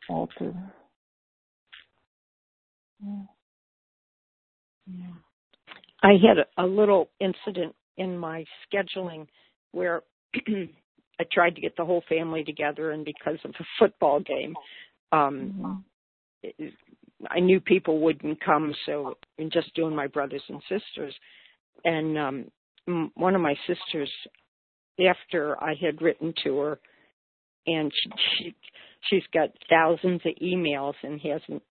alter. 0.09 0.53
Yeah. 3.03 3.21
Yeah. 4.87 5.13
I 6.01 6.13
had 6.13 6.37
a, 6.39 6.63
a 6.63 6.65
little 6.65 7.09
incident 7.19 7.75
in 7.97 8.17
my 8.17 8.45
scheduling 8.71 9.27
where 9.71 10.03
I 10.47 11.25
tried 11.31 11.55
to 11.55 11.61
get 11.61 11.75
the 11.75 11.85
whole 11.85 12.03
family 12.07 12.43
together, 12.43 12.91
and 12.91 13.03
because 13.03 13.37
of 13.43 13.51
a 13.59 13.63
football 13.77 14.19
game, 14.21 14.55
um, 15.11 15.53
Mhm. 15.53 15.83
I 17.29 17.41
knew 17.41 17.59
people 17.59 17.99
wouldn't 17.99 18.39
come, 18.39 18.73
so 18.85 19.17
I'm 19.37 19.49
just 19.49 19.73
doing 19.75 19.93
my 19.93 20.07
brothers 20.07 20.41
and 20.47 20.61
sisters. 20.69 21.13
And 21.83 22.17
um, 22.17 22.51
m- 22.87 23.11
one 23.15 23.35
of 23.35 23.41
my 23.41 23.55
sisters, 23.67 24.09
after 24.99 25.61
I 25.61 25.75
had 25.79 26.01
written 26.01 26.33
to 26.43 26.57
her, 26.59 26.79
and 27.65 27.91
she, 27.93 28.09
she 28.37 28.55
she's 29.09 29.23
got 29.33 29.49
thousands 29.69 30.21
of 30.25 30.33
emails 30.41 30.95
and 31.03 31.19
hasn't 31.21 31.63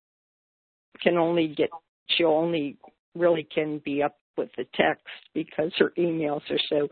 can 1.03 1.17
only 1.17 1.49
get 1.49 1.71
she 2.09 2.25
only 2.25 2.77
really 3.15 3.47
can 3.55 3.81
be 3.85 4.03
up 4.03 4.17
with 4.37 4.51
the 4.57 4.65
text 4.75 5.05
because 5.35 5.73
her 5.79 5.93
emails 5.99 6.43
are 6.51 6.61
so 6.69 6.89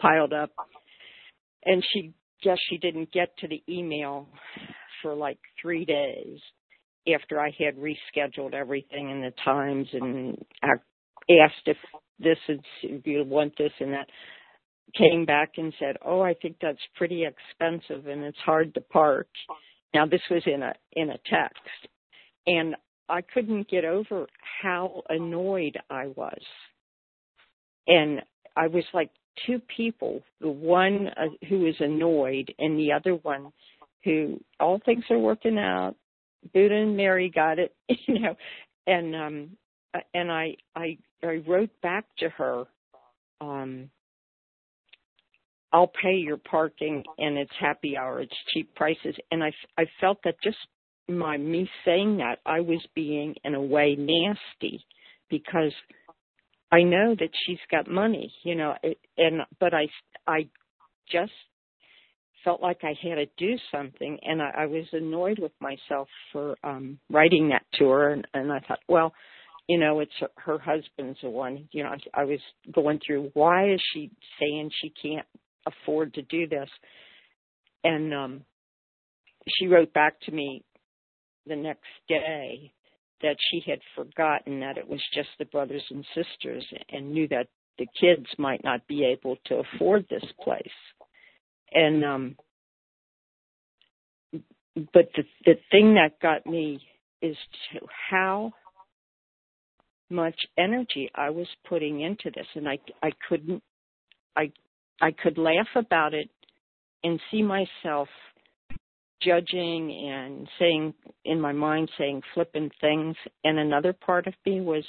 piled 0.00 0.32
up. 0.32 0.50
And 1.64 1.84
she 1.92 2.12
guess 2.42 2.58
she 2.68 2.78
didn't 2.78 3.12
get 3.12 3.36
to 3.38 3.48
the 3.48 3.62
email 3.68 4.28
for 5.02 5.14
like 5.14 5.38
three 5.60 5.84
days 5.84 6.38
after 7.12 7.40
I 7.40 7.50
had 7.58 7.76
rescheduled 7.76 8.54
everything 8.54 9.10
and 9.10 9.22
the 9.22 9.32
times 9.44 9.88
and 9.92 10.36
I 10.62 10.74
asked 11.42 11.66
if 11.66 11.76
this 12.18 12.38
is 12.48 12.60
if 12.82 13.06
you 13.06 13.24
want 13.24 13.54
this 13.56 13.72
and 13.80 13.92
that 13.92 14.08
came 14.96 15.24
back 15.24 15.52
and 15.56 15.72
said, 15.78 15.96
"Oh, 16.04 16.20
I 16.20 16.34
think 16.34 16.56
that's 16.60 16.78
pretty 16.96 17.24
expensive 17.24 18.06
and 18.06 18.24
it's 18.24 18.38
hard 18.38 18.74
to 18.74 18.80
park." 18.80 19.28
Now 19.94 20.06
this 20.06 20.22
was 20.30 20.42
in 20.46 20.62
a 20.62 20.74
in 20.92 21.10
a 21.10 21.18
text. 21.30 21.60
And 22.46 22.76
I 23.08 23.22
couldn't 23.22 23.68
get 23.68 23.84
over 23.84 24.26
how 24.62 25.02
annoyed 25.08 25.78
I 25.90 26.08
was. 26.08 26.40
And 27.86 28.22
I 28.56 28.66
was 28.66 28.84
like 28.92 29.10
two 29.46 29.60
people, 29.74 30.22
the 30.40 30.48
one 30.48 31.08
uh, 31.16 31.46
who 31.48 31.66
is 31.66 31.76
annoyed 31.80 32.52
and 32.58 32.78
the 32.78 32.92
other 32.92 33.14
one 33.14 33.52
who 34.04 34.40
all 34.60 34.80
things 34.84 35.04
are 35.10 35.18
working 35.18 35.58
out. 35.58 35.94
Buddha 36.52 36.74
and 36.74 36.96
Mary 36.96 37.30
got 37.30 37.58
it, 37.58 37.74
you 37.88 38.20
know. 38.20 38.36
And 38.86 39.14
um 39.16 39.50
and 40.14 40.30
I 40.30 40.56
I 40.76 40.98
I 41.22 41.42
wrote 41.46 41.70
back 41.82 42.04
to 42.18 42.28
her 42.30 42.64
um 43.40 43.90
I'll 45.72 45.92
pay 46.02 46.14
your 46.14 46.38
parking 46.38 47.04
and 47.18 47.36
it's 47.36 47.52
happy 47.58 47.96
hour, 47.96 48.20
it's 48.20 48.34
cheap 48.52 48.74
prices. 48.74 49.14
And 49.30 49.42
I 49.42 49.52
I 49.76 49.84
felt 50.00 50.18
that 50.24 50.36
just 50.42 50.56
my 51.08 51.36
me 51.36 51.68
saying 51.84 52.18
that 52.18 52.38
I 52.46 52.60
was 52.60 52.84
being 52.94 53.34
in 53.44 53.54
a 53.54 53.62
way 53.62 53.96
nasty 53.98 54.84
because 55.30 55.72
I 56.70 56.82
know 56.82 57.14
that 57.18 57.30
she's 57.46 57.58
got 57.70 57.90
money, 57.90 58.32
you 58.44 58.54
know, 58.54 58.74
and 59.16 59.42
but 59.60 59.74
I 59.74 59.88
I 60.26 60.48
just 61.10 61.32
felt 62.44 62.62
like 62.62 62.80
I 62.82 62.94
had 63.02 63.16
to 63.16 63.26
do 63.36 63.56
something 63.72 64.18
and 64.22 64.40
I, 64.40 64.50
I 64.58 64.66
was 64.66 64.84
annoyed 64.92 65.38
with 65.38 65.52
myself 65.60 66.08
for 66.32 66.56
um 66.62 66.98
writing 67.10 67.48
that 67.50 67.64
to 67.78 67.88
her. 67.88 68.10
And, 68.10 68.26
and 68.32 68.52
I 68.52 68.60
thought, 68.60 68.80
well, 68.88 69.12
you 69.68 69.78
know, 69.78 70.00
it's 70.00 70.12
her, 70.36 70.58
husband's 70.58 71.18
the 71.22 71.28
one, 71.28 71.68
you 71.72 71.82
know, 71.82 71.90
I, 71.90 72.22
I 72.22 72.24
was 72.24 72.40
going 72.72 73.00
through 73.06 73.30
why 73.34 73.70
is 73.70 73.80
she 73.92 74.10
saying 74.40 74.70
she 74.80 74.92
can't 75.02 75.26
afford 75.68 76.14
to 76.14 76.22
do 76.22 76.46
this? 76.46 76.68
And 77.84 78.12
um 78.14 78.44
she 79.48 79.66
wrote 79.66 79.92
back 79.92 80.20
to 80.22 80.32
me 80.32 80.64
the 81.46 81.56
next 81.56 81.88
day 82.08 82.72
that 83.22 83.36
she 83.50 83.62
had 83.66 83.80
forgotten 83.96 84.60
that 84.60 84.78
it 84.78 84.88
was 84.88 85.00
just 85.14 85.28
the 85.38 85.44
brothers 85.46 85.82
and 85.90 86.04
sisters 86.14 86.64
and 86.90 87.12
knew 87.12 87.26
that 87.28 87.48
the 87.78 87.86
kids 88.00 88.26
might 88.38 88.62
not 88.62 88.86
be 88.86 89.04
able 89.04 89.36
to 89.46 89.62
afford 89.74 90.06
this 90.08 90.24
place. 90.42 90.62
And 91.72 92.04
um 92.04 92.36
but 94.92 95.08
the 95.16 95.24
the 95.44 95.54
thing 95.70 95.94
that 95.94 96.20
got 96.20 96.46
me 96.46 96.80
is 97.20 97.36
to 97.72 97.80
how 98.10 98.52
much 100.10 100.38
energy 100.56 101.10
I 101.14 101.30
was 101.30 101.48
putting 101.68 102.00
into 102.00 102.30
this 102.34 102.46
and 102.54 102.68
I 102.68 102.78
I 103.02 103.10
couldn't 103.28 103.62
I 104.36 104.52
I 105.00 105.12
could 105.12 105.38
laugh 105.38 105.68
about 105.76 106.14
it 106.14 106.28
and 107.04 107.20
see 107.30 107.42
myself 107.42 108.08
judging 109.22 109.90
and 110.10 110.48
saying 110.58 110.94
in 111.24 111.40
my 111.40 111.52
mind 111.52 111.90
saying 111.98 112.22
flippant 112.34 112.72
things. 112.80 113.16
And 113.44 113.58
another 113.58 113.92
part 113.92 114.26
of 114.26 114.34
me 114.46 114.60
was 114.60 114.84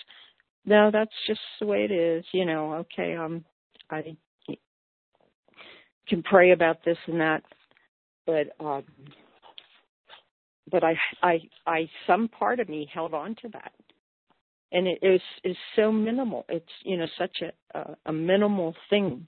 no 0.66 0.90
that's 0.92 1.12
just 1.28 1.40
the 1.60 1.66
way 1.68 1.86
it 1.90 1.92
is. 1.92 2.26
You 2.32 2.46
know 2.46 2.74
okay 2.76 3.16
um 3.16 3.44
i 3.90 4.16
can 6.08 6.24
pray 6.24 6.52
about 6.52 6.84
this 6.86 6.98
and 7.08 7.22
that. 7.22 7.44
But 8.26 8.48
um 8.60 8.84
but 10.72 10.84
i 10.84 10.96
i 11.24 11.40
i 11.66 11.90
some 12.06 12.28
part 12.28 12.60
of 12.60 12.70
me 12.70 12.90
held 12.94 13.14
on 13.14 13.36
to 13.42 13.50
that. 13.54 13.74
And 14.72 14.88
it 14.88 15.00
is 15.02 15.22
is 15.44 15.58
so 15.76 15.92
minimal. 15.92 16.46
It's 16.50 16.66
you 16.84 16.98
know 16.98 17.08
such 17.18 17.42
a 17.42 17.78
a, 17.80 17.96
a 18.08 18.14
minimal 18.14 18.76
thing 18.92 19.28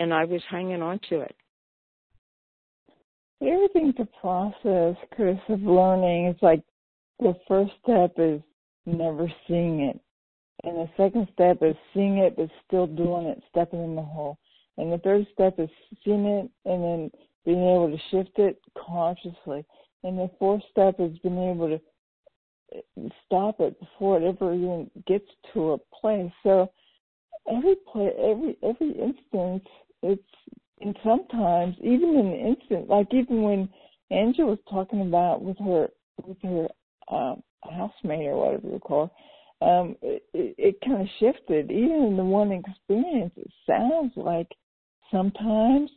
and 0.00 0.12
i 0.12 0.24
was 0.24 0.42
hanging 0.50 0.82
on 0.82 0.98
to 1.08 1.20
it 1.20 1.36
everything's 3.42 3.94
a 3.98 4.06
process, 4.20 4.96
Chris, 5.14 5.38
of 5.48 5.62
learning. 5.62 6.26
It's 6.26 6.42
like 6.42 6.62
the 7.18 7.34
first 7.48 7.72
step 7.82 8.12
is 8.18 8.40
never 8.86 9.30
seeing 9.46 9.80
it. 9.80 10.00
And 10.64 10.76
the 10.76 10.88
second 10.96 11.26
step 11.32 11.58
is 11.62 11.76
seeing 11.94 12.18
it 12.18 12.36
but 12.36 12.50
still 12.66 12.86
doing 12.86 13.26
it, 13.26 13.42
stepping 13.50 13.82
in 13.82 13.96
the 13.96 14.02
hole. 14.02 14.38
And 14.76 14.92
the 14.92 14.98
third 14.98 15.26
step 15.32 15.54
is 15.58 15.70
seeing 16.04 16.26
it 16.26 16.50
and 16.64 16.84
then 16.84 17.10
being 17.44 17.62
able 17.62 17.90
to 17.90 17.98
shift 18.10 18.38
it 18.38 18.60
consciously. 18.76 19.64
And 20.02 20.18
the 20.18 20.30
fourth 20.38 20.62
step 20.70 20.96
is 20.98 21.18
being 21.18 21.50
able 21.50 21.68
to 21.68 21.80
eh, 22.76 23.08
stop 23.26 23.60
it 23.60 23.78
before 23.80 24.20
it 24.20 24.24
ever 24.24 24.54
even 24.54 24.90
gets 25.06 25.28
to 25.54 25.72
a 25.72 25.78
place. 25.78 26.30
So 26.42 26.70
every 27.50 27.76
play, 27.90 28.10
every 28.18 28.56
every 28.62 28.90
instance, 28.90 29.64
it's 30.02 30.22
and 30.80 30.96
sometimes 31.04 31.76
even 31.82 32.16
in 32.16 32.26
an 32.26 32.56
instant, 32.56 32.88
like 32.88 33.12
even 33.12 33.42
when 33.42 33.68
Angela 34.10 34.50
was 34.50 34.58
talking 34.68 35.02
about 35.02 35.42
with 35.42 35.58
her 35.58 35.88
with 36.26 36.38
her 36.42 36.68
um, 37.14 37.42
housemate 37.64 38.28
or 38.28 38.36
whatever 38.36 38.68
you 38.68 38.78
call 38.78 39.10
her, 39.60 39.66
um, 39.66 39.96
it, 40.02 40.22
it, 40.32 40.54
it 40.58 40.80
kind 40.84 41.02
of 41.02 41.08
shifted. 41.18 41.70
Even 41.70 42.04
in 42.08 42.16
the 42.16 42.24
one 42.24 42.50
experience, 42.52 43.32
it 43.36 43.50
sounds 43.66 44.12
like 44.16 44.48
sometimes 45.10 45.90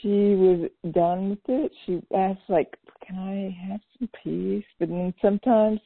she 0.00 0.34
was 0.34 0.70
done 0.92 1.30
with 1.30 1.38
it. 1.48 1.72
She 1.84 2.00
asked 2.16 2.40
like, 2.48 2.74
"Can 3.06 3.18
I 3.18 3.70
have 3.70 3.80
some 3.98 4.08
peace?" 4.24 4.64
But 4.78 4.88
then 4.88 5.12
sometimes, 5.20 5.80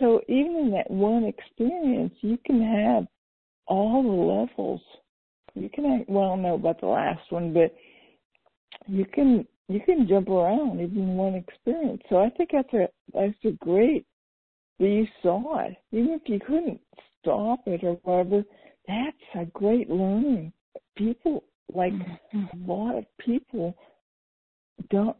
so 0.00 0.22
even 0.28 0.56
in 0.56 0.70
that 0.70 0.90
one 0.90 1.24
experience, 1.24 2.14
you 2.22 2.38
can 2.46 2.62
have 2.62 3.06
all 3.66 4.02
the 4.02 4.08
levels 4.08 4.80
you 5.54 5.68
can 5.70 6.04
well 6.08 6.24
I 6.24 6.28
don't 6.28 6.42
know 6.42 6.54
about 6.54 6.80
the 6.80 6.86
last 6.86 7.30
one, 7.30 7.52
but 7.52 7.74
you 8.86 9.04
can 9.04 9.46
you 9.68 9.80
can 9.80 10.06
jump 10.06 10.28
around 10.28 10.80
even 10.80 10.98
in 10.98 11.16
one 11.16 11.34
experience. 11.34 12.02
So 12.08 12.18
I 12.18 12.30
think 12.30 12.50
that's 12.52 12.72
a 12.74 12.88
that's 13.12 13.34
a 13.44 13.52
great 13.64 14.06
that 14.78 14.88
you 14.88 15.06
saw 15.22 15.60
it. 15.60 15.76
Even 15.92 16.10
if 16.10 16.22
you 16.26 16.40
couldn't 16.40 16.80
stop 17.20 17.60
it 17.66 17.82
or 17.82 17.94
whatever, 18.02 18.44
that's 18.86 19.16
a 19.36 19.46
great 19.46 19.88
learning. 19.88 20.52
People 20.96 21.44
like 21.72 21.92
mm-hmm. 21.92 22.70
a 22.70 22.72
lot 22.72 22.98
of 22.98 23.04
people 23.18 23.74
don't 24.90 25.16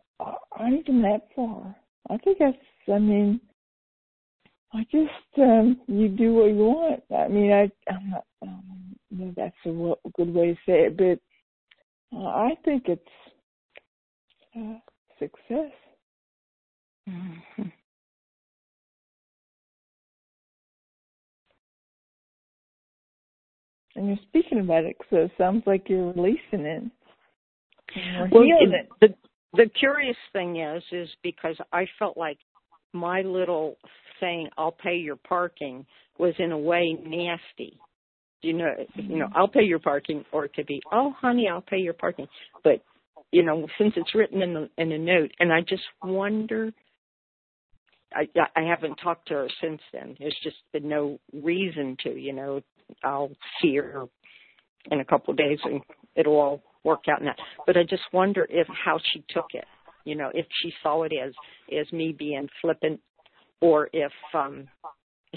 aren't 0.53 0.81
even 0.81 1.03
that 1.03 1.29
far. 1.35 1.75
I 2.11 2.18
think 2.18 2.38
that's 2.38 2.57
I 2.92 2.99
mean 2.99 3.40
I 4.73 4.85
just 4.90 5.38
um 5.38 5.81
you 5.87 6.09
do 6.09 6.35
what 6.35 6.47
you 6.47 6.57
want. 6.57 7.03
I 7.16 7.29
mean 7.29 7.53
I 7.53 7.70
I'm 7.90 8.11
not 8.11 8.25
um, 8.42 8.97
that's 9.37 9.55
a 9.66 9.94
good 10.16 10.35
way 10.35 10.46
to 10.48 10.55
say 10.66 10.87
it, 10.87 10.96
but 10.96 12.16
uh, 12.16 12.27
I 12.27 12.50
think 12.64 12.85
it's 12.87 13.03
uh, 14.57 14.79
success. 15.18 15.72
Mm-hmm. 17.09 17.62
And 23.96 24.09
you're 24.09 24.18
speaking 24.29 24.59
about 24.59 24.85
it, 24.85 24.96
so 25.09 25.18
it 25.18 25.31
sounds 25.38 25.62
like 25.66 25.88
you're 25.88 26.12
releasing 26.12 26.66
it. 26.66 26.83
Well, 28.33 28.42
it. 28.44 28.88
the 29.00 29.14
the 29.53 29.70
curious 29.79 30.16
thing 30.33 30.57
is, 30.57 30.83
is 30.90 31.09
because 31.22 31.55
I 31.72 31.87
felt 31.96 32.16
like 32.16 32.38
my 32.92 33.20
little 33.20 33.77
saying 34.20 34.48
"I'll 34.59 34.72
pay 34.72 34.96
your 34.96 35.14
parking" 35.14 35.87
was 36.18 36.35
in 36.40 36.50
a 36.50 36.59
way 36.59 36.98
nasty 37.07 37.79
you 38.44 38.52
know, 38.52 38.72
you 38.94 39.18
know, 39.18 39.28
I'll 39.35 39.48
pay 39.48 39.62
your 39.62 39.78
parking, 39.78 40.24
or 40.33 40.44
it 40.44 40.54
could 40.54 40.66
be, 40.66 40.80
oh, 40.92 41.14
honey, 41.18 41.48
I'll 41.50 41.61
pay 41.62 41.78
your 41.78 41.94
parking. 41.94 42.26
But 42.62 42.83
you 43.33 43.42
know, 43.42 43.66
since 43.78 43.94
it's 43.96 44.14
written 44.14 44.42
in 44.42 44.54
the 44.54 44.70
in 44.78 44.92
a 44.92 44.98
note, 44.98 45.33
and 45.40 45.52
I 45.52 45.61
just 45.61 45.83
wonder. 46.02 46.72
I 48.12 48.28
I 48.54 48.62
haven't 48.62 48.96
talked 48.96 49.28
to 49.28 49.35
her 49.35 49.48
since 49.61 49.80
then. 49.92 50.14
There's 50.20 50.38
just 50.44 50.57
been 50.72 50.88
no 50.88 51.18
reason 51.33 51.96
to. 52.04 52.11
You 52.11 52.33
know, 52.33 52.61
I'll 53.02 53.33
see 53.61 53.74
her 53.76 54.04
in 54.90 55.00
a 55.00 55.04
couple 55.04 55.33
of 55.33 55.38
days, 55.38 55.59
and 55.64 55.80
it'll 56.14 56.38
all 56.38 56.62
work 56.85 57.04
out 57.11 57.20
that. 57.24 57.38
But 57.66 57.76
I 57.76 57.83
just 57.83 58.02
wonder 58.12 58.46
if 58.48 58.68
how 58.68 59.00
she 59.12 59.24
took 59.30 59.46
it. 59.54 59.64
You 60.04 60.14
know, 60.14 60.30
if 60.33 60.46
she 60.62 60.72
saw 60.83 61.02
it 61.02 61.12
as 61.12 61.33
as 61.76 61.90
me 61.92 62.14
being 62.16 62.48
flippant, 62.61 63.00
or 63.61 63.88
if 63.92 64.12
um 64.33 64.68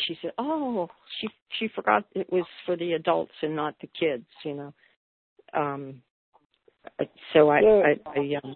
she 0.06 0.18
said, 0.22 0.32
"Oh, 0.38 0.90
she 1.20 1.30
she 1.58 1.68
forgot 1.70 2.06
it 2.14 2.32
was 2.32 2.46
for 2.66 2.76
the 2.76 2.94
adults 2.94 3.34
and 3.42 3.56
not 3.56 3.76
the 3.82 3.88
kids," 4.00 4.26
you 4.44 4.54
know. 4.54 4.74
Um 5.54 6.02
so 7.34 7.50
I 7.50 7.60
I 7.60 7.96
I 8.06 8.36
um 8.44 8.56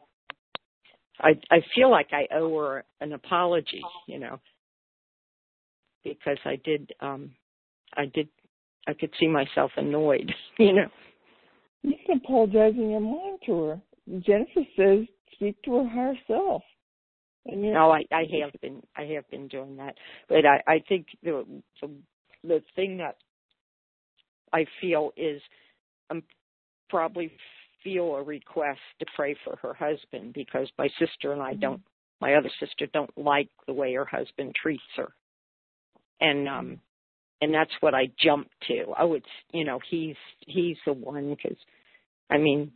I 1.20 1.30
I 1.50 1.62
feel 1.76 1.90
like 1.90 2.10
I 2.12 2.28
owe 2.34 2.58
her 2.60 2.84
an 3.00 3.14
apology, 3.14 3.82
you 4.08 4.20
know. 4.20 4.40
Because 6.04 6.40
I 6.46 6.58
did 6.64 6.92
um 7.00 7.32
I 7.96 8.06
did 8.06 8.28
I 8.88 8.94
could 8.94 9.12
see 9.20 9.28
myself 9.28 9.72
annoyed, 9.78 10.32
you 10.60 10.74
know. 10.74 10.90
You 11.84 11.96
can 12.06 12.18
apologize 12.18 12.74
in 12.76 12.92
your 12.92 13.00
mind 13.00 13.40
to 13.46 13.64
her. 13.64 13.82
Jennifer 14.20 14.62
says 14.76 15.06
speak 15.34 15.62
to 15.64 15.78
her 15.78 15.90
higher 15.90 16.18
self. 16.28 16.64
No, 17.46 17.92
I, 17.92 18.04
I 18.12 18.26
have 18.42 18.60
been 18.62 18.84
I 18.96 19.04
have 19.16 19.30
been 19.32 19.48
doing 19.48 19.78
that, 19.78 19.96
but 20.30 20.46
I, 20.46 20.62
I 20.68 20.84
think 20.88 21.08
the, 21.24 21.44
the 21.82 21.90
the 22.44 22.64
thing 22.76 22.98
that 22.98 23.16
I 24.54 24.66
feel 24.80 25.12
is 25.18 25.42
um 26.12 26.24
probably 26.90 27.32
feel 27.84 28.16
a 28.16 28.22
request 28.24 28.80
to 29.00 29.06
pray 29.16 29.36
for 29.44 29.56
her 29.58 29.74
husband 29.74 30.34
because 30.34 30.70
my 30.78 30.88
sister 31.00 31.34
and 31.34 31.42
I 31.42 31.56
don't 31.56 31.80
mm-hmm. 31.80 32.26
my 32.26 32.36
other 32.36 32.52
sister 32.60 32.86
don't 32.94 33.18
like 33.18 33.50
the 33.66 33.74
way 33.74 33.94
her 33.96 34.06
husband 34.06 34.56
treats 34.62 34.84
her, 34.98 35.12
and 36.20 36.48
um 36.48 36.80
and 37.42 37.52
that's 37.52 37.74
what 37.80 37.96
I 37.96 38.12
jumped 38.20 38.52
to. 38.68 38.94
Oh, 39.00 39.16
it's 39.16 39.26
you 39.52 39.66
know 39.66 39.80
he's 39.90 40.16
he's 40.46 40.78
the 40.86 40.94
one 40.94 41.36
because 41.36 41.58
I 42.30 42.38
mean 42.38 42.72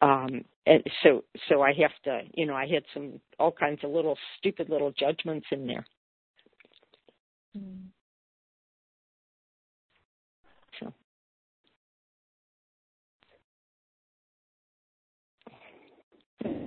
um 0.00 0.44
and 0.68 0.82
so 1.02 1.24
so 1.48 1.62
I 1.62 1.72
have 1.80 1.92
to 2.04 2.20
you 2.34 2.46
know 2.46 2.54
I 2.54 2.66
had 2.66 2.84
some 2.92 3.20
all 3.38 3.52
kinds 3.52 3.80
of 3.82 3.90
little 3.90 4.18
stupid 4.38 4.68
little 4.68 4.92
judgments 4.92 5.46
in 5.50 5.66
there. 5.66 5.86
Mm. 7.56 7.86
So 10.78 10.92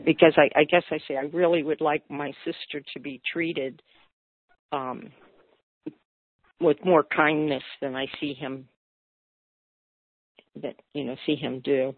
because 0.03 0.33
I 0.37 0.49
I 0.59 0.63
guess 0.63 0.83
I 0.89 0.99
say 1.07 1.15
I 1.15 1.25
really 1.33 1.63
would 1.63 1.81
like 1.81 2.03
my 2.09 2.33
sister 2.43 2.83
to 2.93 2.99
be 2.99 3.21
treated 3.31 3.81
um 4.71 5.11
with 6.59 6.77
more 6.83 7.03
kindness 7.03 7.63
than 7.81 7.95
I 7.95 8.07
see 8.19 8.33
him 8.33 8.67
that 10.61 10.75
you 10.93 11.03
know 11.03 11.15
see 11.25 11.35
him 11.35 11.61
do. 11.63 11.93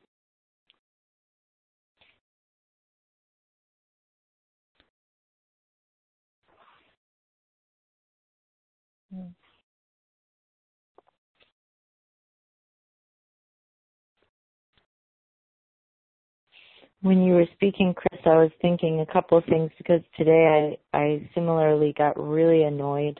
When 17.01 17.21
you 17.21 17.33
were 17.33 17.47
speaking, 17.53 17.93
Chris, 17.93 18.21
I 18.25 18.37
was 18.37 18.51
thinking 18.61 19.01
a 19.01 19.13
couple 19.13 19.37
of 19.37 19.43
things 19.45 19.71
because 19.77 19.99
today 20.17 20.77
I, 20.93 20.97
I 20.97 21.29
similarly 21.35 21.93
got 21.97 22.17
really 22.17 22.63
annoyed 22.63 23.19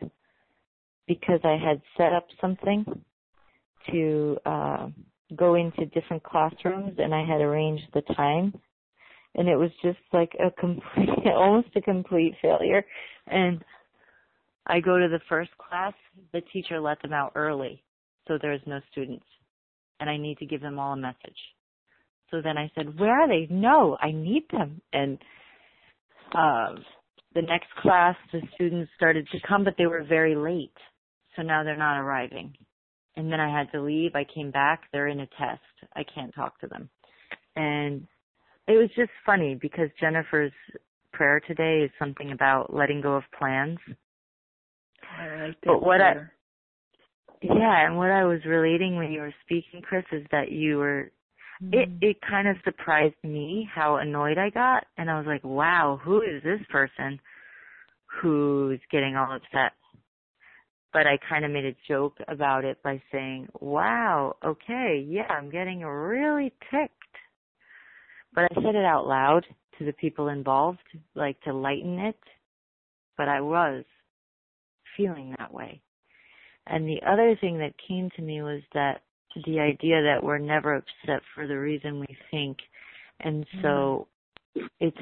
because 1.08 1.42
I 1.44 1.58
had 1.58 1.82
set 1.98 2.14
up 2.14 2.26
something 2.40 2.86
to 3.92 4.38
uh, 4.46 4.88
go 5.36 5.56
into 5.56 5.86
different 5.88 6.24
classrooms 6.24 6.94
and 6.98 7.14
I 7.14 7.26
had 7.26 7.42
arranged 7.42 7.84
the 7.94 8.02
time. 8.16 8.54
And 9.36 9.50
it 9.50 9.58
was 9.58 9.72
just 9.82 10.00
like 10.14 10.32
a 10.40 10.50
complete 10.52 11.10
almost 11.36 11.70
a 11.76 11.82
complete 11.82 12.36
failure. 12.42 12.86
And 13.28 13.64
I 14.66 14.80
go 14.80 14.98
to 14.98 15.08
the 15.08 15.20
first 15.28 15.52
class, 15.58 15.94
the 16.32 16.42
teacher 16.54 16.80
let 16.80 17.02
them 17.02 17.14
out 17.14 17.34
early, 17.36 17.84
so 18.28 18.38
there's 18.42 18.62
no 18.66 18.80
students. 18.92 19.26
And 20.00 20.10
I 20.10 20.18
need 20.18 20.38
to 20.40 20.46
give 20.46 20.62
them 20.62 20.80
all 20.80 20.94
a 20.94 20.98
message. 20.98 21.38
So 22.32 22.42
then 22.42 22.58
I 22.58 22.72
said, 22.76 23.00
Where 23.00 23.22
are 23.22 23.28
they? 23.28 23.48
No, 23.54 23.98
I 24.02 24.12
need 24.12 24.44
them. 24.52 24.82
And 24.92 25.18
uh, 26.34 26.76
the 27.36 27.42
next 27.42 27.70
class, 27.82 28.16
the 28.32 28.42
students 28.56 28.92
started 28.96 29.28
to 29.32 29.40
come, 29.48 29.64
but 29.64 29.76
they 29.78 29.86
were 29.86 30.04
very 30.04 30.36
late. 30.36 30.74
So 31.36 31.42
now 31.42 31.64
they're 31.64 31.78
not 31.78 32.00
arriving. 32.00 32.54
And 33.16 33.32
then 33.32 33.40
I 33.40 33.56
had 33.56 33.72
to 33.72 33.82
leave. 33.82 34.16
I 34.16 34.26
came 34.34 34.52
back. 34.52 34.84
They're 34.92 35.08
in 35.08 35.20
a 35.20 35.28
test. 35.28 35.62
I 35.96 36.04
can't 36.16 36.34
talk 36.34 36.60
to 36.62 36.68
them. 36.68 36.90
And 37.56 38.08
it 38.68 38.74
was 38.74 38.90
just 38.96 39.12
funny 39.26 39.58
because 39.62 39.90
Jennifer's 40.00 40.52
prayer 41.12 41.40
today 41.48 41.82
is 41.86 41.92
something 42.00 42.32
about 42.32 42.74
letting 42.74 43.02
go 43.02 43.16
of 43.16 43.24
plans. 43.38 43.78
I 45.20 45.48
like 45.48 45.62
that. 45.62 45.68
But 45.68 45.84
what 45.84 46.02
I, 46.02 46.14
yeah, 47.42 47.86
and 47.86 47.98
what 47.98 48.10
I 48.10 48.26
was 48.26 48.40
relating 48.46 48.96
when 48.96 49.12
you 49.12 49.22
were 49.22 49.34
speaking, 49.46 49.82
Chris, 49.82 50.06
is 50.12 50.26
that 50.32 50.52
you 50.52 50.78
were 50.78 51.12
it 51.72 51.90
Mm-hmm. 51.90 51.98
it 52.02 52.18
kind 52.28 52.48
of 52.48 52.58
surprised 52.64 53.16
me 53.24 53.68
how 53.74 53.98
annoyed 53.98 54.38
I 54.38 54.50
got 54.50 54.86
and 54.98 55.10
I 55.10 55.18
was 55.18 55.26
like, 55.28 55.44
Wow, 55.44 56.00
who 56.04 56.22
is 56.22 56.44
this 56.44 56.60
person 56.70 57.20
who's 58.22 58.80
getting 58.92 59.16
all 59.16 59.36
upset? 59.36 59.74
But 60.92 61.08
I 61.08 61.18
kind 61.30 61.46
of 61.46 61.52
made 61.52 61.66
a 61.66 61.76
joke 61.88 62.18
about 62.28 62.66
it 62.66 62.82
by 62.84 63.02
saying, 63.12 63.48
Wow, 63.60 64.36
okay, 64.44 65.06
yeah, 65.08 65.28
I'm 65.30 65.50
getting 65.50 65.82
really 65.82 66.54
ticked. 66.72 66.94
But 68.36 68.46
I 68.46 68.56
said 68.56 68.76
it 68.76 68.86
out 68.86 69.08
loud 69.08 69.46
to 69.78 69.86
the 69.86 69.94
people 69.94 70.28
involved, 70.28 70.80
like 71.16 71.40
to 71.42 71.54
lighten 71.54 72.00
it. 72.00 72.20
But 73.18 73.30
I 73.30 73.42
was 73.42 73.84
feeling 74.96 75.36
that 75.38 75.54
way. 75.54 75.82
And 76.68 76.88
the 76.88 77.02
other 77.08 77.38
thing 77.40 77.58
that 77.60 77.74
came 77.88 78.10
to 78.16 78.22
me 78.22 78.42
was 78.42 78.62
that 78.74 79.02
the 79.46 79.60
idea 79.60 80.02
that 80.02 80.24
we're 80.24 80.38
never 80.38 80.76
upset 80.76 81.22
for 81.34 81.48
the 81.48 81.58
reason 81.58 82.00
we 82.00 82.18
think. 82.32 82.58
And 83.20 83.46
so 83.62 84.08
it's 84.80 84.98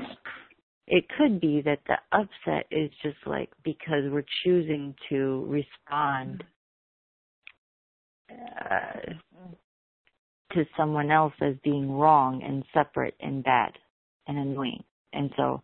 it 0.87 1.05
could 1.17 1.39
be 1.39 1.61
that 1.61 1.79
the 1.87 1.97
upset 2.11 2.65
is 2.71 2.89
just 3.01 3.17
like 3.25 3.49
because 3.63 4.03
we're 4.09 4.25
choosing 4.43 4.93
to 5.09 5.45
respond 5.47 6.43
uh, 8.29 9.13
to 10.53 10.65
someone 10.75 11.11
else 11.11 11.33
as 11.41 11.55
being 11.63 11.91
wrong 11.91 12.41
and 12.43 12.63
separate 12.73 13.15
and 13.21 13.43
bad 13.43 13.71
and 14.27 14.37
annoying. 14.37 14.83
And 15.13 15.31
so 15.37 15.61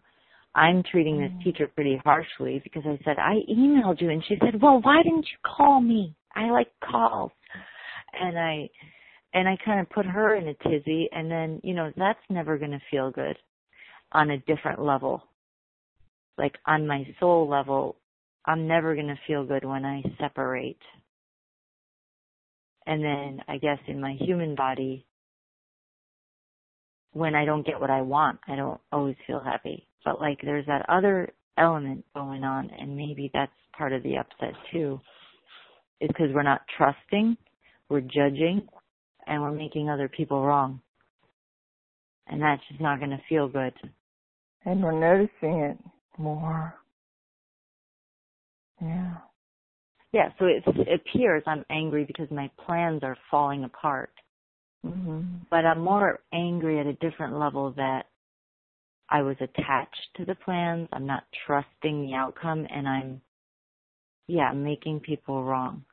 I'm 0.58 0.82
treating 0.82 1.22
this 1.22 1.32
mm. 1.32 1.44
teacher 1.44 1.68
pretty 1.68 2.02
harshly 2.04 2.60
because 2.64 2.82
I 2.84 2.98
said, 3.06 3.18
I 3.20 3.36
emailed 3.48 4.02
you 4.02 4.10
and 4.10 4.24
she 4.28 4.38
said, 4.44 4.60
well, 4.60 4.82
why 4.82 5.04
didn't 5.04 5.28
you 5.32 5.38
call 5.46 5.80
me? 5.80 6.16
I 6.36 6.50
like 6.50 6.72
calls. 6.84 7.32
And 8.20 8.40
I, 8.40 8.68
and 9.36 9.48
I 9.48 9.56
kind 9.64 9.80
of 9.80 9.90
put 9.92 10.08
her 10.08 10.36
in 10.36 10.48
a 10.48 10.56
tizzy 10.56 11.10
and 11.12 11.30
then, 11.30 11.62
you 11.64 11.76
know, 11.76 11.92
that's 11.96 12.20
never 12.32 12.58
going 12.58 12.72
to 12.72 12.82
feel 12.90 13.12
good 13.12 13.38
on 14.12 14.32
a 14.32 14.40
different 14.40 14.82
level. 14.82 15.22
Like 16.40 16.56
on 16.66 16.88
my 16.88 17.06
soul 17.20 17.48
level, 17.48 17.98
I'm 18.46 18.68
never 18.68 18.96
going 18.96 19.08
to 19.08 19.20
feel 19.28 19.46
good 19.46 19.64
when 19.64 19.86
I 19.86 20.02
separate. 20.20 20.82
And 22.88 23.04
then 23.04 23.42
I 23.48 23.58
guess 23.58 23.80
in 23.88 24.02
my 24.02 24.14
human 24.20 24.56
body, 24.56 25.06
when 27.12 27.36
I 27.36 27.46
don't 27.46 27.66
get 27.66 27.80
what 27.80 27.92
I 27.92 28.02
want, 28.02 28.40
I 28.48 28.56
don't 28.56 28.82
always 28.92 29.18
feel 29.28 29.40
happy. 29.40 29.87
But 30.08 30.22
like 30.22 30.40
there's 30.42 30.66
that 30.68 30.86
other 30.88 31.34
element 31.58 32.06
going 32.16 32.46
on 32.46 32.70
and 32.80 32.96
maybe 32.96 33.30
that's 33.34 33.52
part 33.78 33.92
of 33.92 34.04
the 34.04 34.16
upset 34.16 34.54
too. 34.72 35.02
Is 36.00 36.08
because 36.08 36.28
we're 36.34 36.44
not 36.44 36.62
trusting, 36.78 37.36
we're 37.90 38.00
judging, 38.00 38.66
and 39.26 39.42
we're 39.42 39.52
making 39.52 39.90
other 39.90 40.08
people 40.08 40.46
wrong. 40.46 40.80
And 42.28 42.42
that's 42.42 42.62
just 42.70 42.80
not 42.80 43.00
going 43.00 43.10
to 43.12 43.20
feel 43.28 43.50
good. 43.50 43.74
And 44.64 44.82
we're 44.82 44.98
noticing 44.98 45.60
it 45.60 45.78
more. 46.18 46.74
Yeah. 48.82 49.16
Yeah, 50.14 50.30
so 50.40 50.46
it, 50.46 50.64
it 50.68 51.02
appears 51.02 51.44
I'm 51.46 51.66
angry 51.70 52.06
because 52.06 52.32
my 52.32 52.50
plans 52.66 53.02
are 53.04 53.18
falling 53.30 53.66
apart. 53.66 54.12
hmm 54.86 55.22
But 55.52 55.66
I'm 55.66 55.82
more 55.82 56.22
angry 56.32 56.80
at 56.80 56.86
a 56.86 56.94
different 56.94 57.38
level 57.38 57.74
that 57.76 58.04
I 59.10 59.22
was 59.22 59.38
attached 59.40 60.08
to 60.18 60.26
the 60.26 60.36
plans. 60.36 60.90
I'm 60.92 61.06
not 61.06 61.24
trusting 61.46 62.06
the 62.06 62.14
outcome 62.14 62.68
and 62.70 62.88
I'm, 62.88 63.22
yeah, 64.28 64.52
making 64.52 65.00
people 65.00 65.44
wrong. 65.44 65.86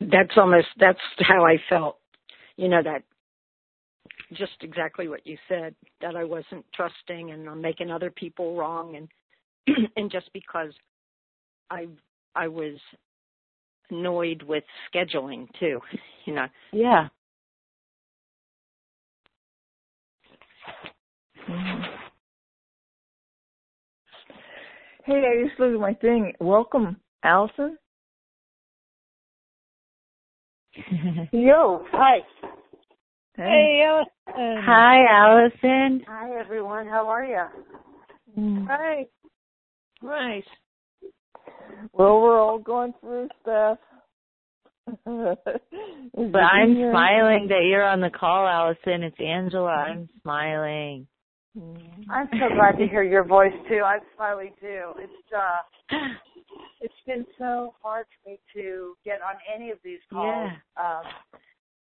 That's 0.00 0.36
almost 0.36 0.68
that's 0.78 0.98
how 1.18 1.44
I 1.44 1.56
felt. 1.68 1.98
You 2.56 2.68
know 2.68 2.82
that 2.82 3.02
just 4.32 4.52
exactly 4.62 5.08
what 5.08 5.26
you 5.26 5.36
said 5.48 5.74
that 6.00 6.16
I 6.16 6.24
wasn't 6.24 6.64
trusting 6.74 7.30
and 7.30 7.48
I'm 7.48 7.60
making 7.60 7.90
other 7.90 8.10
people 8.10 8.56
wrong 8.56 8.96
and 8.96 9.08
and 9.96 10.10
just 10.10 10.30
because 10.32 10.72
I 11.70 11.86
I 12.34 12.48
was 12.48 12.78
annoyed 13.90 14.42
with 14.42 14.64
scheduling 14.92 15.48
too, 15.58 15.80
you 16.24 16.34
know. 16.34 16.46
Yeah. 16.72 17.08
Mhm. 21.50 21.84
Hey, 25.04 25.24
I 25.26 25.48
just 25.48 25.58
looked 25.58 25.74
at 25.74 25.80
my 25.80 25.94
thing. 25.94 26.32
Welcome, 26.38 27.00
Allison. 27.24 27.76
Yo, 31.32 31.84
hi. 31.90 32.18
Hey. 33.36 33.82
Allison. 33.84 34.62
Hi, 34.64 35.06
Allison. 35.06 36.04
Hi, 36.06 36.38
everyone. 36.38 36.86
How 36.86 37.08
are 37.08 37.24
you? 37.24 37.44
Mm. 38.38 38.66
Hi. 38.68 39.06
Right. 40.02 40.44
Well, 41.92 42.20
we're 42.20 42.40
all 42.40 42.58
going 42.58 42.94
through 43.00 43.28
stuff. 43.42 43.78
But 46.12 46.42
I'm 46.42 46.74
smiling 46.74 47.46
that 47.48 47.64
you're 47.64 47.84
on 47.84 48.00
the 48.00 48.10
call, 48.10 48.46
Allison. 48.46 49.02
It's 49.04 49.20
Angela. 49.20 49.70
I'm 49.70 50.08
smiling. 50.22 51.06
I'm 51.56 52.28
so 52.32 52.54
glad 52.54 52.78
to 52.78 52.86
hear 52.86 53.02
your 53.02 53.24
voice 53.24 53.52
too. 53.68 53.82
I 53.84 53.98
finally 54.16 54.52
do. 54.60 54.92
It's 54.98 55.32
uh 55.36 55.88
it's 56.80 56.94
been 57.06 57.26
so 57.38 57.74
hard 57.82 58.06
for 58.22 58.30
me 58.30 58.38
to 58.54 58.94
get 59.04 59.20
on 59.22 59.34
any 59.52 59.70
of 59.70 59.78
these 59.84 59.98
calls. 60.12 60.50
Um 60.76 61.02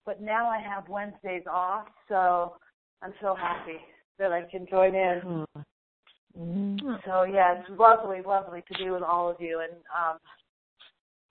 but 0.05 0.21
now 0.21 0.47
I 0.49 0.59
have 0.59 0.87
Wednesdays 0.87 1.43
off, 1.51 1.87
so 2.07 2.53
I'm 3.01 3.13
so 3.21 3.35
happy 3.35 3.77
that 4.17 4.31
I 4.31 4.43
can 4.49 4.65
join 4.69 4.95
in. 4.95 5.45
Mm-hmm. 6.39 6.95
So 7.05 7.23
yeah, 7.23 7.59
it's 7.59 7.69
lovely, 7.77 8.21
lovely 8.25 8.63
to 8.71 8.77
be 8.83 8.89
with 8.89 9.03
all 9.03 9.29
of 9.29 9.35
you, 9.39 9.59
and 9.59 9.73
um, 9.95 10.17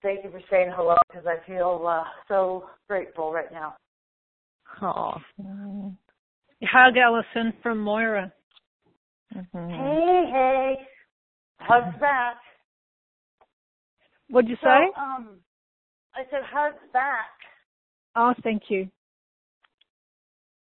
thank 0.03 0.25
you 0.25 0.31
for 0.31 0.43
saying 0.51 0.73
hello 0.75 0.97
because 1.09 1.27
I 1.27 1.45
feel 1.47 1.87
uh, 1.89 2.05
so 2.29 2.69
grateful 2.87 3.33
right 3.33 3.51
now. 3.51 3.77
oh. 4.83 5.93
Mm-hmm. 6.63 6.77
Hug 6.77 6.97
Allison 6.97 7.53
from 7.63 7.79
Moira. 7.79 8.33
Mhm. 9.35 9.71
Hey, 9.71 10.31
hey, 10.33 10.87
hugs 11.59 11.99
back. 12.01 12.37
What'd 14.31 14.49
you 14.49 14.57
So, 14.57 14.69
say? 14.69 14.91
um, 14.97 15.41
I 16.15 16.23
said 16.31 16.43
hugs 16.45 16.83
back. 16.93 17.31
Oh, 18.15 18.35
thank 18.43 18.71
you. 18.71 18.91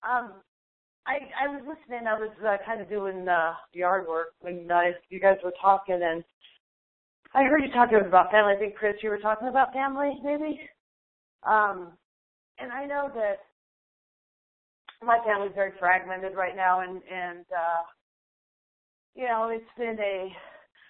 Um, 0.04 0.34
I 1.08 1.20
I 1.42 1.48
was 1.48 1.62
listening. 1.66 2.08
I 2.08 2.14
was 2.20 2.30
uh, 2.46 2.58
kind 2.66 2.82
of 2.82 2.90
doing 2.90 3.28
uh, 3.28 3.54
yard 3.74 4.08
work 4.08 4.34
when 4.42 4.70
uh, 4.70 4.82
you 5.10 5.20
guys 5.20 5.38
were 5.44 5.54
talking, 5.60 6.00
and 6.04 6.24
I 7.34 7.44
heard 7.44 7.64
you 7.64 7.72
talking 7.72 8.00
about 8.06 8.32
family. 8.32 8.54
I 8.56 8.60
think 8.60 8.76
Chris, 8.76 8.96
you 9.02 9.10
were 9.10 9.18
talking 9.18 9.48
about 9.48 9.74
family, 9.74 10.20
maybe. 10.24 10.60
Um, 11.44 11.94
and 12.60 12.72
I 12.72 12.86
know 12.86 13.10
that 13.16 13.40
my 15.04 15.20
family's 15.26 15.54
very 15.56 15.72
fragmented 15.80 16.36
right 16.36 16.56
now, 16.56 16.82
and 16.82 17.02
and 17.12 17.46
uh, 17.52 17.84
you 19.16 19.26
know 19.26 19.50
it's 19.54 19.66
been 19.78 19.98
a 20.00 20.30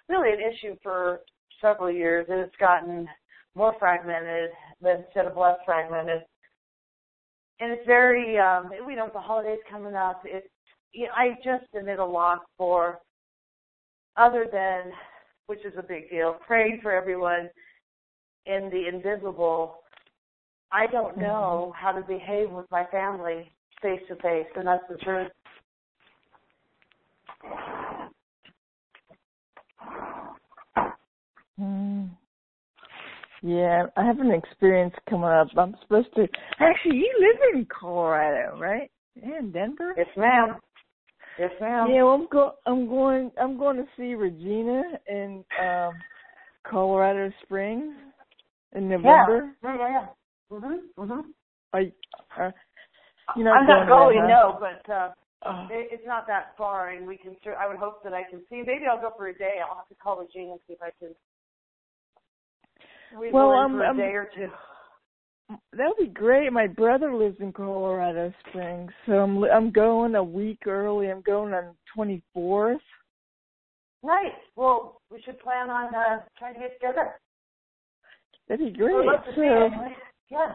really 0.07 0.34
an 0.34 0.39
issue 0.39 0.76
for 0.82 1.22
several 1.62 1.91
years, 1.91 2.26
and 2.30 2.39
it's 2.39 2.55
gotten 2.60 3.07
more 3.55 3.74
fragmented 3.80 4.49
instead 4.82 5.26
of 5.26 5.38
less 5.38 5.57
fragmented. 5.66 6.22
And 7.60 7.72
it's 7.72 7.86
very 7.86 8.38
um 8.38 8.70
we 8.86 8.95
know 8.95 9.10
the 9.14 9.20
holidays 9.20 9.60
coming 9.70 9.95
up. 9.95 10.24
It's 10.26 10.47
you 10.91 11.05
know, 11.05 11.14
I 11.16 11.36
just 11.43 11.70
am 11.76 11.88
at 11.88 11.99
a 11.99 12.05
loss 12.05 12.39
for 12.57 12.99
other 14.18 14.47
than 14.51 14.91
which 15.45 15.66
is 15.66 15.74
a 15.78 15.84
big 15.84 16.10
deal, 16.10 16.38
praying 16.45 16.80
for 16.82 16.91
everyone 16.91 17.49
in 18.45 18.70
the 18.72 18.88
invisible. 18.88 19.78
I 20.72 20.86
don't 20.88 21.18
know 21.18 21.74
how 21.76 21.91
to 21.91 22.01
behave 22.01 22.51
with 22.51 22.70
my 22.70 22.86
family 22.91 23.51
face 23.82 24.01
to 24.07 24.15
face 24.17 24.47
and 24.55 24.67
that's 24.67 24.84
the 24.89 24.97
truth. 24.97 25.32
Mm. 31.59 32.09
Yeah, 33.41 33.86
I 33.95 34.03
have 34.05 34.19
an 34.19 34.32
experience 34.32 34.93
coming 35.09 35.30
up. 35.30 35.47
I'm 35.57 35.75
supposed 35.82 36.13
to. 36.15 36.27
Actually, 36.59 36.97
you 36.97 37.13
live 37.19 37.55
in 37.55 37.67
Colorado, 37.67 38.59
right? 38.59 38.91
Yeah, 39.15 39.39
in 39.39 39.51
Denver. 39.51 39.93
Yes, 39.97 40.07
ma'am. 40.17 40.57
Yes, 41.38 41.51
ma'am. 41.61 41.89
Yeah, 41.89 42.03
well, 42.03 42.15
I'm 42.15 42.27
go. 42.30 42.55
I'm 42.65 42.88
going. 42.88 43.32
I'm 43.41 43.57
going 43.57 43.77
to 43.77 43.86
see 43.95 44.15
Regina 44.15 44.84
in 45.07 45.45
um 45.63 45.93
Colorado 46.69 47.32
Springs 47.43 47.93
in 48.73 48.89
November. 48.89 49.55
Yeah, 49.63 49.77
yeah, 49.77 49.89
yeah. 49.89 50.07
Mhm, 50.51 50.80
mhm. 50.97 51.21
I, 51.73 51.91
uh, 52.41 52.51
you 53.38 53.43
know, 53.43 53.51
I'm 53.51 53.67
not 53.67 53.88
going, 53.88 54.19
huh? 54.19 54.27
no, 54.27 54.57
but 54.59 54.91
uh 54.91 55.09
Oh. 55.45 55.67
it, 55.71 55.88
it's 55.91 56.03
not 56.05 56.27
that 56.27 56.53
far, 56.57 56.89
and 56.89 57.07
we 57.07 57.15
can. 57.15 57.36
I 57.57 57.67
would 57.67 57.77
hope 57.77 58.03
that 58.03 58.13
I 58.13 58.23
can 58.30 58.41
see. 58.49 58.57
Maybe 58.65 58.86
I'll 58.91 58.99
go 58.99 59.11
for 59.15 59.27
a 59.27 59.38
day. 59.38 59.55
I'll 59.63 59.77
have 59.77 59.88
to 59.88 59.95
call 59.95 60.19
Regina 60.19 60.51
and 60.51 60.59
see 60.67 60.73
if 60.73 60.82
I 60.82 60.89
can. 60.99 61.15
We 63.17 63.32
Well, 63.32 63.51
um, 63.51 63.77
for 63.77 63.86
a 63.86 63.89
um, 63.89 63.97
day 63.97 64.11
or 64.15 64.30
two. 64.36 64.49
That 65.73 65.88
would 65.88 65.97
be 65.97 66.13
great. 66.13 66.51
My 66.51 66.67
brother 66.67 67.15
lives 67.15 67.38
in 67.39 67.53
Colorado 67.53 68.34
Springs, 68.49 68.91
so 69.05 69.13
I'm 69.13 69.43
I'm 69.45 69.71
going 69.71 70.15
a 70.15 70.23
week 70.23 70.67
early. 70.67 71.09
I'm 71.09 71.21
going 71.21 71.53
on 71.53 71.73
24th. 71.97 72.77
Nice. 74.03 74.25
Well, 74.55 75.01
we 75.09 75.21
should 75.21 75.39
plan 75.39 75.69
on 75.69 75.95
uh 75.95 76.19
trying 76.38 76.55
to 76.55 76.59
get 76.59 76.73
together. 76.80 77.13
That'd 78.47 78.65
be 78.65 78.71
I'd 78.73 78.77
great. 78.77 79.05
love 79.05 79.23
to 79.23 79.32
see 79.32 79.38
So 79.38 79.41
it. 79.41 79.71
anyway. 79.71 79.95
Yeah. 80.30 80.53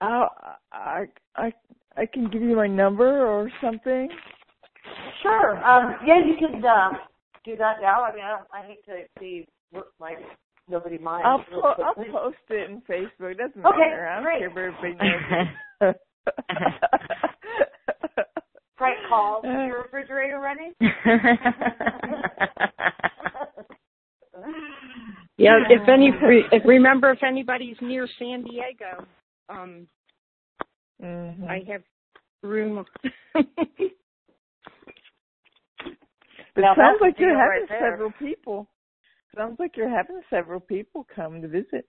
I 0.00 0.06
I 0.06 0.28
I 0.72 1.06
I 1.36 1.44
I 1.44 1.52
I 1.96 2.06
can 2.06 2.28
give 2.30 2.42
you 2.42 2.56
my 2.56 2.66
number 2.66 3.26
or 3.26 3.50
something. 3.60 4.08
Sure. 5.22 5.62
Um, 5.64 5.96
yeah, 6.06 6.18
you 6.24 6.36
could 6.38 6.64
uh, 6.64 6.90
do 7.44 7.56
that 7.56 7.80
now. 7.82 8.04
I 8.04 8.14
mean, 8.14 8.24
I, 8.24 8.30
don't, 8.30 8.46
I 8.52 8.62
hate 8.66 8.84
to 8.86 9.02
see 9.18 9.46
like 9.98 10.18
nobody 10.68 10.98
minds. 10.98 11.26
I'll 11.26 11.44
po- 11.60 11.74
I'll 11.82 11.94
post 11.94 12.36
it 12.50 12.70
in 12.70 12.80
Facebook. 12.82 13.32
It 13.32 13.38
doesn't 13.38 13.66
Okay, 13.66 13.78
matter. 13.78 14.06
I 14.08 14.14
don't 14.14 14.24
great. 14.24 14.38
care 14.38 14.50
if 14.50 14.56
everybody 14.56 14.94
knows. 15.80 15.94
Prank 18.76 18.98
calls. 19.08 19.44
Is 19.44 19.50
your 19.50 19.82
refrigerator 19.82 20.38
running? 20.38 20.72
Yeah, 25.38 25.58
if 25.70 25.88
any, 25.88 26.10
if 26.50 26.64
remember 26.66 27.12
if 27.12 27.22
anybody's 27.22 27.76
near 27.80 28.08
San 28.18 28.42
Diego, 28.42 29.06
um, 29.48 29.88
Mhm. 31.00 31.48
I 31.48 31.62
have 31.70 31.82
room. 32.42 32.84
But 36.54 36.62
Now, 36.62 36.72
it 36.72 36.76
sounds 36.76 37.00
like 37.00 37.18
you're 37.20 37.38
having 37.38 37.66
right 37.70 37.80
several 37.80 38.10
people. 38.12 38.68
Sounds 39.36 39.58
like 39.60 39.76
you're 39.76 39.88
having 39.88 40.20
several 40.28 40.58
people 40.58 41.06
come 41.14 41.40
to 41.40 41.46
visit. 41.48 41.86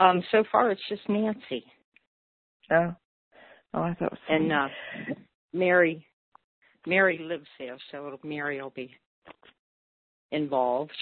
um, 0.00 0.22
so 0.32 0.42
far 0.50 0.70
it's 0.72 0.88
just 0.88 1.08
Nancy 1.08 1.64
Oh, 2.70 2.94
oh, 3.74 3.82
I 3.82 3.94
thought 3.94 4.06
it 4.06 4.12
was 4.12 4.20
and 4.28 4.52
uh, 4.52 4.68
Mary. 5.52 6.04
Mary 6.86 7.18
lives 7.18 7.46
there, 7.58 7.76
so 7.90 8.18
Mary 8.24 8.60
will 8.60 8.70
be 8.70 8.90
involved. 10.32 10.92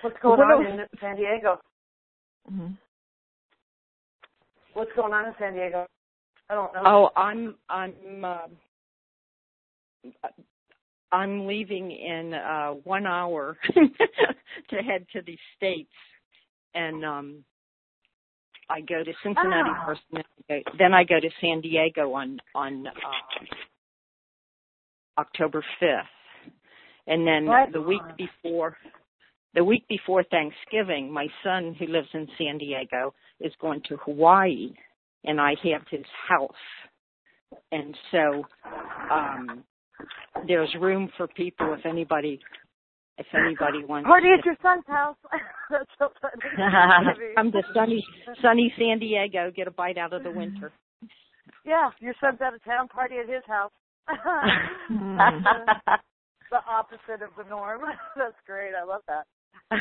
What's 0.00 0.16
going 0.22 0.38
What 0.38 0.54
on 0.54 0.66
in 0.66 0.86
San 1.00 1.16
Diego? 1.16 1.60
Mhm. 2.50 2.76
What's 4.74 4.92
going 4.94 5.12
on 5.12 5.26
in 5.26 5.34
San 5.38 5.54
Diego? 5.54 5.86
I 6.48 6.54
don't 6.54 6.72
know. 6.72 6.82
Oh, 6.84 7.10
I'm 7.20 7.56
I'm 7.68 8.24
uh, 8.24 8.46
I'm 11.12 11.46
leaving 11.46 11.90
in 11.90 12.34
uh 12.34 12.70
one 12.84 13.06
hour 13.06 13.56
to 13.74 14.76
head 14.76 15.06
to 15.12 15.22
the 15.22 15.36
states, 15.56 15.92
and 16.74 17.04
um 17.04 17.44
I 18.70 18.80
go 18.82 19.02
to 19.02 19.12
Cincinnati 19.22 19.70
Ah. 19.72 19.86
first, 19.86 20.02
and 20.12 20.22
then 20.22 20.24
I 20.50 20.62
go- 20.62 20.76
then 20.78 20.94
I 20.94 21.04
go 21.04 21.20
to 21.20 21.30
San 21.40 21.60
Diego 21.60 22.12
on 22.12 22.38
on 22.54 22.86
uh, 22.86 22.90
October 25.18 25.64
fifth, 25.80 26.52
and 27.06 27.26
then 27.26 27.46
Right 27.46 27.72
the 27.72 27.80
week 27.82 28.02
before. 28.16 28.76
The 29.54 29.64
week 29.64 29.86
before 29.88 30.22
Thanksgiving, 30.24 31.12
my 31.12 31.26
son, 31.42 31.74
who 31.78 31.86
lives 31.86 32.08
in 32.12 32.28
San 32.36 32.58
Diego, 32.58 33.14
is 33.40 33.52
going 33.60 33.80
to 33.88 33.96
Hawaii, 33.96 34.72
and 35.24 35.40
I 35.40 35.54
have 35.64 35.82
his 35.90 36.04
house 36.28 36.52
and 37.72 37.96
so 38.10 38.44
um 39.10 39.64
there's 40.46 40.74
room 40.80 41.10
for 41.16 41.26
people 41.28 41.74
if 41.78 41.84
anybody 41.86 42.38
if 43.16 43.26
anybody 43.34 43.84
wants 43.84 44.06
Party 44.06 44.28
to 44.28 44.38
at 44.38 44.44
your 44.44 44.56
son's 44.62 44.84
house. 44.86 45.16
That's 45.70 45.90
so 45.98 46.10
funny. 46.22 46.34
come 47.36 47.50
to 47.52 47.62
sunny 47.74 48.04
sunny 48.40 48.72
San 48.78 48.98
Diego, 49.00 49.50
get 49.54 49.66
a 49.66 49.72
bite 49.72 49.98
out 49.98 50.12
of 50.12 50.22
the 50.22 50.30
winter. 50.30 50.72
Yeah, 51.64 51.90
your 52.00 52.14
son's 52.20 52.40
out 52.40 52.54
of 52.54 52.62
town. 52.64 52.88
Party 52.88 53.16
at 53.16 53.28
his 53.28 53.42
house. 53.46 53.72
The 56.50 56.60
opposite 56.66 57.20
of 57.22 57.28
the 57.36 57.44
norm. 57.50 57.82
That's 58.16 58.32
great. 58.46 58.72
I 58.74 58.82
love 58.82 59.02
that. 59.06 59.26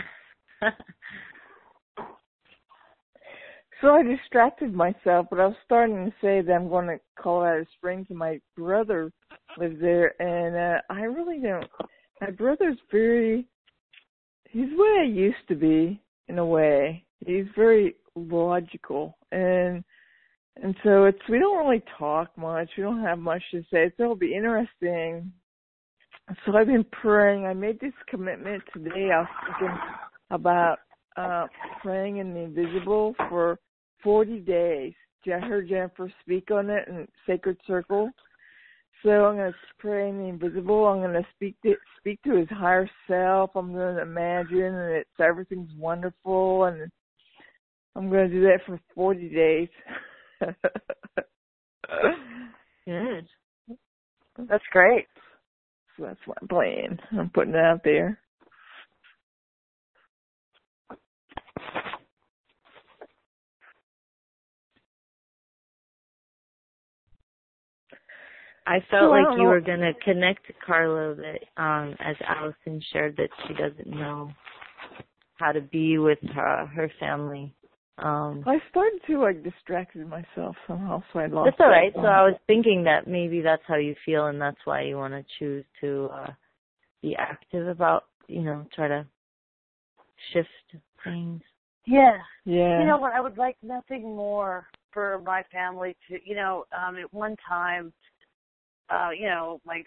So 3.82 3.90
I 3.90 4.02
distracted 4.02 4.74
myself, 4.74 5.28
but 5.30 5.40
I 5.40 5.46
was 5.46 5.56
starting 5.64 6.06
to 6.06 6.12
say 6.20 6.42
that 6.42 6.52
I'm 6.52 6.68
going 6.68 6.88
to 6.88 7.00
Colorado 7.20 7.64
Springs, 7.78 8.08
and 8.10 8.18
my 8.18 8.40
brother 8.56 9.12
lives 9.58 9.78
there, 9.80 10.20
and 10.20 10.56
uh, 10.56 10.82
I 10.90 11.04
really 11.04 11.40
don't. 11.40 11.68
My 12.20 12.32
brother's 12.32 12.78
very. 12.92 13.46
He's 14.50 14.70
way 14.72 14.98
I 15.02 15.04
used 15.04 15.48
to 15.50 15.56
be, 15.56 16.02
in 16.28 16.40
a 16.40 16.46
way. 16.46 17.06
He's 17.24 17.46
very 17.56 17.96
logical, 18.16 19.16
and 19.32 19.84
and 20.64 20.76
so 20.84 21.06
it's 21.06 21.20
we 21.30 21.38
don't 21.38 21.64
really 21.64 21.84
talk 22.00 22.36
much. 22.36 22.70
We 22.78 22.84
don't 22.84 23.04
have 23.04 23.20
much 23.20 23.44
to 23.52 23.62
say. 23.72 23.92
So 23.96 24.04
it'll 24.04 24.16
be 24.16 24.34
interesting. 24.34 25.32
So 26.46 26.56
I've 26.58 26.68
been 26.68 26.86
praying. 27.02 27.46
I 27.46 27.54
made 27.54 27.80
this 27.80 27.94
commitment 28.10 28.64
today. 28.74 29.12
I 29.14 29.22
was 29.22 29.28
thinking 29.48 29.78
about 30.32 30.78
uh 31.18 31.48
praying 31.82 32.18
in 32.18 32.34
the 32.34 32.42
invisible 32.42 33.16
for 33.30 33.60
40 34.04 34.40
days. 34.42 34.94
I 35.28 35.40
heard 35.40 35.68
Jennifer 35.70 36.12
speak 36.22 36.52
on 36.52 36.70
it 36.70 36.88
in 36.88 37.08
Sacred 37.28 37.58
Circle. 37.68 38.10
So 39.04 39.10
I'm 39.10 39.36
going 39.38 39.52
to 39.52 39.58
pray 39.80 40.10
in 40.10 40.18
the 40.18 40.26
invisible. 40.26 40.86
I'm 40.88 41.02
going 41.02 41.14
to 41.14 41.28
speak 41.36 41.56
to 41.64 41.76
speak 42.00 42.22
to 42.24 42.36
his 42.38 42.50
higher 42.50 42.90
self. 43.08 43.52
I'm 43.56 43.74
going 43.74 43.96
to 43.98 44.02
imagine 44.02 44.74
that 44.74 44.98
it's, 45.02 45.20
everything's 45.20 45.72
wonderful, 45.78 46.66
and 46.66 46.90
I'm 47.96 48.10
going 48.10 48.30
to 48.30 48.36
do 48.36 48.42
that 48.44 48.62
for 48.66 48.80
40 48.96 49.30
days. 49.30 49.70
Good. 52.86 53.28
That's 54.50 54.64
great. 54.72 55.08
That's 56.00 56.20
what 56.26 56.38
I'm 56.42 56.48
playing. 56.48 57.00
I'm 57.18 57.30
putting 57.30 57.54
it 57.54 57.60
out 57.60 57.82
there. 57.84 58.20
I 68.68 68.84
felt 68.92 69.14
I 69.14 69.24
like 69.24 69.38
you 69.38 69.46
were 69.46 69.62
gonna 69.62 69.94
connect 70.04 70.46
to 70.48 70.54
Carlo 70.66 71.16
that 71.16 71.62
um 71.62 71.96
as 72.00 72.18
Allison 72.28 72.82
shared 72.92 73.16
that 73.16 73.30
she 73.48 73.54
doesn't 73.54 73.88
know 73.88 74.30
how 75.40 75.54
to 75.54 75.62
be 75.62 75.98
with 75.98 76.20
her 76.36 76.66
her 76.66 76.92
family. 77.00 77.56
Um 77.98 78.44
I 78.46 78.60
started 78.70 79.00
to 79.08 79.20
like 79.22 79.44
distracted 79.44 80.08
myself 80.08 80.56
somehow, 80.68 81.04
so 81.12 81.20
I 81.20 81.28
lost. 81.28 81.52
That's 81.52 81.62
all 81.62 81.70
right. 81.70 81.94
that. 81.94 82.02
So 82.02 82.08
I 82.08 82.24
was 82.24 82.36
thinking 82.46 82.84
that 82.84 83.08
maybe 83.08 83.42
that's 83.42 83.64
how 83.68 83.78
you 83.78 83.96
feel 84.06 84.28
and 84.28 84.40
that's 84.40 84.60
why 84.66 84.82
you 84.82 84.98
want 84.98 85.14
to 85.14 85.26
choose 85.40 85.66
to 85.82 86.10
uh 86.14 86.32
be 87.02 87.16
active 87.16 87.68
about, 87.68 88.06
you 88.28 88.42
know, 88.42 88.66
try 88.74 88.88
to 88.88 89.06
shift 90.34 90.50
things. 91.04 91.42
Yeah. 91.86 92.18
Yeah. 92.46 92.82
You 92.82 92.88
know 92.88 92.98
what? 92.98 93.14
I 93.14 93.22
would 93.22 93.38
like 93.38 93.56
nothing 93.64 94.04
more 94.04 94.68
for 94.92 95.22
my 95.26 95.44
family 95.52 95.96
to, 96.10 96.18
you 96.26 96.36
know, 96.36 96.66
um, 96.78 96.98
at 96.98 97.14
one 97.14 97.36
time, 97.48 97.94
uh, 98.90 99.10
you 99.18 99.28
know, 99.28 99.62
like 99.66 99.86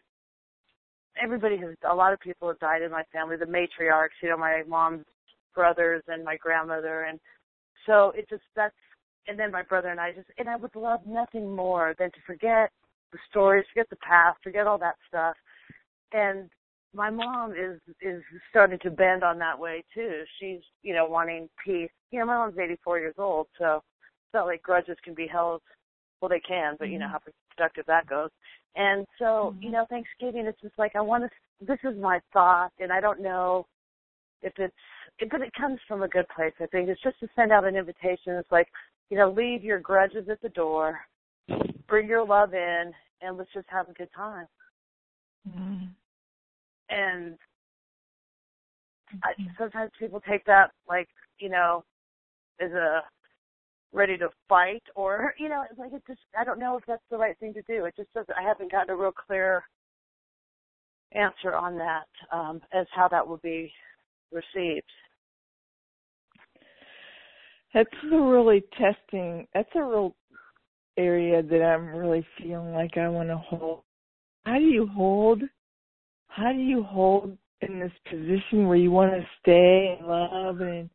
everybody 1.23 1.57
has, 1.59 1.75
a 1.91 1.95
lot 1.95 2.13
of 2.13 2.21
people 2.21 2.49
have 2.49 2.59
died 2.59 2.83
in 2.83 2.91
my 2.91 3.03
family, 3.13 3.37
the 3.37 3.45
matriarchs, 3.45 4.17
you 4.23 4.29
know, 4.29 4.37
my 4.37 4.63
mom's 4.67 5.05
brothers 5.55 6.03
and 6.09 6.25
my 6.25 6.37
grandmother. 6.37 7.03
And 7.03 7.19
so 7.87 8.13
it 8.17 8.29
just, 8.29 8.43
that's, 8.55 8.75
and 9.29 9.39
then 9.39 9.51
my 9.51 9.63
brother 9.63 9.89
and 9.89 10.01
I 10.01 10.13
just, 10.13 10.29
and 10.39 10.49
I 10.49 10.57
would 10.57 10.75
love 10.75 11.01
nothing 11.07 11.55
more 11.55 11.95
than 11.99 12.11
to 12.11 12.19
forget 12.27 12.71
the 13.13 13.19
stories, 13.31 13.65
forget 13.73 13.91
the 13.91 13.97
past, 13.97 14.39
forget 14.43 14.67
all 14.67 14.79
that 14.79 14.97
stuff. 15.09 15.37
And 16.13 16.51
my 16.95 17.11
mom 17.11 17.53
is 17.53 17.79
is 18.01 18.23
starting 18.51 18.79
to 18.81 18.91
bend 18.91 19.23
on 19.23 19.39
that 19.39 19.59
way 19.59 19.85
too. 19.95 20.25
She's 20.39 20.61
you 20.83 20.95
know 20.95 21.07
wanting 21.07 21.49
peace. 21.65 21.91
You 22.11 22.21
know, 22.21 22.27
my 22.27 22.37
mom's 22.37 22.59
84 22.59 22.99
years 22.99 23.15
old, 23.19 23.47
so 23.59 23.77
it's 23.77 24.35
not 24.35 24.47
like 24.47 24.63
grudges 24.63 24.97
can 25.05 25.15
be 25.15 25.27
held 25.27 25.63
well 26.21 26.29
they 26.29 26.41
can, 26.41 26.77
but 26.79 26.89
you 26.91 26.99
know 26.99 27.07
Mhm. 27.07 27.11
how 27.13 27.21
productive 27.51 27.87
that 27.87 28.07
goes. 28.07 28.31
And 28.77 29.07
so, 29.19 29.55
you 29.61 29.71
know, 29.71 29.87
Thanksgiving 29.87 30.47
it's 30.47 30.61
just 30.61 30.79
like 30.79 30.97
I 30.97 31.01
want 31.01 31.25
to 31.25 31.31
this 31.65 31.79
is 31.85 31.97
my 31.99 32.21
thought 32.33 32.73
and 32.79 32.93
I 32.93 33.01
don't 33.01 33.21
know 33.21 33.67
if 34.43 34.59
it's 34.59 34.75
but 35.31 35.43
it 35.43 35.53
comes 35.55 35.79
from 35.87 36.03
a 36.03 36.09
good 36.09 36.27
place, 36.35 36.53
I 36.61 36.67
think. 36.67 36.89
It's 36.89 37.03
just 37.03 37.21
to 37.21 37.29
send 37.37 37.53
out 37.53 37.65
an 37.65 37.77
invitation. 37.77 38.35
It's 38.35 38.51
like, 38.51 38.69
you 39.11 39.17
know, 39.19 39.31
leave 39.31 39.65
your 39.65 39.81
grudges 39.81 40.29
at 40.29 40.41
the 40.41 40.49
door, 40.51 41.01
bring 41.89 42.09
your 42.09 42.25
love 42.25 42.55
in, 42.55 42.93
and 43.21 43.37
let's 43.37 43.53
just 43.53 43.69
have 43.69 43.89
a 43.89 43.93
good 43.93 44.11
time. 44.13 44.47
Mhm. 45.49 45.95
And 46.89 47.39
I, 49.23 49.35
sometimes 49.59 49.91
people 49.99 50.21
take 50.21 50.45
that 50.45 50.73
like, 50.89 51.09
you 51.39 51.49
know, 51.49 51.85
as 52.61 52.73
a 52.73 53.03
ready 53.93 54.17
to 54.17 54.31
fight 54.49 54.83
or 54.95 55.35
you 55.39 55.49
know, 55.49 55.65
it's 55.69 55.79
like 55.79 55.93
it 55.93 56.03
just 56.07 56.21
I 56.39 56.45
don't 56.45 56.59
know 56.59 56.77
if 56.77 56.85
that's 56.87 57.03
the 57.11 57.19
right 57.19 57.37
thing 57.39 57.53
to 57.55 57.63
do. 57.63 57.85
It 57.85 57.97
just 57.97 58.13
doesn't 58.13 58.37
I 58.37 58.43
haven't 58.43 58.71
gotten 58.71 58.91
a 58.91 58.97
real 58.97 59.13
clear 59.13 59.65
answer 61.13 61.55
on 61.55 61.77
that, 61.79 62.07
um, 62.33 62.61
as 62.73 62.87
how 62.95 63.09
that 63.09 63.27
will 63.27 63.39
be 63.39 63.73
received. 64.33 64.91
That's 67.73 67.91
a 68.13 68.21
really 68.21 68.65
testing. 68.79 69.47
That's 69.55 69.69
a 69.75 69.83
real 69.83 70.17
area 70.97 71.43
that 71.43 71.63
I'm 71.63 71.95
really 71.95 72.27
feeling 72.39 72.73
like 72.75 72.97
I 72.97 73.09
want 73.09 73.29
to 73.29 73.37
hold. 73.37 73.83
How 74.45 74.59
do 74.59 74.65
you 74.65 74.87
hold? 74.87 75.43
How 76.29 76.53
do 76.53 76.59
you 76.59 76.83
hold 76.83 77.37
in 77.61 77.79
this 77.79 77.93
position 78.09 78.67
where 78.67 78.77
you 78.77 78.91
want 78.91 79.13
to 79.13 79.27
stay 79.41 79.99
in 79.99 80.07
love 80.07 80.61
and 80.61 80.91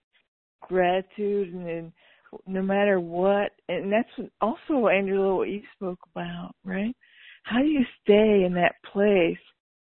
gratitude 0.61 1.53
and 1.53 1.91
no 2.47 2.61
matter 2.61 2.99
what? 2.99 3.51
And 3.69 3.91
that's 3.91 4.30
also, 4.41 4.88
Angela, 4.88 5.36
what 5.36 5.49
you 5.49 5.61
spoke 5.76 5.99
about, 6.13 6.55
right? 6.63 6.95
How 7.43 7.59
do 7.59 7.67
you 7.67 7.86
stay 8.03 8.43
in 8.45 8.53
that 8.55 8.76
place 8.91 9.38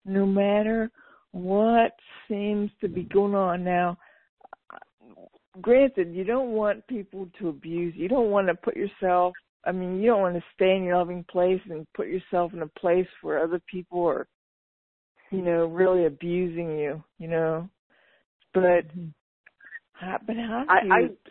no 0.05 0.27
matter 0.27 0.91
what 1.31 1.93
seems 2.29 2.71
to 2.81 2.89
be 2.89 3.05
going 3.05 3.35
on 3.35 3.65
now? 3.65 3.97
Granted, 5.61 6.15
you 6.15 6.25
don't 6.25 6.51
want 6.51 6.87
people 6.87 7.29
to 7.39 7.49
abuse. 7.49 7.95
You 7.97 8.09
don't 8.09 8.31
want 8.31 8.49
to 8.49 8.55
put 8.55 8.77
yourself. 8.77 9.35
I 9.65 9.73
mean, 9.73 10.01
you 10.01 10.11
don't 10.11 10.21
want 10.21 10.35
to 10.37 10.43
stay 10.55 10.77
in 10.77 10.85
your 10.85 10.99
loving 10.99 11.25
place 11.31 11.61
and 11.71 11.87
put 11.95 12.09
yourself 12.09 12.53
in 12.53 12.63
a 12.63 12.67
place 12.67 13.07
where 13.23 13.43
other 13.43 13.61
people 13.71 14.07
are, 14.07 14.27
you 15.31 15.43
know, 15.43 15.67
really 15.67 16.07
abusing 16.07 16.79
you. 16.79 17.03
You 17.19 17.29
know, 17.29 17.69
but 18.53 18.87
mm-hmm. 18.89 19.07
how, 19.93 20.19
but 20.27 20.37
how 20.37 20.65
do 20.65 20.71
I- 20.71 20.99
you? 20.99 21.05
I- 21.05 21.31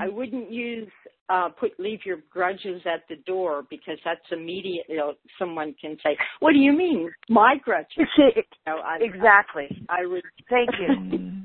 I 0.00 0.08
wouldn't 0.08 0.50
use 0.50 0.88
uh 1.28 1.50
put 1.50 1.78
leave 1.78 2.00
your 2.06 2.18
grudges 2.30 2.80
at 2.86 3.02
the 3.10 3.16
door 3.26 3.64
because 3.68 3.98
that's 4.04 4.20
immediate 4.30 4.86
you 4.88 4.96
know 4.96 5.12
someone 5.38 5.74
can 5.78 5.98
say 6.02 6.16
what 6.40 6.52
do 6.52 6.58
you 6.58 6.72
mean 6.72 7.10
my 7.28 7.56
grudges 7.62 7.90
you 8.16 8.42
know, 8.66 8.78
I, 8.78 8.98
exactly. 9.02 9.84
I 9.90 10.06
would 10.06 10.22
Thank 10.48 10.70
you. 10.80 10.88
Mm-hmm. 10.88 11.41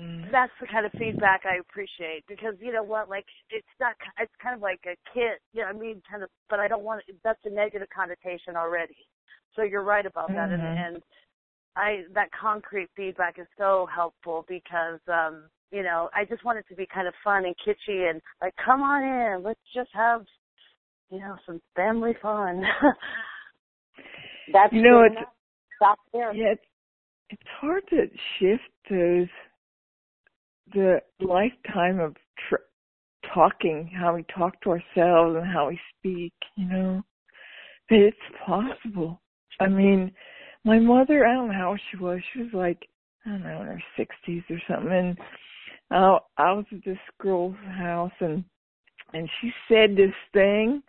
Mm. 0.00 0.22
Mm. 0.26 0.32
That's 0.32 0.52
the 0.60 0.66
kind 0.66 0.86
of 0.86 0.92
feedback 0.98 1.42
I 1.46 1.56
appreciate 1.58 2.24
because 2.28 2.54
you 2.60 2.72
know 2.72 2.82
what, 2.82 3.08
like 3.08 3.24
it's 3.50 3.66
not. 3.80 3.94
It's 4.18 4.32
kind 4.42 4.54
of 4.56 4.62
like 4.62 4.80
a 4.86 4.96
kid. 5.14 5.38
You 5.52 5.62
know, 5.62 5.68
I 5.68 5.72
mean, 5.72 6.02
kind 6.10 6.22
of. 6.22 6.30
But 6.50 6.60
I 6.60 6.68
don't 6.68 6.82
want. 6.82 7.02
That's 7.24 7.38
a 7.44 7.50
negative 7.50 7.88
connotation 7.94 8.56
already. 8.56 8.96
So 9.54 9.62
you're 9.62 9.82
right 9.82 10.04
about 10.04 10.28
that, 10.28 10.50
Mhm. 10.50 10.78
and, 10.78 10.94
and 10.96 11.02
I 11.76 12.04
that 12.14 12.30
concrete 12.32 12.90
feedback 12.96 13.38
is 13.38 13.46
so 13.58 13.86
helpful 13.94 14.44
because 14.48 15.00
um, 15.08 15.44
you 15.70 15.82
know 15.82 16.10
I 16.14 16.24
just 16.24 16.44
want 16.44 16.58
it 16.58 16.66
to 16.68 16.74
be 16.74 16.86
kind 16.86 17.06
of 17.06 17.14
fun 17.22 17.44
and 17.44 17.54
kitschy 17.66 18.10
and 18.10 18.20
like 18.40 18.54
come 18.64 18.82
on 18.82 19.02
in, 19.02 19.42
let's 19.42 19.60
just 19.74 19.90
have 19.92 20.24
you 21.10 21.20
know 21.20 21.36
some 21.46 21.60
family 21.74 22.14
fun. 22.20 22.62
that's 24.52 24.72
You 24.72 24.82
know, 24.82 25.02
it's 25.02 25.16
stop 25.76 25.98
there 26.12 26.32
Yeah, 26.34 26.52
it's, 26.52 26.62
it's 27.30 27.42
hard 27.60 27.82
to 27.90 28.06
shift 28.38 28.62
those 28.90 29.28
the 30.72 31.00
lifetime 31.20 32.00
of 32.00 32.16
tr- 32.48 32.56
talking, 33.34 33.90
how 33.94 34.14
we 34.14 34.24
talk 34.34 34.60
to 34.62 34.70
ourselves 34.70 35.36
and 35.36 35.46
how 35.46 35.68
we 35.68 35.80
speak. 35.98 36.32
You 36.56 36.68
know, 36.68 37.02
but 37.88 37.98
it's 37.98 38.16
possible. 38.44 39.20
I 39.60 39.68
mean, 39.68 40.12
my 40.64 40.78
mother, 40.78 41.26
I 41.26 41.34
don't 41.34 41.48
know 41.48 41.54
how 41.54 41.76
she 41.90 41.96
was. 41.96 42.20
She 42.32 42.40
was 42.42 42.52
like, 42.52 42.88
I 43.24 43.30
don't 43.30 43.42
know, 43.42 43.60
in 43.62 43.66
her 43.66 43.82
sixties 43.96 44.42
or 44.50 44.60
something. 44.68 44.92
And 44.92 45.18
uh, 45.90 46.18
I 46.36 46.52
was 46.52 46.64
at 46.72 46.84
this 46.84 46.98
girl's 47.20 47.56
house, 47.78 48.12
and 48.20 48.44
and 49.12 49.28
she 49.40 49.50
said 49.68 49.96
this 49.96 50.14
thing. 50.32 50.82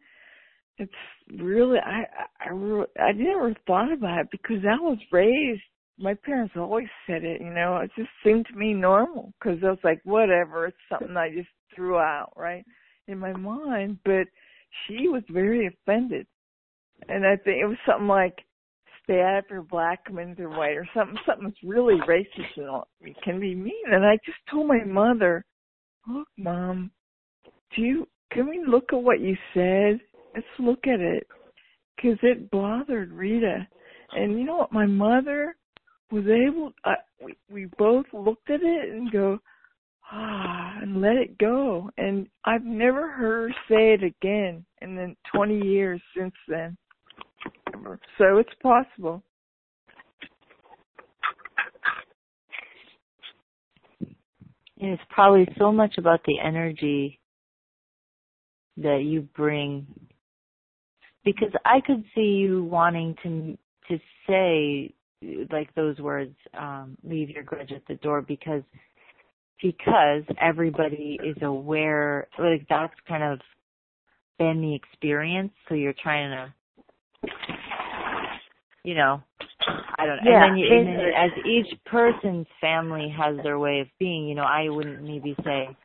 It's 0.80 0.91
really, 1.39 1.80
I, 1.80 2.01
I, 2.01 2.45
I, 2.45 2.49
really, 2.49 2.86
I 2.99 3.11
never 3.11 3.55
thought 3.65 3.91
about 3.91 4.19
it 4.21 4.28
because 4.32 4.63
I 4.63 4.80
was 4.80 4.99
raised. 5.11 5.61
My 5.99 6.13
parents 6.13 6.53
always 6.55 6.87
said 7.07 7.23
it, 7.23 7.41
you 7.41 7.49
know. 7.49 7.77
It 7.77 7.91
just 7.97 8.09
seemed 8.23 8.45
to 8.47 8.55
me 8.57 8.73
normal 8.73 9.33
because 9.39 9.59
I 9.63 9.69
was 9.69 9.79
like, 9.83 9.99
whatever. 10.03 10.67
It's 10.67 10.77
something 10.89 11.17
I 11.17 11.33
just 11.33 11.49
threw 11.75 11.97
out, 11.97 12.33
right, 12.35 12.65
in 13.07 13.17
my 13.17 13.33
mind. 13.33 13.97
But 14.05 14.27
she 14.85 15.07
was 15.07 15.23
very 15.29 15.67
offended, 15.67 16.27
and 17.09 17.25
I 17.25 17.35
think 17.37 17.61
it 17.61 17.67
was 17.67 17.77
something 17.85 18.07
like, 18.07 18.35
out 19.09 19.19
after 19.19 19.61
black, 19.61 20.01
in 20.09 20.35
through 20.35 20.57
white, 20.57 20.75
or 20.75 20.87
something. 20.93 21.17
Something 21.25 21.45
that's 21.45 21.63
really 21.63 21.95
racist 22.07 22.57
and 22.57 22.67
all, 22.67 22.87
it 23.01 23.15
can 23.23 23.39
be 23.39 23.55
mean. 23.55 23.73
And 23.91 24.05
I 24.05 24.17
just 24.25 24.37
told 24.51 24.67
my 24.67 24.83
mother, 24.83 25.45
look, 26.07 26.27
mom, 26.37 26.91
do 27.75 27.81
you? 27.81 28.07
Can 28.31 28.49
we 28.49 28.61
look 28.67 28.91
at 28.91 29.01
what 29.01 29.21
you 29.21 29.37
said? 29.53 29.99
Let's 30.35 30.45
look 30.59 30.85
at 30.85 30.99
it 30.99 31.25
because 31.95 32.19
it 32.21 32.51
bothered 32.51 33.11
Rita. 33.11 33.67
And 34.11 34.37
you 34.37 34.45
know 34.45 34.57
what? 34.57 34.73
My 34.73 34.85
mother 34.85 35.55
was 36.12 36.26
able. 36.26 36.74
Uh, 36.84 36.93
we 37.22 37.36
we 37.49 37.66
both 37.78 38.05
looked 38.14 38.49
at 38.49 38.62
it 38.62 38.89
and 38.89 39.12
go, 39.12 39.39
ah, 40.12 40.78
and 40.82 41.01
let 41.01 41.16
it 41.16 41.38
go. 41.38 41.89
And 41.97 42.28
I've 42.45 42.64
never 42.64 43.10
heard 43.10 43.51
her 43.51 43.55
say 43.70 43.93
it 43.93 44.03
again 44.03 44.66
in 44.82 44.95
the 44.95 45.16
20 45.34 45.66
years 45.66 46.01
since 46.16 46.34
then. 46.47 46.78
So 48.18 48.38
it's 48.38 48.49
possible. 48.62 49.24
And 54.80 54.91
it's 54.91 55.03
probably 55.10 55.47
so 55.58 55.72
much 55.72 55.95
about 55.97 56.22
the 56.26 56.39
energy 56.39 57.20
that 58.78 59.03
you 59.03 59.28
bring 59.36 59.88
because 61.26 61.51
I 61.66 61.82
could 61.86 62.03
see 62.14 62.22
you 62.22 62.64
wanting 62.64 63.16
to 63.24 63.58
to 63.89 63.99
say 64.28 64.93
like 65.51 65.74
those 65.76 65.97
words 65.99 66.36
um 66.57 66.97
leave 67.03 67.30
your 67.30 67.43
grudge 67.43 67.72
at 67.72 67.82
the 67.88 67.95
door 67.95 68.22
because 68.22 68.61
because 69.61 70.24
everybody 70.39 71.20
is 71.24 71.36
aware 71.41 72.28
like 72.38 72.65
that's 72.70 72.93
kind 73.07 73.24
of 73.24 73.39
been 74.38 74.61
the 74.61 74.76
experience 74.76 75.51
so 75.68 75.76
you're 75.76 75.95
trying 76.03 76.30
to 76.30 77.30
you 78.84 78.93
know 78.93 79.22
I 79.97 80.05
don't 80.05 80.24
know. 80.24 80.32
Yeah, 80.32 80.45
and 80.45 80.51
then 80.51 80.57
you, 80.57 80.78
and 80.78 80.88
then 80.88 80.99
as 81.18 81.32
each 81.45 81.80
person's 81.86 82.45
family 82.61 83.13
has 83.18 83.36
their 83.43 83.57
way 83.57 83.80
of 83.80 83.88
being, 83.99 84.28
you 84.28 84.36
know, 84.36 84.43
I 84.43 84.70
wouldn't 84.70 85.03
maybe 85.03 85.36
say 85.43 85.76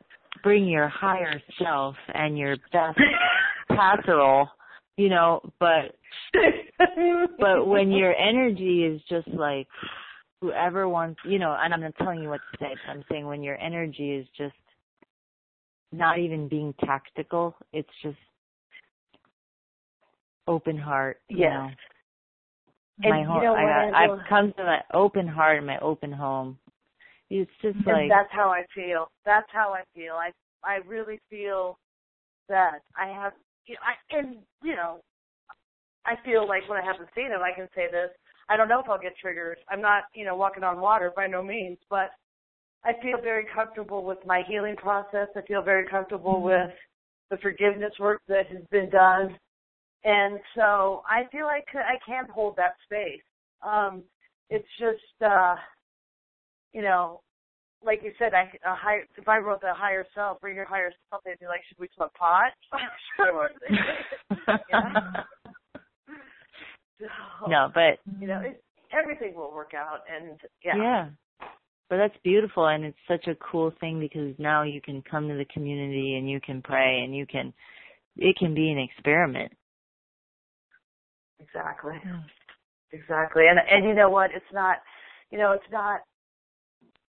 bring 0.43 0.65
your 0.65 0.87
higher 0.87 1.41
self 1.61 1.95
and 2.13 2.37
your 2.37 2.55
best 2.71 2.99
casserole, 3.69 4.47
you 4.97 5.09
know, 5.09 5.41
but 5.59 5.95
but 7.39 7.67
when 7.67 7.91
your 7.91 8.15
energy 8.15 8.83
is 8.83 9.01
just 9.09 9.27
like 9.29 9.67
whoever 10.41 10.87
wants, 10.89 11.19
you 11.25 11.39
know, 11.39 11.55
and 11.59 11.73
I'm 11.73 11.81
not 11.81 11.95
telling 11.97 12.21
you 12.21 12.29
what 12.29 12.41
to 12.51 12.57
say, 12.59 12.75
but 12.85 12.91
I'm 12.91 13.03
saying 13.09 13.25
when 13.25 13.43
your 13.43 13.57
energy 13.59 14.11
is 14.11 14.27
just 14.37 14.55
not 15.91 16.19
even 16.19 16.47
being 16.47 16.73
tactical, 16.83 17.55
it's 17.71 17.89
just 18.01 18.17
open 20.47 20.77
heart, 20.77 21.19
you 21.29 21.49
know. 21.49 21.69
And 23.01 23.11
my 23.11 23.21
you 23.21 23.25
home, 23.25 23.43
know 23.43 23.55
I 23.55 23.63
what, 23.63 23.69
got, 23.69 24.01
Angela? 24.01 24.17
I've 24.21 24.29
come 24.29 24.53
to 24.57 24.63
my 24.63 24.79
open 24.93 25.27
heart 25.27 25.57
and 25.57 25.67
my 25.67 25.79
open 25.79 26.11
home. 26.11 26.57
It's 27.29 27.49
just 27.61 27.77
like 27.87 28.09
that's 28.09 28.31
how 28.31 28.49
I 28.49 28.63
feel. 28.75 29.09
That's 29.25 29.47
how 29.51 29.73
I 29.73 29.83
feel. 29.95 30.13
I 30.13 30.31
I 30.63 30.77
really 30.87 31.19
feel 31.29 31.77
that 32.49 32.79
I 32.97 33.07
have 33.07 33.33
you 33.65 33.75
know, 33.75 33.81
I 33.83 34.17
and 34.17 34.37
you 34.63 34.75
know 34.75 34.99
I 36.05 36.15
feel 36.25 36.47
like 36.47 36.67
when 36.69 36.79
I 36.79 36.85
haven't 36.85 37.09
seen 37.15 37.27
him 37.27 37.41
I 37.43 37.55
can 37.55 37.67
say 37.75 37.87
this. 37.91 38.09
I 38.49 38.57
don't 38.57 38.67
know 38.67 38.79
if 38.79 38.89
I'll 38.89 38.99
get 38.99 39.17
triggered. 39.17 39.57
I'm 39.69 39.81
not, 39.81 40.03
you 40.13 40.25
know, 40.25 40.35
walking 40.35 40.63
on 40.63 40.79
water 40.79 41.11
by 41.15 41.27
no 41.27 41.41
means, 41.41 41.77
but 41.89 42.11
I 42.83 42.91
feel 43.01 43.21
very 43.21 43.45
comfortable 43.53 44.03
with 44.03 44.17
my 44.25 44.43
healing 44.47 44.75
process. 44.75 45.29
I 45.35 45.41
feel 45.47 45.61
very 45.61 45.87
comfortable 45.87 46.41
with 46.41 46.69
the 47.29 47.37
forgiveness 47.37 47.93
work 47.99 48.21
that 48.27 48.47
has 48.47 48.61
been 48.69 48.89
done. 48.89 49.37
And 50.03 50.39
so 50.55 51.03
I 51.09 51.23
feel 51.31 51.45
like 51.45 51.65
I 51.73 51.95
can 52.05 52.25
hold 52.33 52.57
that 52.57 52.75
space. 52.83 53.21
Um, 53.65 54.03
it's 54.49 54.67
just, 54.77 55.23
uh, 55.25 55.55
you 56.73 56.81
know, 56.81 57.21
like 57.85 58.01
you 58.03 58.11
said, 58.17 58.33
I 58.33 58.51
a 58.65 58.75
higher, 58.75 59.03
if 59.17 59.27
I 59.27 59.37
wrote 59.37 59.61
the 59.61 59.73
higher 59.73 60.05
self, 60.15 60.39
bring 60.41 60.55
your 60.55 60.65
higher 60.65 60.91
self, 61.09 61.21
they'd 61.25 61.39
be 61.39 61.47
like, 61.47 61.61
should 61.67 61.79
we 61.79 61.89
smoke 61.95 62.13
pot? 62.13 62.51
sure. 63.17 63.49
no, 67.47 67.69
but 67.73 67.99
you 68.19 68.27
know, 68.27 68.39
it, 68.39 68.63
everything 68.91 69.35
will 69.35 69.51
work 69.53 69.73
out, 69.75 69.99
and 70.13 70.39
yeah. 70.63 70.75
Yeah. 70.77 71.09
But 71.89 71.97
that's 71.97 72.15
beautiful 72.23 72.67
and 72.67 72.85
it's 72.85 72.97
such 73.07 73.27
a 73.27 73.35
cool 73.35 73.71
thing 73.79 73.99
because 73.99 74.33
now 74.39 74.63
you 74.63 74.81
can 74.81 75.03
come 75.03 75.27
to 75.27 75.35
the 75.35 75.45
community 75.53 76.15
and 76.15 76.27
you 76.27 76.39
can 76.41 76.61
pray 76.61 77.03
and 77.03 77.15
you 77.15 77.27
can 77.27 77.53
it 78.17 78.35
can 78.37 78.55
be 78.55 78.71
an 78.71 78.79
experiment. 78.79 79.51
Exactly. 81.39 81.95
Exactly. 82.93 83.43
And 83.47 83.59
and 83.69 83.85
you 83.87 83.93
know 83.93 84.09
what? 84.09 84.31
It's 84.33 84.43
not 84.51 84.77
you 85.29 85.37
know, 85.37 85.51
it's 85.51 85.71
not 85.71 86.01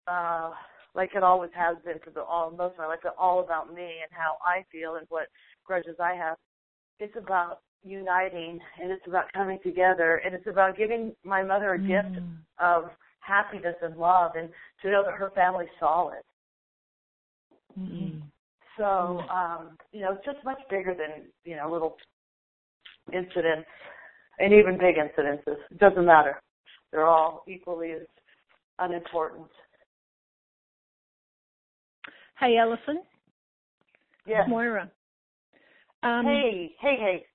uh 0.07 0.51
like 0.95 1.11
it 1.15 1.23
always 1.23 1.51
has 1.55 1.77
been 1.85 1.99
for 2.03 2.09
the 2.09 2.21
all 2.21 2.49
most 2.51 2.73
of 2.73 2.79
my 2.79 2.87
life, 2.87 2.99
all 3.17 3.41
about 3.41 3.73
me 3.73 3.83
and 3.83 4.11
how 4.11 4.37
I 4.43 4.65
feel 4.71 4.95
and 4.95 5.05
what 5.09 5.27
grudges 5.63 5.95
I 5.99 6.15
have. 6.15 6.37
It's 6.99 7.15
about 7.15 7.59
uniting 7.83 8.59
and 8.81 8.91
it's 8.91 9.05
about 9.07 9.31
coming 9.33 9.59
together 9.63 10.21
and 10.25 10.33
it's 10.33 10.47
about 10.47 10.77
giving 10.77 11.13
my 11.23 11.43
mother 11.43 11.73
a 11.73 11.79
mm. 11.79 11.87
gift 11.87 12.23
of 12.59 12.85
happiness 13.19 13.75
and 13.81 13.95
love 13.97 14.31
and 14.35 14.49
to 14.81 14.89
know 14.91 15.03
that 15.05 15.13
her 15.13 15.31
family's 15.35 15.69
solid. 15.79 16.23
Mm-hmm. 17.79 18.19
So, 18.77 19.21
um, 19.29 19.77
you 19.91 20.01
know, 20.01 20.13
it's 20.13 20.25
just 20.25 20.43
much 20.43 20.59
bigger 20.69 20.95
than, 20.95 21.27
you 21.43 21.55
know, 21.55 21.71
little 21.71 21.97
incidents 23.13 23.67
and 24.39 24.53
even 24.53 24.77
big 24.77 24.95
incidences. 24.95 25.57
It 25.71 25.79
doesn't 25.79 26.05
matter. 26.05 26.41
They're 26.91 27.05
all 27.05 27.43
equally 27.47 27.91
as 27.91 28.07
unimportant. 28.79 29.47
Hey, 32.39 32.57
Allison. 32.57 33.01
Yes. 34.25 34.47
Moira. 34.47 34.89
Um, 36.03 36.25
hey, 36.25 36.71
hey, 36.79 36.95
hey. 36.97 37.25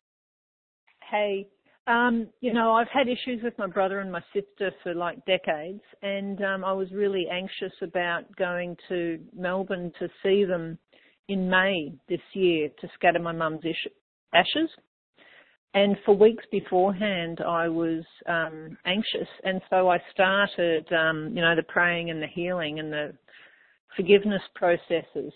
Hey. 1.10 1.48
Um, 1.86 2.28
you 2.40 2.54
know, 2.54 2.72
I've 2.72 2.88
had 2.88 3.08
issues 3.08 3.42
with 3.42 3.52
my 3.58 3.66
brother 3.66 4.00
and 4.00 4.10
my 4.10 4.22
sister 4.32 4.70
for 4.82 4.94
like 4.94 5.22
decades, 5.26 5.82
and 6.00 6.42
um, 6.42 6.64
I 6.64 6.72
was 6.72 6.90
really 6.92 7.26
anxious 7.30 7.74
about 7.82 8.34
going 8.36 8.74
to 8.88 9.18
Melbourne 9.36 9.92
to 9.98 10.08
see 10.22 10.46
them 10.46 10.78
in 11.28 11.50
May 11.50 11.92
this 12.08 12.20
year 12.32 12.70
to 12.80 12.88
scatter 12.94 13.18
my 13.18 13.32
mum's 13.32 13.60
ashes. 14.32 14.70
And 15.74 15.96
for 16.06 16.16
weeks 16.16 16.44
beforehand, 16.50 17.40
I 17.46 17.68
was 17.68 18.04
um, 18.26 18.78
anxious, 18.86 19.28
and 19.42 19.60
so 19.68 19.90
I 19.90 19.98
started, 20.12 20.90
um, 20.92 21.32
you 21.34 21.42
know, 21.42 21.54
the 21.54 21.64
praying 21.64 22.08
and 22.08 22.22
the 22.22 22.28
healing 22.28 22.78
and 22.78 22.90
the 22.90 23.12
forgiveness 23.96 24.42
processes. 24.54 25.32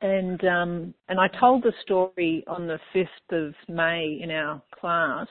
And 0.00 0.44
um, 0.44 0.94
and 1.08 1.20
I 1.20 1.28
told 1.38 1.62
the 1.62 1.72
story 1.82 2.44
on 2.46 2.66
the 2.66 2.78
fifth 2.92 3.08
of 3.30 3.54
May 3.68 4.18
in 4.20 4.30
our 4.30 4.60
class. 4.78 5.28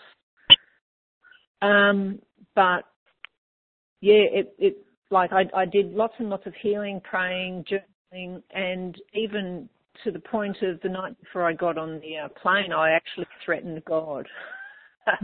Um, 1.62 2.20
but 2.56 2.84
yeah, 4.02 4.24
it 4.32 4.56
it 4.58 4.78
like 5.12 5.32
I 5.34 5.44
I 5.56 5.66
did 5.66 5.92
lots 5.94 6.14
and 6.20 6.30
lots 6.30 6.46
of 6.46 6.54
healing, 6.62 7.02
praying, 7.04 7.66
journaling, 7.70 8.42
and 8.52 8.96
even 9.14 9.70
to 10.04 10.12
the 10.12 10.20
point 10.20 10.58
of 10.62 10.80
the 10.82 10.90
night 10.90 11.20
before 11.20 11.48
I 11.48 11.54
got 11.54 11.78
on 11.78 12.00
the 12.00 12.18
uh, 12.26 12.28
plane, 12.42 12.72
I 12.72 12.92
actually 12.92 13.28
threatened 13.44 13.84
God. 13.86 14.28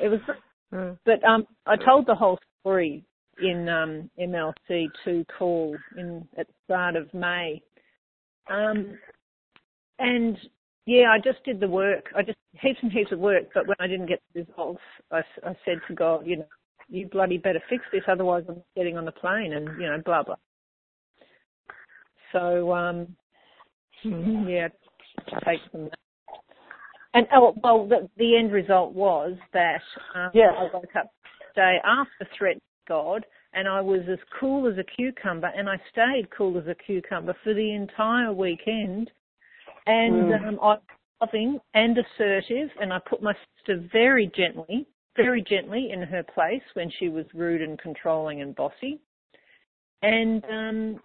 it 0.00 0.10
was, 0.10 0.20
but 1.04 1.24
um, 1.24 1.46
I 1.66 1.76
told 1.76 2.06
the 2.06 2.14
whole 2.14 2.38
story 2.60 3.04
in 3.42 3.68
um, 3.68 4.10
MLC 4.20 4.86
two 5.04 5.24
call 5.38 5.76
in 5.96 6.26
at 6.36 6.46
the 6.46 6.52
start 6.64 6.96
of 6.96 7.12
May, 7.14 7.62
um, 8.50 8.98
and 9.98 10.36
yeah, 10.86 11.10
I 11.12 11.18
just 11.18 11.42
did 11.44 11.60
the 11.60 11.68
work. 11.68 12.06
I 12.16 12.22
just 12.22 12.38
heaps 12.60 12.78
and 12.82 12.92
heaps 12.92 13.12
of 13.12 13.18
work, 13.18 13.44
but 13.54 13.66
when 13.66 13.76
I 13.80 13.86
didn't 13.86 14.06
get 14.06 14.22
the 14.34 14.40
results, 14.40 14.82
I, 15.10 15.22
I 15.42 15.56
said 15.64 15.78
to 15.88 15.94
God, 15.94 16.26
you 16.26 16.38
know, 16.38 16.46
you 16.88 17.08
bloody 17.08 17.38
better 17.38 17.62
fix 17.70 17.82
this, 17.92 18.02
otherwise 18.08 18.44
I'm 18.48 18.62
getting 18.76 18.98
on 18.98 19.04
the 19.04 19.12
plane, 19.12 19.54
and 19.54 19.68
you 19.80 19.88
know, 19.88 20.00
blah 20.04 20.22
blah. 20.22 20.36
So 22.32 22.72
um, 22.72 23.16
yeah, 24.02 24.68
take 25.46 25.60
from 25.70 25.84
that. 25.84 25.98
And 27.14 27.26
oh 27.32 27.54
well, 27.62 27.86
the, 27.86 28.08
the 28.18 28.36
end 28.36 28.52
result 28.52 28.92
was 28.92 29.36
that 29.52 29.80
um, 30.14 30.30
yes. 30.34 30.52
I 30.58 30.64
woke 30.74 30.96
up 30.98 31.06
the 31.54 31.60
day 31.60 31.76
after 31.84 32.28
threat 32.36 32.58
God, 32.86 33.24
and 33.52 33.68
I 33.68 33.80
was 33.80 34.00
as 34.10 34.18
cool 34.38 34.66
as 34.66 34.78
a 34.78 34.84
cucumber, 34.84 35.50
and 35.56 35.68
I 35.68 35.76
stayed 35.90 36.28
cool 36.36 36.58
as 36.58 36.66
a 36.66 36.74
cucumber 36.74 37.34
for 37.44 37.54
the 37.54 37.72
entire 37.74 38.32
weekend. 38.32 39.10
And 39.86 40.30
Mm. 40.30 40.48
um, 40.48 40.58
I 40.60 40.66
was 40.66 40.80
loving 41.20 41.60
and 41.74 41.98
assertive, 41.98 42.70
and 42.80 42.92
I 42.92 42.98
put 42.98 43.22
my 43.22 43.34
sister 43.56 43.76
very 43.92 44.26
gently, 44.34 44.86
very 45.16 45.42
gently 45.42 45.90
in 45.90 46.02
her 46.02 46.22
place 46.22 46.62
when 46.74 46.90
she 46.90 47.08
was 47.08 47.26
rude 47.34 47.62
and 47.62 47.78
controlling 47.78 48.40
and 48.40 48.54
bossy. 48.54 49.00
And 50.02 50.44
um, 50.44 51.00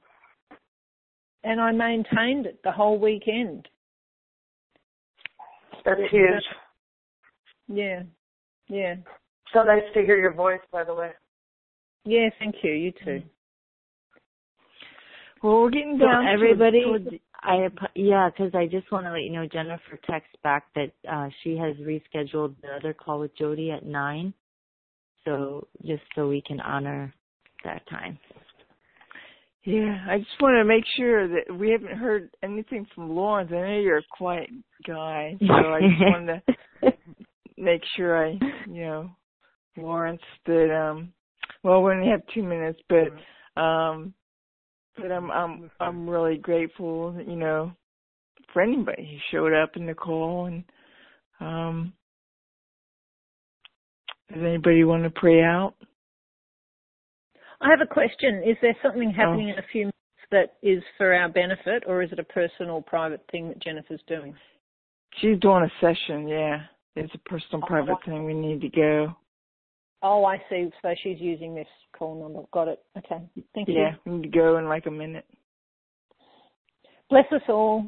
and 1.43 1.61
I 1.61 1.71
maintained 1.71 2.45
it 2.45 2.61
the 2.63 2.71
whole 2.71 2.97
weekend. 2.97 3.67
That's 5.85 6.01
huge. 6.11 6.43
Yeah, 7.67 8.03
yeah, 8.67 8.95
So 9.53 9.63
nice 9.63 9.83
to 9.93 10.01
hear 10.01 10.17
your 10.17 10.33
voice, 10.33 10.59
by 10.71 10.83
the 10.83 10.93
way. 10.93 11.11
Yeah. 12.09 12.29
Thank 12.39 12.55
you. 12.63 12.71
You 12.71 12.91
too. 13.03 13.21
Well, 15.41 15.61
we're 15.61 15.69
getting 15.69 15.97
down 15.97 16.25
to- 16.25 16.31
everybody, 16.31 16.83
the- 16.83 17.19
I 17.41 17.69
yeah, 17.95 18.29
because 18.29 18.53
I 18.53 18.65
just 18.65 18.91
want 18.91 19.05
to 19.05 19.11
let 19.11 19.21
you 19.21 19.29
know 19.31 19.47
Jennifer 19.47 19.97
texts 20.09 20.35
back 20.43 20.65
that 20.75 20.91
uh, 21.09 21.29
she 21.41 21.55
has 21.55 21.75
rescheduled 21.77 22.55
the 22.61 22.67
other 22.75 22.93
call 22.93 23.19
with 23.19 23.35
Jody 23.37 23.71
at 23.71 23.85
nine, 23.85 24.33
so 25.23 25.67
just 25.85 26.03
so 26.15 26.27
we 26.27 26.41
can 26.41 26.59
honor 26.59 27.13
that 27.63 27.87
time. 27.89 28.19
Yeah, 29.63 30.05
I 30.09 30.17
just 30.17 30.41
want 30.41 30.55
to 30.55 30.65
make 30.65 30.83
sure 30.97 31.27
that 31.27 31.53
we 31.53 31.69
haven't 31.71 31.97
heard 31.97 32.29
anything 32.43 32.85
from 32.93 33.15
Lawrence. 33.15 33.51
I 33.53 33.55
know 33.55 33.79
you're 33.79 33.97
a 33.99 34.03
quiet 34.11 34.49
guy, 34.85 35.37
so 35.45 35.53
I 35.53 35.79
just 35.81 36.01
wanted 36.01 36.41
to 36.47 36.93
make 37.57 37.81
sure 37.95 38.25
I, 38.27 38.31
you 38.67 38.85
know, 38.85 39.11
Lawrence 39.77 40.21
that 40.45 40.75
um, 40.75 41.13
well, 41.63 41.83
we 41.83 41.91
only 41.91 42.09
have 42.09 42.21
two 42.33 42.43
minutes, 42.43 42.79
but 42.89 43.61
um, 43.61 44.13
but 44.97 45.11
I'm 45.11 45.31
I'm 45.31 45.71
I'm 45.79 46.09
really 46.09 46.37
grateful, 46.37 47.15
you 47.25 47.35
know, 47.35 47.71
for 48.53 48.61
anybody 48.61 49.03
who 49.09 49.17
showed 49.37 49.53
up 49.53 49.75
in 49.75 49.85
the 49.85 49.93
call 49.93 50.45
and 50.45 50.63
um. 51.39 51.93
Does 54.31 54.43
anybody 54.43 54.83
want 54.83 55.03
to 55.03 55.09
pray 55.09 55.41
out? 55.41 55.73
I 57.61 57.69
have 57.71 57.81
a 57.81 57.91
question. 57.91 58.43
Is 58.45 58.57
there 58.61 58.75
something 58.83 59.09
happening 59.11 59.47
Oh. 59.49 59.53
in 59.53 59.57
a 59.57 59.67
few 59.71 59.81
minutes 59.85 59.97
that 60.31 60.57
is 60.61 60.83
for 60.97 61.13
our 61.15 61.27
benefit, 61.29 61.83
or 61.87 62.03
is 62.03 62.11
it 62.11 62.19
a 62.19 62.23
personal, 62.23 62.79
private 62.81 63.21
thing 63.31 63.47
that 63.47 63.59
Jennifer's 63.59 64.01
doing? 64.07 64.35
She's 65.15 65.39
doing 65.39 65.63
a 65.63 65.71
session, 65.81 66.27
yeah. 66.27 66.61
It's 66.95 67.13
a 67.15 67.29
personal 67.29 67.65
private 67.65 67.97
thing. 68.05 68.25
We 68.25 68.35
need 68.35 68.61
to 68.61 68.69
go. 68.69 69.15
Oh, 70.01 70.23
I 70.25 70.37
see. 70.49 70.69
So 70.81 70.93
she's 71.03 71.19
using 71.19 71.53
this 71.53 71.67
call 71.97 72.21
number. 72.21 72.41
Got 72.51 72.69
it. 72.69 72.79
Okay. 72.97 73.21
Thank 73.53 73.67
Yeah, 73.67 73.91
you. 74.05 74.11
we 74.11 74.17
need 74.19 74.31
to 74.31 74.37
go 74.37 74.57
in 74.57 74.67
like 74.69 74.85
a 74.85 74.91
minute. 74.91 75.25
Bless 77.09 77.25
us 77.31 77.41
all. 77.49 77.85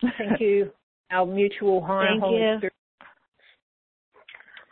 Thank 0.00 0.40
you. 0.40 0.70
Our 1.10 1.26
mutual 1.26 1.84
higher 1.84 2.08
Thank 2.10 2.22
Holy 2.22 2.40
you. 2.42 2.56
Spirit. 2.58 2.72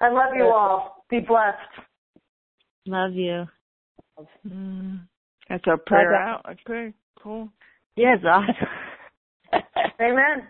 I 0.00 0.10
love 0.10 0.34
you 0.36 0.44
all. 0.44 1.04
Be 1.08 1.20
blessed. 1.20 1.56
Love 2.86 3.12
you. 3.14 3.46
Mm. 4.48 5.00
That's 5.48 5.64
our 5.66 5.78
prayer 5.78 6.12
Bye-bye. 6.12 6.50
out. 6.50 6.58
Okay, 6.68 6.92
cool. 7.22 7.48
Yes, 7.96 8.18
awesome. 8.24 8.54
Amen. 10.00 10.48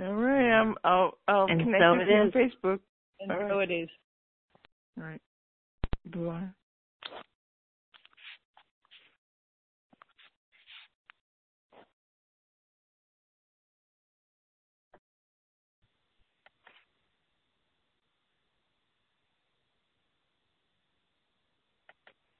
All 0.00 0.14
right, 0.14 0.50
I'm, 0.52 0.74
I'll 0.84 1.18
I'll 1.28 1.46
And 1.48 1.60
connect 1.62 1.82
so 1.82 1.96
with 1.96 2.08
you 2.08 2.14
on. 2.14 2.30
Facebook. 2.30 2.80
And 3.20 3.30
All 3.30 3.38
right. 3.38 3.50
so 3.50 3.58
it 3.60 3.70
is. 3.70 3.88
All 4.98 5.04
right. 5.04 5.20
Bye. 6.06 6.48